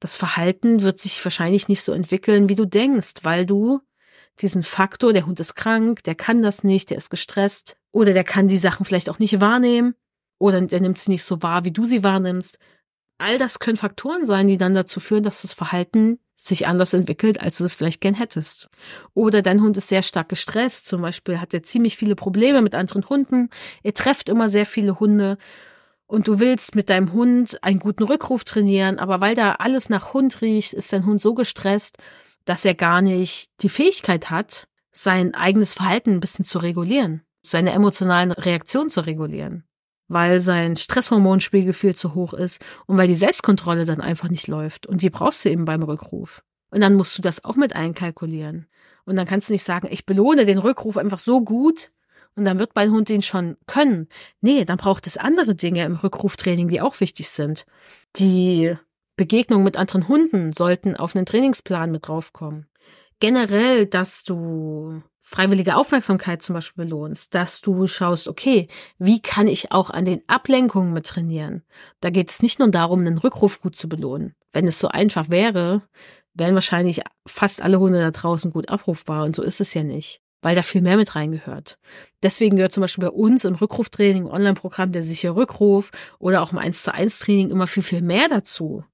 Das 0.00 0.16
Verhalten 0.16 0.82
wird 0.82 0.98
sich 0.98 1.24
wahrscheinlich 1.24 1.68
nicht 1.68 1.82
so 1.82 1.92
entwickeln, 1.92 2.50
wie 2.50 2.56
du 2.56 2.66
denkst, 2.66 3.14
weil 3.22 3.46
du 3.46 3.80
diesen 4.40 4.62
Faktor, 4.62 5.14
der 5.14 5.24
Hund 5.26 5.40
ist 5.40 5.54
krank, 5.54 6.02
der 6.02 6.14
kann 6.14 6.42
das 6.42 6.62
nicht, 6.64 6.90
der 6.90 6.98
ist 6.98 7.08
gestresst, 7.08 7.76
oder 7.90 8.12
der 8.12 8.24
kann 8.24 8.48
die 8.48 8.58
Sachen 8.58 8.84
vielleicht 8.84 9.08
auch 9.08 9.18
nicht 9.18 9.40
wahrnehmen, 9.40 9.94
oder 10.38 10.60
der 10.60 10.80
nimmt 10.80 10.98
sie 10.98 11.10
nicht 11.10 11.24
so 11.24 11.40
wahr, 11.40 11.64
wie 11.64 11.70
du 11.70 11.84
sie 11.84 12.02
wahrnimmst, 12.02 12.58
all 13.22 13.38
das 13.38 13.58
können 13.58 13.76
Faktoren 13.76 14.26
sein, 14.26 14.48
die 14.48 14.58
dann 14.58 14.74
dazu 14.74 15.00
führen, 15.00 15.22
dass 15.22 15.42
das 15.42 15.54
Verhalten 15.54 16.18
sich 16.36 16.66
anders 16.66 16.92
entwickelt, 16.92 17.40
als 17.40 17.58
du 17.58 17.64
es 17.64 17.74
vielleicht 17.74 18.00
gern 18.00 18.14
hättest. 18.14 18.68
Oder 19.14 19.42
dein 19.42 19.62
Hund 19.62 19.76
ist 19.76 19.88
sehr 19.88 20.02
stark 20.02 20.28
gestresst, 20.28 20.86
zum 20.86 21.00
Beispiel 21.00 21.40
hat 21.40 21.54
er 21.54 21.62
ziemlich 21.62 21.96
viele 21.96 22.16
Probleme 22.16 22.62
mit 22.62 22.74
anderen 22.74 23.08
Hunden, 23.08 23.48
er 23.82 23.94
trefft 23.94 24.28
immer 24.28 24.48
sehr 24.48 24.66
viele 24.66 24.98
Hunde. 24.98 25.38
Und 26.06 26.28
du 26.28 26.40
willst 26.40 26.74
mit 26.74 26.90
deinem 26.90 27.12
Hund 27.12 27.62
einen 27.62 27.78
guten 27.78 28.02
Rückruf 28.02 28.44
trainieren, 28.44 28.98
aber 28.98 29.20
weil 29.20 29.34
da 29.34 29.52
alles 29.52 29.88
nach 29.88 30.12
Hund 30.12 30.42
riecht, 30.42 30.74
ist 30.74 30.92
dein 30.92 31.06
Hund 31.06 31.22
so 31.22 31.32
gestresst, 31.32 31.96
dass 32.44 32.64
er 32.64 32.74
gar 32.74 33.00
nicht 33.00 33.48
die 33.62 33.68
Fähigkeit 33.68 34.28
hat, 34.28 34.66
sein 34.90 35.34
eigenes 35.34 35.72
Verhalten 35.72 36.10
ein 36.10 36.20
bisschen 36.20 36.44
zu 36.44 36.58
regulieren, 36.58 37.22
seine 37.42 37.70
emotionalen 37.70 38.32
Reaktionen 38.32 38.90
zu 38.90 39.00
regulieren 39.06 39.64
weil 40.12 40.40
sein 40.40 40.76
Stresshormonspiegel 40.76 41.72
viel 41.72 41.94
zu 41.94 42.14
hoch 42.14 42.34
ist 42.34 42.60
und 42.86 42.98
weil 42.98 43.08
die 43.08 43.14
Selbstkontrolle 43.14 43.86
dann 43.86 44.00
einfach 44.00 44.28
nicht 44.28 44.46
läuft. 44.46 44.86
Und 44.86 45.02
die 45.02 45.10
brauchst 45.10 45.44
du 45.44 45.50
eben 45.50 45.64
beim 45.64 45.82
Rückruf. 45.82 46.42
Und 46.70 46.80
dann 46.80 46.94
musst 46.94 47.16
du 47.16 47.22
das 47.22 47.44
auch 47.44 47.56
mit 47.56 47.74
einkalkulieren. 47.74 48.66
Und 49.04 49.16
dann 49.16 49.26
kannst 49.26 49.48
du 49.48 49.52
nicht 49.52 49.64
sagen, 49.64 49.88
ich 49.90 50.06
belohne 50.06 50.44
den 50.44 50.58
Rückruf 50.58 50.96
einfach 50.96 51.18
so 51.18 51.42
gut 51.42 51.90
und 52.34 52.44
dann 52.44 52.58
wird 52.58 52.74
mein 52.74 52.90
Hund 52.90 53.08
den 53.08 53.22
schon 53.22 53.56
können. 53.66 54.08
Nee, 54.40 54.64
dann 54.64 54.78
braucht 54.78 55.06
es 55.06 55.16
andere 55.16 55.54
Dinge 55.54 55.84
im 55.84 55.96
Rückruftraining, 55.96 56.68
die 56.68 56.80
auch 56.80 57.00
wichtig 57.00 57.30
sind. 57.30 57.66
Die 58.16 58.76
Begegnung 59.16 59.62
mit 59.62 59.76
anderen 59.76 60.08
Hunden 60.08 60.52
sollten 60.52 60.96
auf 60.96 61.14
einen 61.14 61.26
Trainingsplan 61.26 61.90
mit 61.90 62.08
draufkommen. 62.08 62.66
Generell, 63.20 63.86
dass 63.86 64.24
du 64.24 65.02
freiwillige 65.32 65.76
Aufmerksamkeit 65.76 66.42
zum 66.42 66.54
Beispiel 66.54 66.84
belohnst, 66.84 67.34
dass 67.34 67.62
du 67.62 67.86
schaust, 67.86 68.28
okay, 68.28 68.68
wie 68.98 69.22
kann 69.22 69.48
ich 69.48 69.72
auch 69.72 69.88
an 69.88 70.04
den 70.04 70.22
Ablenkungen 70.26 70.92
mit 70.92 71.06
trainieren? 71.06 71.62
Da 72.00 72.10
geht 72.10 72.28
es 72.28 72.42
nicht 72.42 72.58
nur 72.58 72.70
darum, 72.70 73.00
einen 73.00 73.18
Rückruf 73.18 73.60
gut 73.60 73.74
zu 73.74 73.88
belohnen. 73.88 74.34
Wenn 74.52 74.66
es 74.66 74.78
so 74.78 74.88
einfach 74.88 75.30
wäre, 75.30 75.82
wären 76.34 76.54
wahrscheinlich 76.54 77.00
fast 77.26 77.62
alle 77.62 77.80
Hunde 77.80 78.00
da 78.00 78.10
draußen 78.10 78.50
gut 78.50 78.68
abrufbar 78.68 79.24
und 79.24 79.34
so 79.34 79.42
ist 79.42 79.60
es 79.60 79.72
ja 79.72 79.82
nicht, 79.82 80.20
weil 80.42 80.54
da 80.54 80.62
viel 80.62 80.82
mehr 80.82 80.98
mit 80.98 81.14
reingehört. 81.14 81.78
Deswegen 82.22 82.56
gehört 82.56 82.72
zum 82.72 82.82
Beispiel 82.82 83.04
bei 83.04 83.10
uns 83.10 83.46
im 83.46 83.54
Rückruftraining, 83.54 84.26
Online-Programm 84.26 84.92
der 84.92 85.02
sichere 85.02 85.36
Rückruf 85.36 85.90
oder 86.18 86.42
auch 86.42 86.52
im 86.52 86.58
1 86.58 86.82
zu 86.82 86.92
1 86.92 87.20
Training 87.20 87.50
immer 87.50 87.66
viel, 87.66 87.82
viel 87.82 88.02
mehr 88.02 88.28
dazu, 88.28 88.84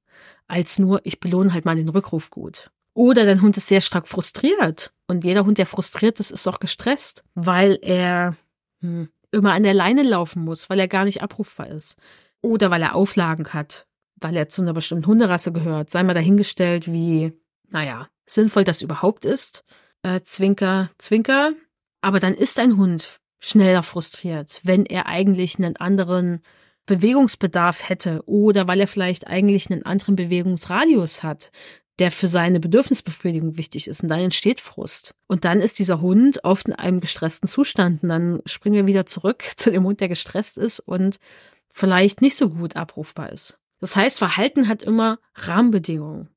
als 0.46 0.79
nur 0.79 1.01
ich 1.03 1.18
belohne 1.18 1.53
halt 1.53 1.64
mal 1.64 1.77
den 1.77 1.88
Rückruf 1.88 2.31
gut. 2.31 2.70
Oder 2.99 3.27
dein 3.27 3.43
Hund 3.43 3.57
ist 3.57 3.69
sehr 3.69 3.81
stark 3.81 4.09
frustriert. 4.09 4.93
Und 5.07 5.25
jeder 5.25 5.47
Hund, 5.47 5.59
der 5.59 5.67
frustriert 5.67 6.19
ist, 6.19 6.33
ist 6.33 6.49
auch 6.49 6.59
gestresst, 6.59 7.23
weil 7.37 7.79
er 7.81 8.37
hm, 8.81 9.09
immer 9.31 9.53
an 9.53 9.63
der 9.63 9.73
Leine 9.73 10.03
laufen 10.03 10.45
muss, 10.45 10.69
weil 10.69 10.81
er 10.81 10.89
gar 10.89 11.05
nicht 11.05 11.23
abrufbar 11.23 11.69
ist. 11.69 11.95
Oder 12.41 12.73
weil 12.73 12.83
er 12.83 12.97
Auflagen 12.97 13.53
hat, 13.53 13.87
weil 14.17 14.37
er 14.37 14.49
zu 14.49 14.63
einer 14.63 14.73
bestimmten 14.73 15.07
Hunderasse 15.07 15.53
gehört. 15.53 15.91
Sei 15.91 16.03
mal 16.03 16.13
dahingestellt, 16.13 16.93
wie, 16.93 17.33
naja, 17.69 18.09
sinnvoll 18.27 18.65
das 18.65 18.83
überhaupt 18.83 19.25
ist. 19.25 19.63
Äh, 20.03 20.23
zwinker, 20.23 20.91
zwinker. 20.99 21.53
Aber 22.01 22.19
dann 22.19 22.35
ist 22.35 22.59
ein 22.59 22.79
Hund 22.79 23.21
schneller 23.39 23.85
frustriert, 23.85 24.59
wenn 24.65 24.85
er 24.85 25.07
eigentlich 25.07 25.57
einen 25.57 25.77
anderen 25.77 26.43
Bewegungsbedarf 26.87 27.89
hätte 27.89 28.23
oder 28.27 28.67
weil 28.67 28.81
er 28.81 28.89
vielleicht 28.89 29.29
eigentlich 29.29 29.71
einen 29.71 29.85
anderen 29.85 30.17
Bewegungsradius 30.17 31.23
hat, 31.23 31.53
der 31.99 32.11
für 32.11 32.29
seine 32.29 32.61
Bedürfnisbefriedigung 32.61 33.57
wichtig 33.57 33.89
ist. 33.89 34.03
Und 34.03 34.09
dann 34.09 34.21
entsteht 34.21 34.61
Frust. 34.61 35.15
Und 35.27 35.45
dann 35.45 35.61
ist 35.61 35.79
dieser 35.79 36.01
Hund 36.01 36.45
oft 36.45 36.69
in 36.69 36.75
einem 36.75 37.01
gestressten 37.01 37.49
Zustand. 37.49 38.03
Und 38.03 38.09
dann 38.09 38.41
springen 38.47 38.77
wir 38.77 38.87
wieder 38.87 39.07
zurück 39.07 39.45
zu 39.57 39.71
dem 39.71 39.85
Hund, 39.85 40.01
der 40.01 40.09
gestresst 40.09 40.59
ist 40.59 40.81
und 40.81 41.19
vielleicht 41.69 42.21
nicht 42.23 42.37
so 42.37 42.51
gut 42.51 42.77
abrufbar 42.77 43.33
ist. 43.33 43.59
Das 43.81 43.97
heißt, 43.97 44.19
Verhalten 44.19 44.69
hat 44.69 44.83
immer 44.83 45.19
Rahmenbedingungen. 45.35 46.29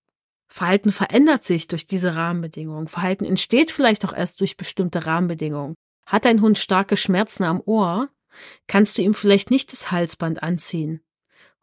Verhalten 0.47 0.91
verändert 0.91 1.43
sich 1.43 1.67
durch 1.67 1.88
diese 1.88 2.15
Rahmenbedingungen. 2.15 2.88
Verhalten 2.88 3.26
entsteht 3.26 3.71
vielleicht 3.71 4.04
auch 4.06 4.13
erst 4.13 4.41
durch 4.41 4.58
bestimmte 4.58 5.06
Rahmenbedingungen. 5.06 5.76
Hat 6.06 6.26
ein 6.26 6.41
Hund 6.41 6.58
starke 6.58 6.97
Schmerzen 6.97 7.43
am 7.43 7.62
Ohr, 7.65 8.10
kannst 8.67 8.97
du 8.97 9.02
ihm 9.02 9.13
vielleicht 9.13 9.50
nicht 9.50 9.71
das 9.71 9.91
Halsband 9.91 10.43
anziehen. 10.43 11.02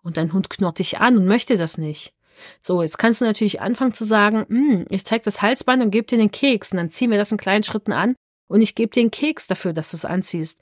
Und 0.03 0.17
dein 0.17 0.33
Hund 0.33 0.49
knurrt 0.49 0.79
dich 0.79 0.99
an 0.99 1.19
und 1.19 1.27
möchte 1.27 1.59
das 1.59 1.77
nicht. 1.77 2.15
So, 2.61 2.83
jetzt 2.83 2.98
kannst 2.98 3.20
du 3.20 3.24
natürlich 3.24 3.61
anfangen 3.61 3.94
zu 3.94 4.05
sagen, 4.05 4.46
hm, 4.48 4.87
ich 4.90 5.05
zeig 5.05 5.22
das 5.22 5.42
Halsband 5.42 5.83
und 5.83 5.90
gebe 5.90 6.07
dir 6.07 6.18
den 6.18 6.31
Keks 6.31 6.72
und 6.72 6.79
dann 6.79 6.90
zieh 6.90 7.09
mir 7.09 7.18
das 7.18 7.33
in 7.33 7.38
kleinen 7.38 7.64
Schritten 7.64 7.92
an 7.92 8.14
und 8.48 8.62
ich 8.62 8.74
gebe 8.74 8.92
dir 8.92 9.03
den 9.03 9.11
Keks 9.11 9.46
dafür, 9.46 9.72
dass 9.72 9.90
du 9.90 9.96
es 9.96 10.05
anziehst. 10.05 10.59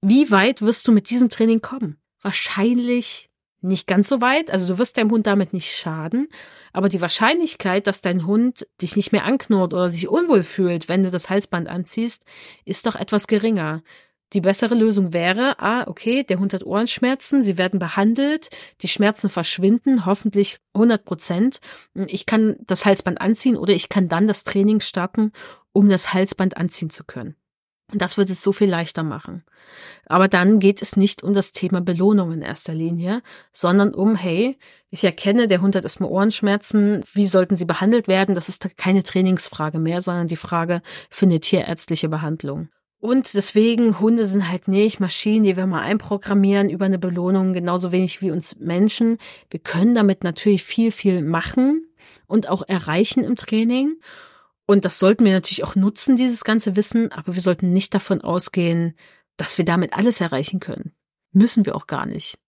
Wie 0.00 0.30
weit 0.30 0.62
wirst 0.62 0.86
du 0.88 0.92
mit 0.92 1.10
diesem 1.10 1.28
Training 1.28 1.60
kommen? 1.60 1.98
Wahrscheinlich 2.22 3.28
nicht 3.62 3.86
ganz 3.86 4.08
so 4.08 4.20
weit. 4.20 4.50
Also 4.50 4.68
du 4.68 4.78
wirst 4.78 4.96
deinem 4.96 5.10
Hund 5.10 5.26
damit 5.26 5.52
nicht 5.52 5.74
schaden. 5.74 6.28
Aber 6.72 6.88
die 6.88 7.00
Wahrscheinlichkeit, 7.00 7.86
dass 7.86 8.02
dein 8.02 8.26
Hund 8.26 8.66
dich 8.82 8.96
nicht 8.96 9.12
mehr 9.12 9.24
anknurrt 9.24 9.72
oder 9.72 9.90
sich 9.90 10.08
unwohl 10.08 10.42
fühlt, 10.42 10.88
wenn 10.88 11.02
du 11.02 11.10
das 11.10 11.30
Halsband 11.30 11.68
anziehst, 11.68 12.22
ist 12.64 12.86
doch 12.86 12.96
etwas 12.96 13.26
geringer. 13.26 13.82
Die 14.32 14.40
bessere 14.40 14.74
Lösung 14.74 15.12
wäre, 15.12 15.60
ah, 15.60 15.86
okay, 15.86 16.24
der 16.24 16.40
Hund 16.40 16.52
hat 16.52 16.64
Ohrenschmerzen, 16.64 17.44
sie 17.44 17.58
werden 17.58 17.78
behandelt, 17.78 18.50
die 18.82 18.88
Schmerzen 18.88 19.30
verschwinden, 19.30 20.04
hoffentlich 20.04 20.58
100 20.74 21.04
Prozent. 21.04 21.60
Ich 21.94 22.26
kann 22.26 22.56
das 22.60 22.84
Halsband 22.84 23.20
anziehen 23.20 23.56
oder 23.56 23.72
ich 23.72 23.88
kann 23.88 24.08
dann 24.08 24.26
das 24.26 24.42
Training 24.42 24.80
starten, 24.80 25.32
um 25.72 25.88
das 25.88 26.12
Halsband 26.12 26.56
anziehen 26.56 26.90
zu 26.90 27.04
können. 27.04 27.36
Und 27.92 28.02
das 28.02 28.18
wird 28.18 28.30
es 28.30 28.42
so 28.42 28.52
viel 28.52 28.68
leichter 28.68 29.04
machen. 29.04 29.44
Aber 30.06 30.26
dann 30.26 30.58
geht 30.58 30.82
es 30.82 30.96
nicht 30.96 31.22
um 31.22 31.34
das 31.34 31.52
Thema 31.52 31.80
Belohnung 31.80 32.32
in 32.32 32.42
erster 32.42 32.74
Linie, 32.74 33.22
sondern 33.52 33.94
um, 33.94 34.16
hey, 34.16 34.58
ich 34.90 35.04
erkenne, 35.04 35.46
der 35.46 35.60
Hund 35.60 35.76
hat 35.76 35.84
erstmal 35.84 36.10
Ohrenschmerzen, 36.10 37.04
wie 37.12 37.28
sollten 37.28 37.54
sie 37.54 37.64
behandelt 37.64 38.08
werden? 38.08 38.34
Das 38.34 38.48
ist 38.48 38.76
keine 38.76 39.04
Trainingsfrage 39.04 39.78
mehr, 39.78 40.00
sondern 40.00 40.26
die 40.26 40.36
Frage 40.36 40.82
für 41.10 41.26
eine 41.26 41.38
tierärztliche 41.38 42.08
Behandlung. 42.08 42.70
Und 43.06 43.34
deswegen, 43.34 44.00
Hunde 44.00 44.24
sind 44.24 44.48
halt 44.48 44.66
nicht 44.66 44.98
Maschinen, 44.98 45.44
die 45.44 45.56
wir 45.56 45.68
mal 45.68 45.82
einprogrammieren 45.82 46.68
über 46.68 46.86
eine 46.86 46.98
Belohnung, 46.98 47.52
genauso 47.52 47.92
wenig 47.92 48.20
wie 48.20 48.32
uns 48.32 48.56
Menschen. 48.56 49.18
Wir 49.48 49.60
können 49.60 49.94
damit 49.94 50.24
natürlich 50.24 50.64
viel, 50.64 50.90
viel 50.90 51.22
machen 51.22 51.86
und 52.26 52.48
auch 52.48 52.64
erreichen 52.66 53.22
im 53.22 53.36
Training. 53.36 53.94
Und 54.66 54.84
das 54.84 54.98
sollten 54.98 55.24
wir 55.24 55.30
natürlich 55.30 55.62
auch 55.62 55.76
nutzen, 55.76 56.16
dieses 56.16 56.42
ganze 56.42 56.74
Wissen, 56.74 57.12
aber 57.12 57.36
wir 57.36 57.42
sollten 57.42 57.72
nicht 57.72 57.94
davon 57.94 58.22
ausgehen, 58.22 58.96
dass 59.36 59.56
wir 59.56 59.64
damit 59.64 59.92
alles 59.92 60.20
erreichen 60.20 60.58
können. 60.58 60.90
Müssen 61.30 61.64
wir 61.64 61.76
auch 61.76 61.86
gar 61.86 62.06
nicht. 62.06 62.40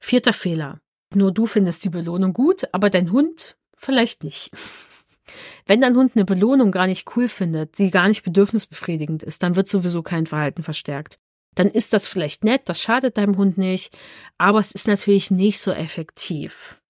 Vierter 0.00 0.32
Fehler. 0.32 0.80
Nur 1.14 1.30
du 1.30 1.46
findest 1.46 1.84
die 1.84 1.90
Belohnung 1.90 2.32
gut, 2.32 2.64
aber 2.72 2.90
dein 2.90 3.12
Hund 3.12 3.56
vielleicht 3.76 4.24
nicht. 4.24 4.50
Wenn 5.66 5.80
dein 5.80 5.96
Hund 5.96 6.12
eine 6.14 6.24
Belohnung 6.24 6.70
gar 6.70 6.86
nicht 6.86 7.16
cool 7.16 7.28
findet, 7.28 7.78
die 7.78 7.90
gar 7.90 8.08
nicht 8.08 8.22
bedürfnisbefriedigend 8.22 9.22
ist, 9.22 9.42
dann 9.42 9.56
wird 9.56 9.68
sowieso 9.68 10.02
kein 10.02 10.26
Verhalten 10.26 10.62
verstärkt. 10.62 11.18
dann 11.54 11.68
ist 11.68 11.92
das 11.92 12.06
vielleicht 12.06 12.44
nett, 12.44 12.62
das 12.66 12.80
schadet 12.80 13.18
deinem 13.18 13.36
Hund 13.36 13.58
nicht, 13.58 13.96
aber 14.38 14.60
es 14.60 14.72
ist 14.72 14.88
natürlich 14.88 15.30
nicht 15.30 15.60
so 15.60 15.70
effektiv. 15.70 16.80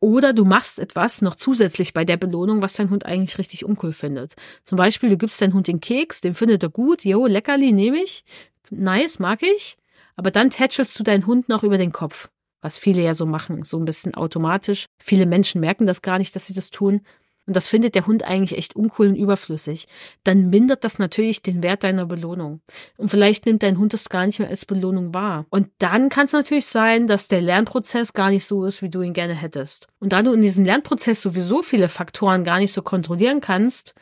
Oder 0.00 0.32
du 0.32 0.44
machst 0.44 0.78
etwas 0.78 1.22
noch 1.22 1.34
zusätzlich 1.34 1.92
bei 1.92 2.04
der 2.04 2.16
Belohnung, 2.16 2.62
was 2.62 2.74
dein 2.74 2.90
Hund 2.90 3.04
eigentlich 3.04 3.36
richtig 3.36 3.64
uncool 3.64 3.92
findet. 3.92 4.34
Zum 4.64 4.76
Beispiel, 4.76 5.10
du 5.10 5.18
gibst 5.18 5.42
deinem 5.42 5.54
Hund 5.54 5.66
den 5.66 5.80
Keks, 5.80 6.20
den 6.20 6.34
findet 6.34 6.62
er 6.62 6.68
gut, 6.68 7.04
jo, 7.04 7.26
leckerli, 7.26 7.72
nehme 7.72 8.00
ich, 8.00 8.24
nice, 8.70 9.18
mag 9.18 9.42
ich, 9.42 9.76
aber 10.16 10.30
dann 10.30 10.50
tätschelst 10.50 10.98
du 10.98 11.02
deinen 11.02 11.26
Hund 11.26 11.48
noch 11.48 11.64
über 11.64 11.78
den 11.78 11.92
Kopf, 11.92 12.30
was 12.60 12.78
viele 12.78 13.02
ja 13.02 13.12
so 13.12 13.26
machen, 13.26 13.64
so 13.64 13.76
ein 13.76 13.84
bisschen 13.84 14.14
automatisch. 14.14 14.86
Viele 15.02 15.26
Menschen 15.26 15.60
merken 15.60 15.86
das 15.86 16.00
gar 16.00 16.18
nicht, 16.18 16.34
dass 16.34 16.46
sie 16.46 16.54
das 16.54 16.70
tun 16.70 17.00
und 17.48 17.56
das 17.56 17.70
findet 17.70 17.94
der 17.94 18.06
Hund 18.06 18.24
eigentlich 18.24 18.58
echt 18.58 18.76
uncool 18.76 19.08
und 19.08 19.16
überflüssig, 19.16 19.88
dann 20.22 20.50
mindert 20.50 20.84
das 20.84 20.98
natürlich 20.98 21.42
den 21.42 21.62
Wert 21.62 21.82
deiner 21.82 22.04
Belohnung. 22.04 22.60
Und 22.98 23.08
vielleicht 23.08 23.46
nimmt 23.46 23.62
dein 23.62 23.78
Hund 23.78 23.94
das 23.94 24.10
gar 24.10 24.26
nicht 24.26 24.38
mehr 24.38 24.50
als 24.50 24.66
Belohnung 24.66 25.14
wahr. 25.14 25.46
Und 25.48 25.70
dann 25.78 26.10
kann 26.10 26.26
es 26.26 26.32
natürlich 26.32 26.66
sein, 26.66 27.06
dass 27.06 27.26
der 27.26 27.40
Lernprozess 27.40 28.12
gar 28.12 28.28
nicht 28.28 28.44
so 28.44 28.66
ist, 28.66 28.82
wie 28.82 28.90
du 28.90 29.00
ihn 29.00 29.14
gerne 29.14 29.34
hättest. 29.34 29.86
Und 29.98 30.12
da 30.12 30.22
du 30.22 30.34
in 30.34 30.42
diesem 30.42 30.66
Lernprozess 30.66 31.22
sowieso 31.22 31.62
viele 31.62 31.88
Faktoren 31.88 32.44
gar 32.44 32.58
nicht 32.58 32.74
so 32.74 32.82
kontrollieren 32.82 33.40
kannst, 33.40 33.94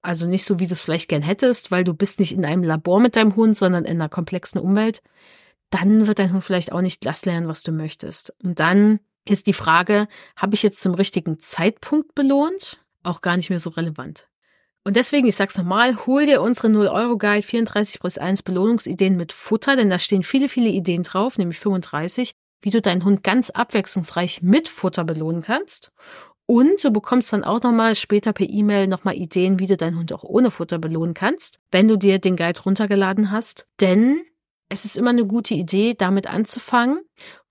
also 0.00 0.26
nicht 0.26 0.44
so, 0.44 0.60
wie 0.60 0.68
du 0.68 0.74
es 0.74 0.80
vielleicht 0.80 1.08
gern 1.08 1.22
hättest, 1.22 1.72
weil 1.72 1.82
du 1.82 1.94
bist 1.94 2.20
nicht 2.20 2.32
in 2.32 2.44
einem 2.44 2.62
Labor 2.62 3.00
mit 3.00 3.16
deinem 3.16 3.34
Hund, 3.34 3.56
sondern 3.56 3.84
in 3.84 3.96
einer 4.00 4.08
komplexen 4.08 4.60
Umwelt, 4.60 5.02
dann 5.70 6.06
wird 6.06 6.20
dein 6.20 6.32
Hund 6.32 6.44
vielleicht 6.44 6.70
auch 6.70 6.80
nicht 6.80 7.04
das 7.04 7.24
lernen, 7.24 7.48
was 7.48 7.64
du 7.64 7.72
möchtest. 7.72 8.32
Und 8.40 8.60
dann 8.60 9.00
ist 9.24 9.48
die 9.48 9.52
Frage, 9.52 10.06
habe 10.36 10.54
ich 10.54 10.62
jetzt 10.62 10.80
zum 10.80 10.94
richtigen 10.94 11.40
Zeitpunkt 11.40 12.14
belohnt? 12.14 12.83
Auch 13.04 13.20
gar 13.20 13.36
nicht 13.36 13.50
mehr 13.50 13.60
so 13.60 13.70
relevant. 13.70 14.28
Und 14.84 14.96
deswegen, 14.96 15.26
ich 15.26 15.36
sag's 15.36 15.56
nochmal, 15.56 16.06
hol 16.06 16.26
dir 16.26 16.42
unsere 16.42 16.68
0-Euro-Guide 16.68 17.46
34 17.46 18.00
plus 18.00 18.18
1 18.18 18.42
Belohnungsideen 18.42 19.16
mit 19.16 19.32
Futter, 19.32 19.76
denn 19.76 19.88
da 19.88 19.98
stehen 19.98 20.22
viele, 20.22 20.48
viele 20.48 20.68
Ideen 20.68 21.02
drauf, 21.02 21.38
nämlich 21.38 21.58
35, 21.58 22.34
wie 22.60 22.70
du 22.70 22.82
deinen 22.82 23.04
Hund 23.04 23.22
ganz 23.22 23.48
abwechslungsreich 23.48 24.42
mit 24.42 24.68
Futter 24.68 25.04
belohnen 25.04 25.40
kannst. 25.42 25.90
Und 26.46 26.84
du 26.84 26.90
bekommst 26.90 27.32
dann 27.32 27.44
auch 27.44 27.62
nochmal 27.62 27.94
später 27.94 28.34
per 28.34 28.48
E-Mail 28.48 28.86
nochmal 28.86 29.16
Ideen, 29.16 29.58
wie 29.58 29.66
du 29.66 29.78
deinen 29.78 29.98
Hund 29.98 30.12
auch 30.12 30.24
ohne 30.24 30.50
Futter 30.50 30.78
belohnen 30.78 31.14
kannst, 31.14 31.58
wenn 31.70 31.88
du 31.88 31.96
dir 31.96 32.18
den 32.18 32.36
Guide 32.36 32.60
runtergeladen 32.60 33.30
hast. 33.30 33.66
Denn 33.80 34.22
es 34.68 34.84
ist 34.84 34.96
immer 34.96 35.10
eine 35.10 35.26
gute 35.26 35.54
Idee, 35.54 35.94
damit 35.94 36.26
anzufangen 36.26 37.00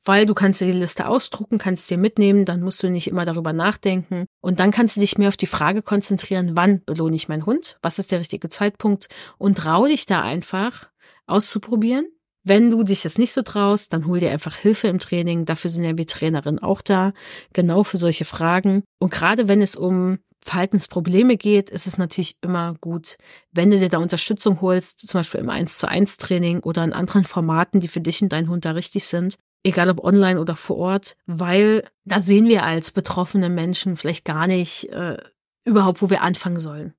weil 0.06 0.26
du 0.26 0.34
kannst 0.34 0.62
dir 0.62 0.66
die 0.66 0.74
Liste 0.74 1.08
ausdrucken, 1.08 1.58
kannst 1.58 1.90
dir 1.90 1.98
mitnehmen, 1.98 2.46
dann 2.46 2.62
musst 2.62 2.84
du 2.84 2.90
nicht 2.90 3.08
immer 3.08 3.26
darüber 3.26 3.54
nachdenken 3.54 4.26
und 4.42 4.60
dann 4.60 4.72
kannst 4.72 4.96
du 4.96 5.02
dich 5.02 5.18
mehr 5.18 5.30
auf 5.30 5.38
die 5.38 5.48
Frage 5.48 5.82
konzentrieren, 5.82 6.52
wann 6.56 6.84
belohne 6.84 7.16
ich 7.16 7.30
meinen 7.30 7.46
Hund, 7.46 7.78
was 7.82 8.00
ist 8.00 8.12
der 8.12 8.20
richtige 8.20 8.50
Zeitpunkt 8.50 9.08
und 9.38 9.58
trau 9.58 9.86
dich 9.86 10.06
da 10.06 10.22
einfach 10.22 10.90
auszuprobieren. 11.26 12.08
Wenn 12.46 12.72
du 12.72 12.84
dich 12.84 13.04
das 13.04 13.18
nicht 13.18 13.32
so 13.32 13.42
traust, 13.42 13.94
dann 13.94 14.06
hol 14.06 14.20
dir 14.20 14.32
einfach 14.32 14.56
Hilfe 14.56 14.90
im 14.90 15.00
Training. 15.00 15.46
Dafür 15.46 15.70
sind 15.70 15.86
ja 15.86 15.98
wir 15.98 16.06
Trainerinnen 16.06 16.62
auch 16.62 16.82
da, 16.82 17.14
genau 17.54 17.86
für 17.86 17.96
solche 17.96 18.26
Fragen. 18.26 18.84
Und 19.00 19.14
gerade 19.14 19.48
wenn 19.48 19.62
es 19.62 19.78
um 19.78 20.20
Verhaltensprobleme 20.42 21.38
geht, 21.38 21.70
ist 21.70 21.88
es 21.88 21.98
natürlich 21.98 22.36
immer 22.42 22.76
gut, 22.82 23.16
wenn 23.54 23.70
du 23.70 23.80
dir 23.80 23.88
da 23.88 24.00
Unterstützung 24.00 24.60
holst, 24.60 25.08
zum 25.08 25.20
Beispiel 25.20 25.40
im 25.40 25.50
1 25.50 25.78
zu 25.78 25.88
1 25.88 26.18
Training 26.18 26.60
oder 26.60 26.84
in 26.84 26.92
anderen 26.92 27.24
Formaten, 27.24 27.80
die 27.80 27.88
für 27.88 28.02
dich 28.02 28.22
und 28.22 28.34
deinen 28.34 28.50
Hund 28.50 28.66
da 28.66 28.72
richtig 28.72 29.06
sind 29.06 29.38
egal 29.64 29.90
ob 29.90 30.04
online 30.04 30.40
oder 30.40 30.56
vor 30.56 30.78
Ort, 30.78 31.16
weil 31.26 31.84
da 32.06 32.22
sehen 32.22 32.48
wir 32.48 32.64
als 32.64 32.92
betroffene 32.92 33.50
Menschen 33.50 33.98
vielleicht 33.98 34.26
gar 34.26 34.48
nicht 34.48 34.90
äh, 34.90 35.18
überhaupt, 35.64 36.02
wo 36.02 36.10
wir 36.10 36.22
anfangen 36.22 36.60
sollen. 36.60 36.94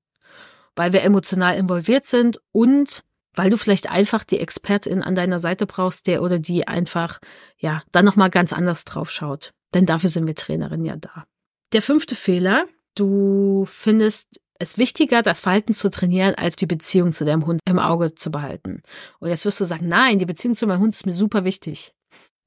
Weil 0.74 0.92
wir 0.92 1.02
emotional 1.02 1.56
involviert 1.56 2.04
sind 2.04 2.40
und 2.52 3.04
weil 3.34 3.50
du 3.50 3.56
vielleicht 3.56 3.90
einfach 3.90 4.24
die 4.24 4.38
Expertin 4.38 5.02
an 5.02 5.14
deiner 5.14 5.38
Seite 5.38 5.66
brauchst, 5.66 6.06
der 6.06 6.22
oder 6.22 6.38
die 6.38 6.66
einfach, 6.66 7.20
ja, 7.58 7.82
dann 7.92 8.04
nochmal 8.04 8.30
ganz 8.30 8.52
anders 8.52 8.84
drauf 8.84 9.10
schaut. 9.10 9.52
Denn 9.74 9.86
dafür 9.86 10.08
sind 10.08 10.26
wir 10.26 10.36
Trainerin 10.36 10.84
ja 10.84 10.96
da. 10.96 11.24
Der 11.72 11.82
fünfte 11.82 12.14
Fehler, 12.14 12.66
du 12.94 13.66
findest 13.66 14.40
es 14.60 14.78
wichtiger, 14.78 15.22
das 15.22 15.40
Verhalten 15.40 15.72
zu 15.72 15.90
trainieren, 15.90 16.36
als 16.36 16.54
die 16.54 16.66
Beziehung 16.66 17.12
zu 17.12 17.24
deinem 17.24 17.44
Hund 17.44 17.60
im 17.68 17.80
Auge 17.80 18.14
zu 18.14 18.30
behalten. 18.30 18.82
Und 19.18 19.28
jetzt 19.28 19.44
wirst 19.44 19.60
du 19.60 19.64
sagen, 19.64 19.88
nein, 19.88 20.20
die 20.20 20.26
Beziehung 20.26 20.54
zu 20.54 20.66
meinem 20.66 20.80
Hund 20.80 20.94
ist 20.94 21.06
mir 21.06 21.12
super 21.12 21.44
wichtig. 21.44 21.92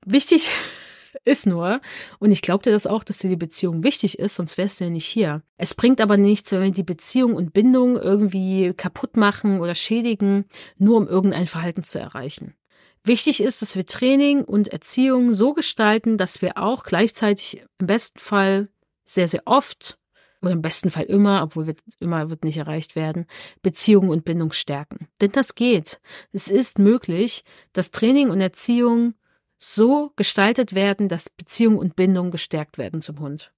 Wichtig 0.10 0.50
ist 1.26 1.46
nur, 1.46 1.82
und 2.20 2.32
ich 2.32 2.42
glaube 2.42 2.64
dir 2.64 2.72
das 2.72 2.88
auch, 2.88 3.04
dass 3.04 3.18
dir 3.18 3.30
die 3.30 3.36
Beziehung 3.36 3.84
wichtig 3.84 4.20
ist, 4.20 4.36
sonst 4.36 4.58
wärst 4.58 4.80
du 4.80 4.86
ja 4.86 4.90
nicht 4.90 5.06
hier. 5.06 5.42
Es 5.58 5.76
bringt 5.76 6.00
aber 6.00 6.16
nichts, 6.16 6.54
wenn 6.54 6.62
wir 6.62 6.72
die 6.72 6.84
Beziehung 6.84 7.36
und 7.36 7.52
Bindung 7.52 7.98
irgendwie 7.98 8.74
kaputt 8.74 9.18
machen 9.18 9.60
oder 9.60 9.76
schädigen, 9.76 10.46
nur 10.78 10.96
um 10.96 11.08
irgendein 11.10 11.48
Verhalten 11.48 11.84
zu 11.84 12.00
erreichen. 12.00 12.56
Wichtig 13.04 13.42
ist, 13.42 13.62
dass 13.62 13.76
wir 13.76 13.86
Training 13.86 14.46
und 14.46 14.70
Erziehung 14.70 15.34
so 15.34 15.54
gestalten, 15.54 16.18
dass 16.18 16.42
wir 16.42 16.58
auch 16.58 16.84
gleichzeitig 16.84 17.64
im 17.78 17.88
besten 17.88 18.20
Fall 18.20 18.70
sehr, 19.06 19.28
sehr 19.28 19.44
oft 19.46 20.00
oder 20.42 20.52
im 20.52 20.62
besten 20.62 20.90
Fall 20.90 21.06
immer, 21.06 21.44
obwohl 21.44 21.68
wir, 21.68 21.76
immer 22.00 22.30
wird 22.30 22.46
nicht 22.46 22.58
erreicht 22.58 22.96
werden, 22.96 23.26
Beziehung 23.62 24.08
und 24.08 24.24
Bindung 24.24 24.54
stärken. 24.54 25.10
Denn 25.20 25.34
das 25.34 25.56
geht. 25.56 26.00
Es 26.32 26.48
ist 26.48 26.80
möglich, 26.80 27.44
dass 27.74 27.92
Training 27.92 28.30
und 28.30 28.40
Erziehung 28.40 29.14
so 29.60 30.12
gestaltet 30.16 30.76
werden, 30.76 31.10
dass 31.10 31.30
Beziehung 31.30 31.78
und 31.78 31.96
Bindung 31.96 32.32
gestärkt 32.32 32.78
werden 32.78 33.02
zum 33.02 33.20
Hund. 33.20 33.52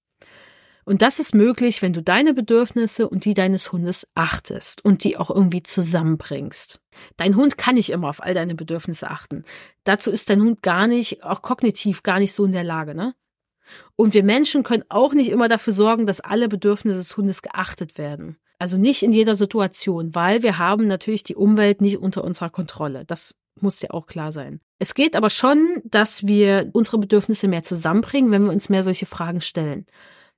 Und 0.86 1.04
das 1.04 1.20
ist 1.20 1.36
möglich, 1.36 1.84
wenn 1.84 1.94
du 1.94 2.02
deine 2.02 2.34
Bedürfnisse 2.34 3.08
und 3.08 3.24
die 3.26 3.36
deines 3.36 3.72
Hundes 3.72 4.08
achtest 4.16 4.84
und 4.84 5.04
die 5.04 5.18
auch 5.18 5.30
irgendwie 5.30 5.62
zusammenbringst. 5.62 6.80
Dein 7.16 7.36
Hund 7.36 7.60
kann 7.60 7.76
nicht 7.76 7.92
immer 7.92 8.10
auf 8.10 8.24
all 8.24 8.34
deine 8.34 8.56
Bedürfnisse 8.56 9.10
achten. 9.10 9.44
Dazu 9.84 10.10
ist 10.10 10.32
dein 10.32 10.42
Hund 10.42 10.64
gar 10.64 10.88
nicht, 10.88 11.24
auch 11.24 11.44
kognitiv 11.44 12.02
gar 12.02 12.18
nicht 12.18 12.34
so 12.34 12.44
in 12.46 12.54
der 12.54 12.64
Lage, 12.64 12.96
ne? 12.96 13.14
Und 13.96 14.16
wir 14.16 14.24
Menschen 14.24 14.64
können 14.64 14.84
auch 14.90 15.14
nicht 15.14 15.30
immer 15.30 15.48
dafür 15.48 15.74
sorgen, 15.74 16.08
dass 16.08 16.22
alle 16.22 16.48
Bedürfnisse 16.50 16.98
des 16.98 17.16
Hundes 17.16 17.44
geachtet 17.44 18.00
werden. 18.00 18.38
Also 18.58 18.80
nicht 18.80 19.04
in 19.04 19.14
jeder 19.14 19.36
Situation, 19.36 20.16
weil 20.16 20.42
wir 20.42 20.58
haben 20.58 20.88
natürlich 20.88 21.22
die 21.22 21.36
Umwelt 21.36 21.82
nicht 21.82 22.00
unter 22.00 22.24
unserer 22.24 22.50
Kontrolle. 22.50 23.06
Das 23.06 23.36
muss 23.62 23.80
dir 23.80 23.94
auch 23.94 24.06
klar 24.06 24.32
sein. 24.32 24.60
Es 24.80 24.94
geht 24.94 25.16
aber 25.16 25.30
schon, 25.30 25.82
dass 25.84 26.26
wir 26.26 26.70
unsere 26.74 26.98
Bedürfnisse 26.98 27.48
mehr 27.48 27.64
zusammenbringen, 27.64 28.32
wenn 28.32 28.46
wir 28.46 28.52
uns 28.52 28.70
mehr 28.70 28.84
solche 28.84 29.06
Fragen 29.06 29.42
stellen. 29.42 29.86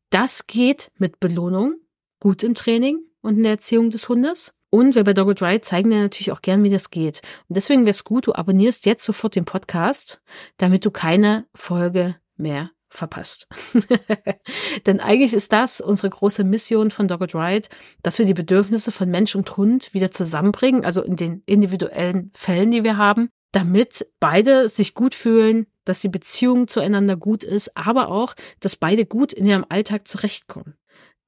Das 0.10 0.48
geht 0.48 0.92
mit 0.98 1.20
Belohnung, 1.20 1.76
gut 2.20 2.44
im 2.44 2.56
Training 2.56 3.00
und 3.22 3.38
in 3.38 3.44
der 3.44 3.54
Erziehung 3.54 3.90
des 3.92 4.10
Hundes. 4.10 4.54
Und 4.70 4.96
wir 4.96 5.04
bei 5.04 5.14
Dogged 5.14 5.42
Ride 5.42 5.62
zeigen 5.62 5.90
dir 5.90 6.00
natürlich 6.00 6.32
auch 6.32 6.42
gern, 6.42 6.64
wie 6.64 6.70
das 6.70 6.90
geht. 6.90 7.22
Und 7.50 7.58
deswegen 7.58 7.82
wäre 7.82 7.92
es 7.92 8.04
gut, 8.04 8.28
du 8.28 8.34
abonnierst 8.34 8.86
jetzt 8.86 9.04
sofort 9.04 9.36
den 9.36 9.46
Podcast, 9.46 10.22
damit 10.58 10.86
du 10.86 10.92
keine 10.92 11.46
Folge 11.54 12.16
mehr 12.38 12.72
verpasst. 12.92 13.48
Denn 14.86 15.00
eigentlich 15.00 15.34
ist 15.34 15.52
das 15.52 15.82
unsere 15.82 16.10
große 16.10 16.44
Mission 16.44 16.92
von 16.92 17.08
Dogged 17.08 17.34
Ride, 17.34 17.70
dass 18.04 18.20
wir 18.20 18.26
die 18.26 18.34
Bedürfnisse 18.34 18.92
von 18.92 19.10
Mensch 19.10 19.36
und 19.36 19.58
Hund 19.58 19.94
wieder 19.94 20.12
zusammenbringen, 20.12 20.86
also 20.86 21.02
in 21.02 21.16
den 21.16 21.42
individuellen 21.46 22.32
Fällen, 22.36 22.72
die 22.72 22.84
wir 22.84 22.98
haben, 22.98 23.30
damit 23.54 24.06
beide 24.20 24.70
sich 24.70 24.94
gut 24.94 25.16
fühlen, 25.16 25.68
dass 25.86 26.00
die 26.00 26.10
Beziehung 26.10 26.68
zueinander 26.68 27.16
gut 27.16 27.44
ist, 27.44 27.76
aber 27.76 28.10
auch, 28.10 28.36
dass 28.60 28.76
beide 28.76 29.06
gut 29.06 29.34
in 29.34 29.46
ihrem 29.46 29.66
Alltag 29.68 30.08
zurechtkommen. 30.08 30.76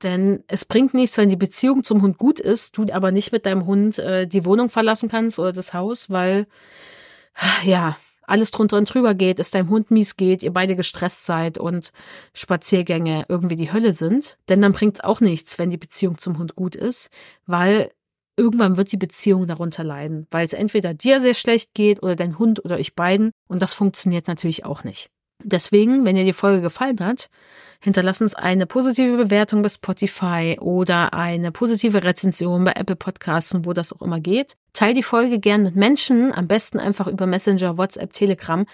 Denn 0.03 0.43
es 0.47 0.65
bringt 0.65 0.93
nichts, 0.93 1.17
wenn 1.17 1.29
die 1.29 1.37
Beziehung 1.37 1.83
zum 1.83 2.01
Hund 2.01 2.17
gut 2.17 2.39
ist, 2.39 2.77
du 2.77 2.85
aber 2.91 3.11
nicht 3.11 3.31
mit 3.31 3.45
deinem 3.45 3.65
Hund 3.65 3.99
äh, 3.99 4.27
die 4.27 4.45
Wohnung 4.45 4.69
verlassen 4.69 5.07
kannst 5.07 5.39
oder 5.39 5.53
das 5.53 5.73
Haus, 5.73 6.09
weil 6.09 6.45
ja, 7.63 7.97
alles 8.23 8.51
drunter 8.51 8.77
und 8.77 8.93
drüber 8.93 9.13
geht, 9.13 9.39
es 9.39 9.51
deinem 9.51 9.69
Hund 9.69 9.91
mies 9.91 10.15
geht, 10.17 10.43
ihr 10.43 10.53
beide 10.53 10.75
gestresst 10.75 11.25
seid 11.25 11.57
und 11.57 11.91
Spaziergänge 12.33 13.25
irgendwie 13.27 13.55
die 13.55 13.71
Hölle 13.71 13.93
sind. 13.93 14.37
Denn 14.49 14.61
dann 14.61 14.73
bringt 14.73 14.97
es 14.97 15.03
auch 15.03 15.21
nichts, 15.21 15.59
wenn 15.59 15.69
die 15.69 15.77
Beziehung 15.77 16.17
zum 16.17 16.37
Hund 16.37 16.55
gut 16.55 16.75
ist, 16.75 17.09
weil 17.45 17.91
irgendwann 18.35 18.77
wird 18.77 18.91
die 18.91 18.97
Beziehung 18.97 19.47
darunter 19.47 19.83
leiden, 19.83 20.27
weil 20.31 20.45
es 20.45 20.53
entweder 20.53 20.93
dir 20.93 21.19
sehr 21.19 21.33
schlecht 21.33 21.73
geht 21.73 22.01
oder 22.01 22.15
dein 22.15 22.39
Hund 22.39 22.63
oder 22.65 22.77
euch 22.77 22.95
beiden 22.95 23.31
und 23.47 23.61
das 23.61 23.73
funktioniert 23.73 24.27
natürlich 24.27 24.65
auch 24.65 24.83
nicht. 24.83 25.09
Deswegen, 25.43 26.05
wenn 26.05 26.15
dir 26.15 26.25
die 26.25 26.33
Folge 26.33 26.61
gefallen 26.61 26.99
hat, 26.99 27.29
hinterlass 27.83 28.21
uns 28.21 28.33
eine 28.33 28.65
positive 28.65 29.17
Bewertung 29.17 29.61
bei 29.61 29.69
Spotify 29.69 30.57
oder 30.59 31.13
eine 31.13 31.51
positive 31.51 32.03
Rezension 32.03 32.63
bei 32.63 32.71
Apple 32.75 32.95
Podcasts 32.95 33.53
und 33.53 33.65
wo 33.65 33.73
das 33.73 33.91
auch 33.91 34.01
immer 34.01 34.21
geht. 34.21 34.55
Teil 34.71 34.93
die 34.93 35.03
Folge 35.03 35.39
gern 35.39 35.63
mit 35.63 35.75
Menschen, 35.75 36.33
am 36.33 36.47
besten 36.47 36.79
einfach 36.79 37.07
über 37.07 37.27
Messenger, 37.27 37.77
WhatsApp, 37.77 38.13
Telegram, 38.13 38.65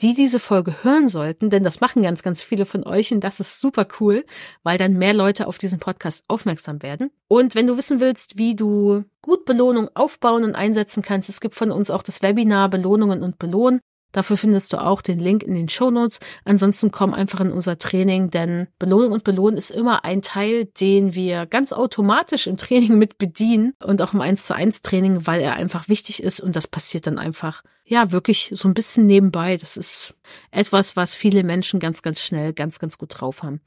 die 0.00 0.14
diese 0.14 0.40
Folge 0.40 0.82
hören 0.82 1.08
sollten, 1.08 1.50
denn 1.50 1.62
das 1.62 1.80
machen 1.80 2.02
ganz, 2.02 2.22
ganz 2.22 2.42
viele 2.42 2.64
von 2.64 2.84
euch 2.84 3.12
und 3.12 3.22
das 3.22 3.38
ist 3.38 3.60
super 3.60 3.86
cool, 4.00 4.24
weil 4.62 4.78
dann 4.78 4.94
mehr 4.94 5.14
Leute 5.14 5.46
auf 5.46 5.58
diesen 5.58 5.78
Podcast 5.78 6.24
aufmerksam 6.26 6.82
werden. 6.82 7.10
Und 7.28 7.54
wenn 7.54 7.66
du 7.66 7.76
wissen 7.76 8.00
willst, 8.00 8.36
wie 8.36 8.56
du 8.56 9.04
gut 9.22 9.44
Belohnung 9.44 9.88
aufbauen 9.94 10.42
und 10.42 10.54
einsetzen 10.54 11.02
kannst, 11.02 11.28
es 11.28 11.40
gibt 11.40 11.54
von 11.54 11.70
uns 11.70 11.90
auch 11.90 12.02
das 12.02 12.22
Webinar 12.22 12.68
Belohnungen 12.70 13.22
und 13.22 13.38
Belohnen. 13.38 13.80
Dafür 14.14 14.36
findest 14.36 14.72
du 14.72 14.80
auch 14.80 15.02
den 15.02 15.18
Link 15.18 15.42
in 15.42 15.56
den 15.56 15.68
Shownotes. 15.68 16.20
Ansonsten 16.44 16.92
komm 16.92 17.12
einfach 17.12 17.40
in 17.40 17.50
unser 17.50 17.78
Training, 17.78 18.30
denn 18.30 18.68
Belohnung 18.78 19.10
und 19.10 19.24
Belohnen 19.24 19.56
ist 19.56 19.72
immer 19.72 20.04
ein 20.04 20.22
Teil, 20.22 20.66
den 20.66 21.16
wir 21.16 21.46
ganz 21.46 21.72
automatisch 21.72 22.46
im 22.46 22.56
Training 22.56 22.96
mit 22.96 23.18
bedienen 23.18 23.74
und 23.82 24.00
auch 24.00 24.14
im 24.14 24.20
1 24.20 24.46
zu 24.46 24.54
1 24.54 24.82
Training, 24.82 25.26
weil 25.26 25.40
er 25.40 25.54
einfach 25.54 25.88
wichtig 25.88 26.22
ist 26.22 26.38
und 26.38 26.54
das 26.54 26.68
passiert 26.68 27.08
dann 27.08 27.18
einfach, 27.18 27.62
ja, 27.84 28.12
wirklich 28.12 28.52
so 28.54 28.68
ein 28.68 28.74
bisschen 28.74 29.06
nebenbei. 29.06 29.56
Das 29.56 29.76
ist 29.76 30.14
etwas, 30.52 30.94
was 30.94 31.16
viele 31.16 31.42
Menschen 31.42 31.80
ganz, 31.80 32.00
ganz 32.02 32.20
schnell, 32.20 32.52
ganz, 32.52 32.78
ganz 32.78 32.98
gut 32.98 33.20
drauf 33.20 33.42
haben. 33.42 33.60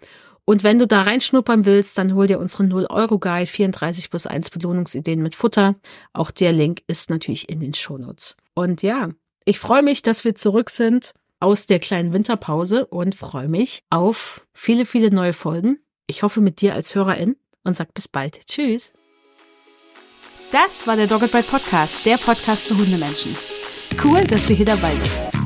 Und 0.46 0.64
wenn 0.64 0.80
du 0.80 0.88
da 0.88 1.02
reinschnuppern 1.02 1.66
willst, 1.66 1.98
dann 1.98 2.16
hol 2.16 2.26
dir 2.26 2.40
unseren 2.40 2.72
0-Euro-Guide 2.72 3.48
34 3.48 4.10
plus 4.10 4.28
1 4.28 4.50
Belohnungsideen 4.52 5.22
mit 5.22 5.36
Futter. 5.36 5.76
Auch 6.14 6.32
der 6.32 6.54
Link 6.54 6.84
ist 6.88 7.10
natürlich 7.10 7.50
in 7.50 7.60
den 7.60 7.74
Shownotes. 7.74 8.38
Und 8.54 8.82
ja, 8.82 9.10
ich 9.48 9.60
freue 9.60 9.82
mich, 9.82 10.02
dass 10.02 10.26
wir 10.26 10.36
zurück 10.36 10.70
sind 10.70 11.14
aus 11.40 11.68
der 11.68 11.80
kleinen 11.80 12.12
Winterpause 12.12 12.86
und 12.86 13.16
freue 13.16 13.48
mich 13.48 13.84
auf 13.90 14.46
viele, 14.54 14.86
viele 14.86 15.10
neue 15.10 15.32
Folgen. 15.32 15.80
Ich 16.06 16.22
hoffe 16.22 16.42
mit 16.42 16.60
dir 16.60 16.74
als 16.74 16.94
Hörerin 16.94 17.38
und 17.64 17.74
sag 17.74 17.94
bis 17.94 18.10
bald. 18.10 18.46
Tschüss. 18.46 18.94
Das 20.52 20.86
war 20.86 20.98
der 20.98 21.08
Dogged 21.08 21.32
Bite 21.32 21.48
Podcast, 21.50 22.06
der 22.06 22.18
Podcast 22.18 22.68
für 22.68 22.78
Hundemenschen. 22.78 23.38
Cool, 24.04 24.26
dass 24.26 24.48
du 24.48 24.54
hier 24.54 24.66
dabei 24.66 24.94
bist. 24.96 25.37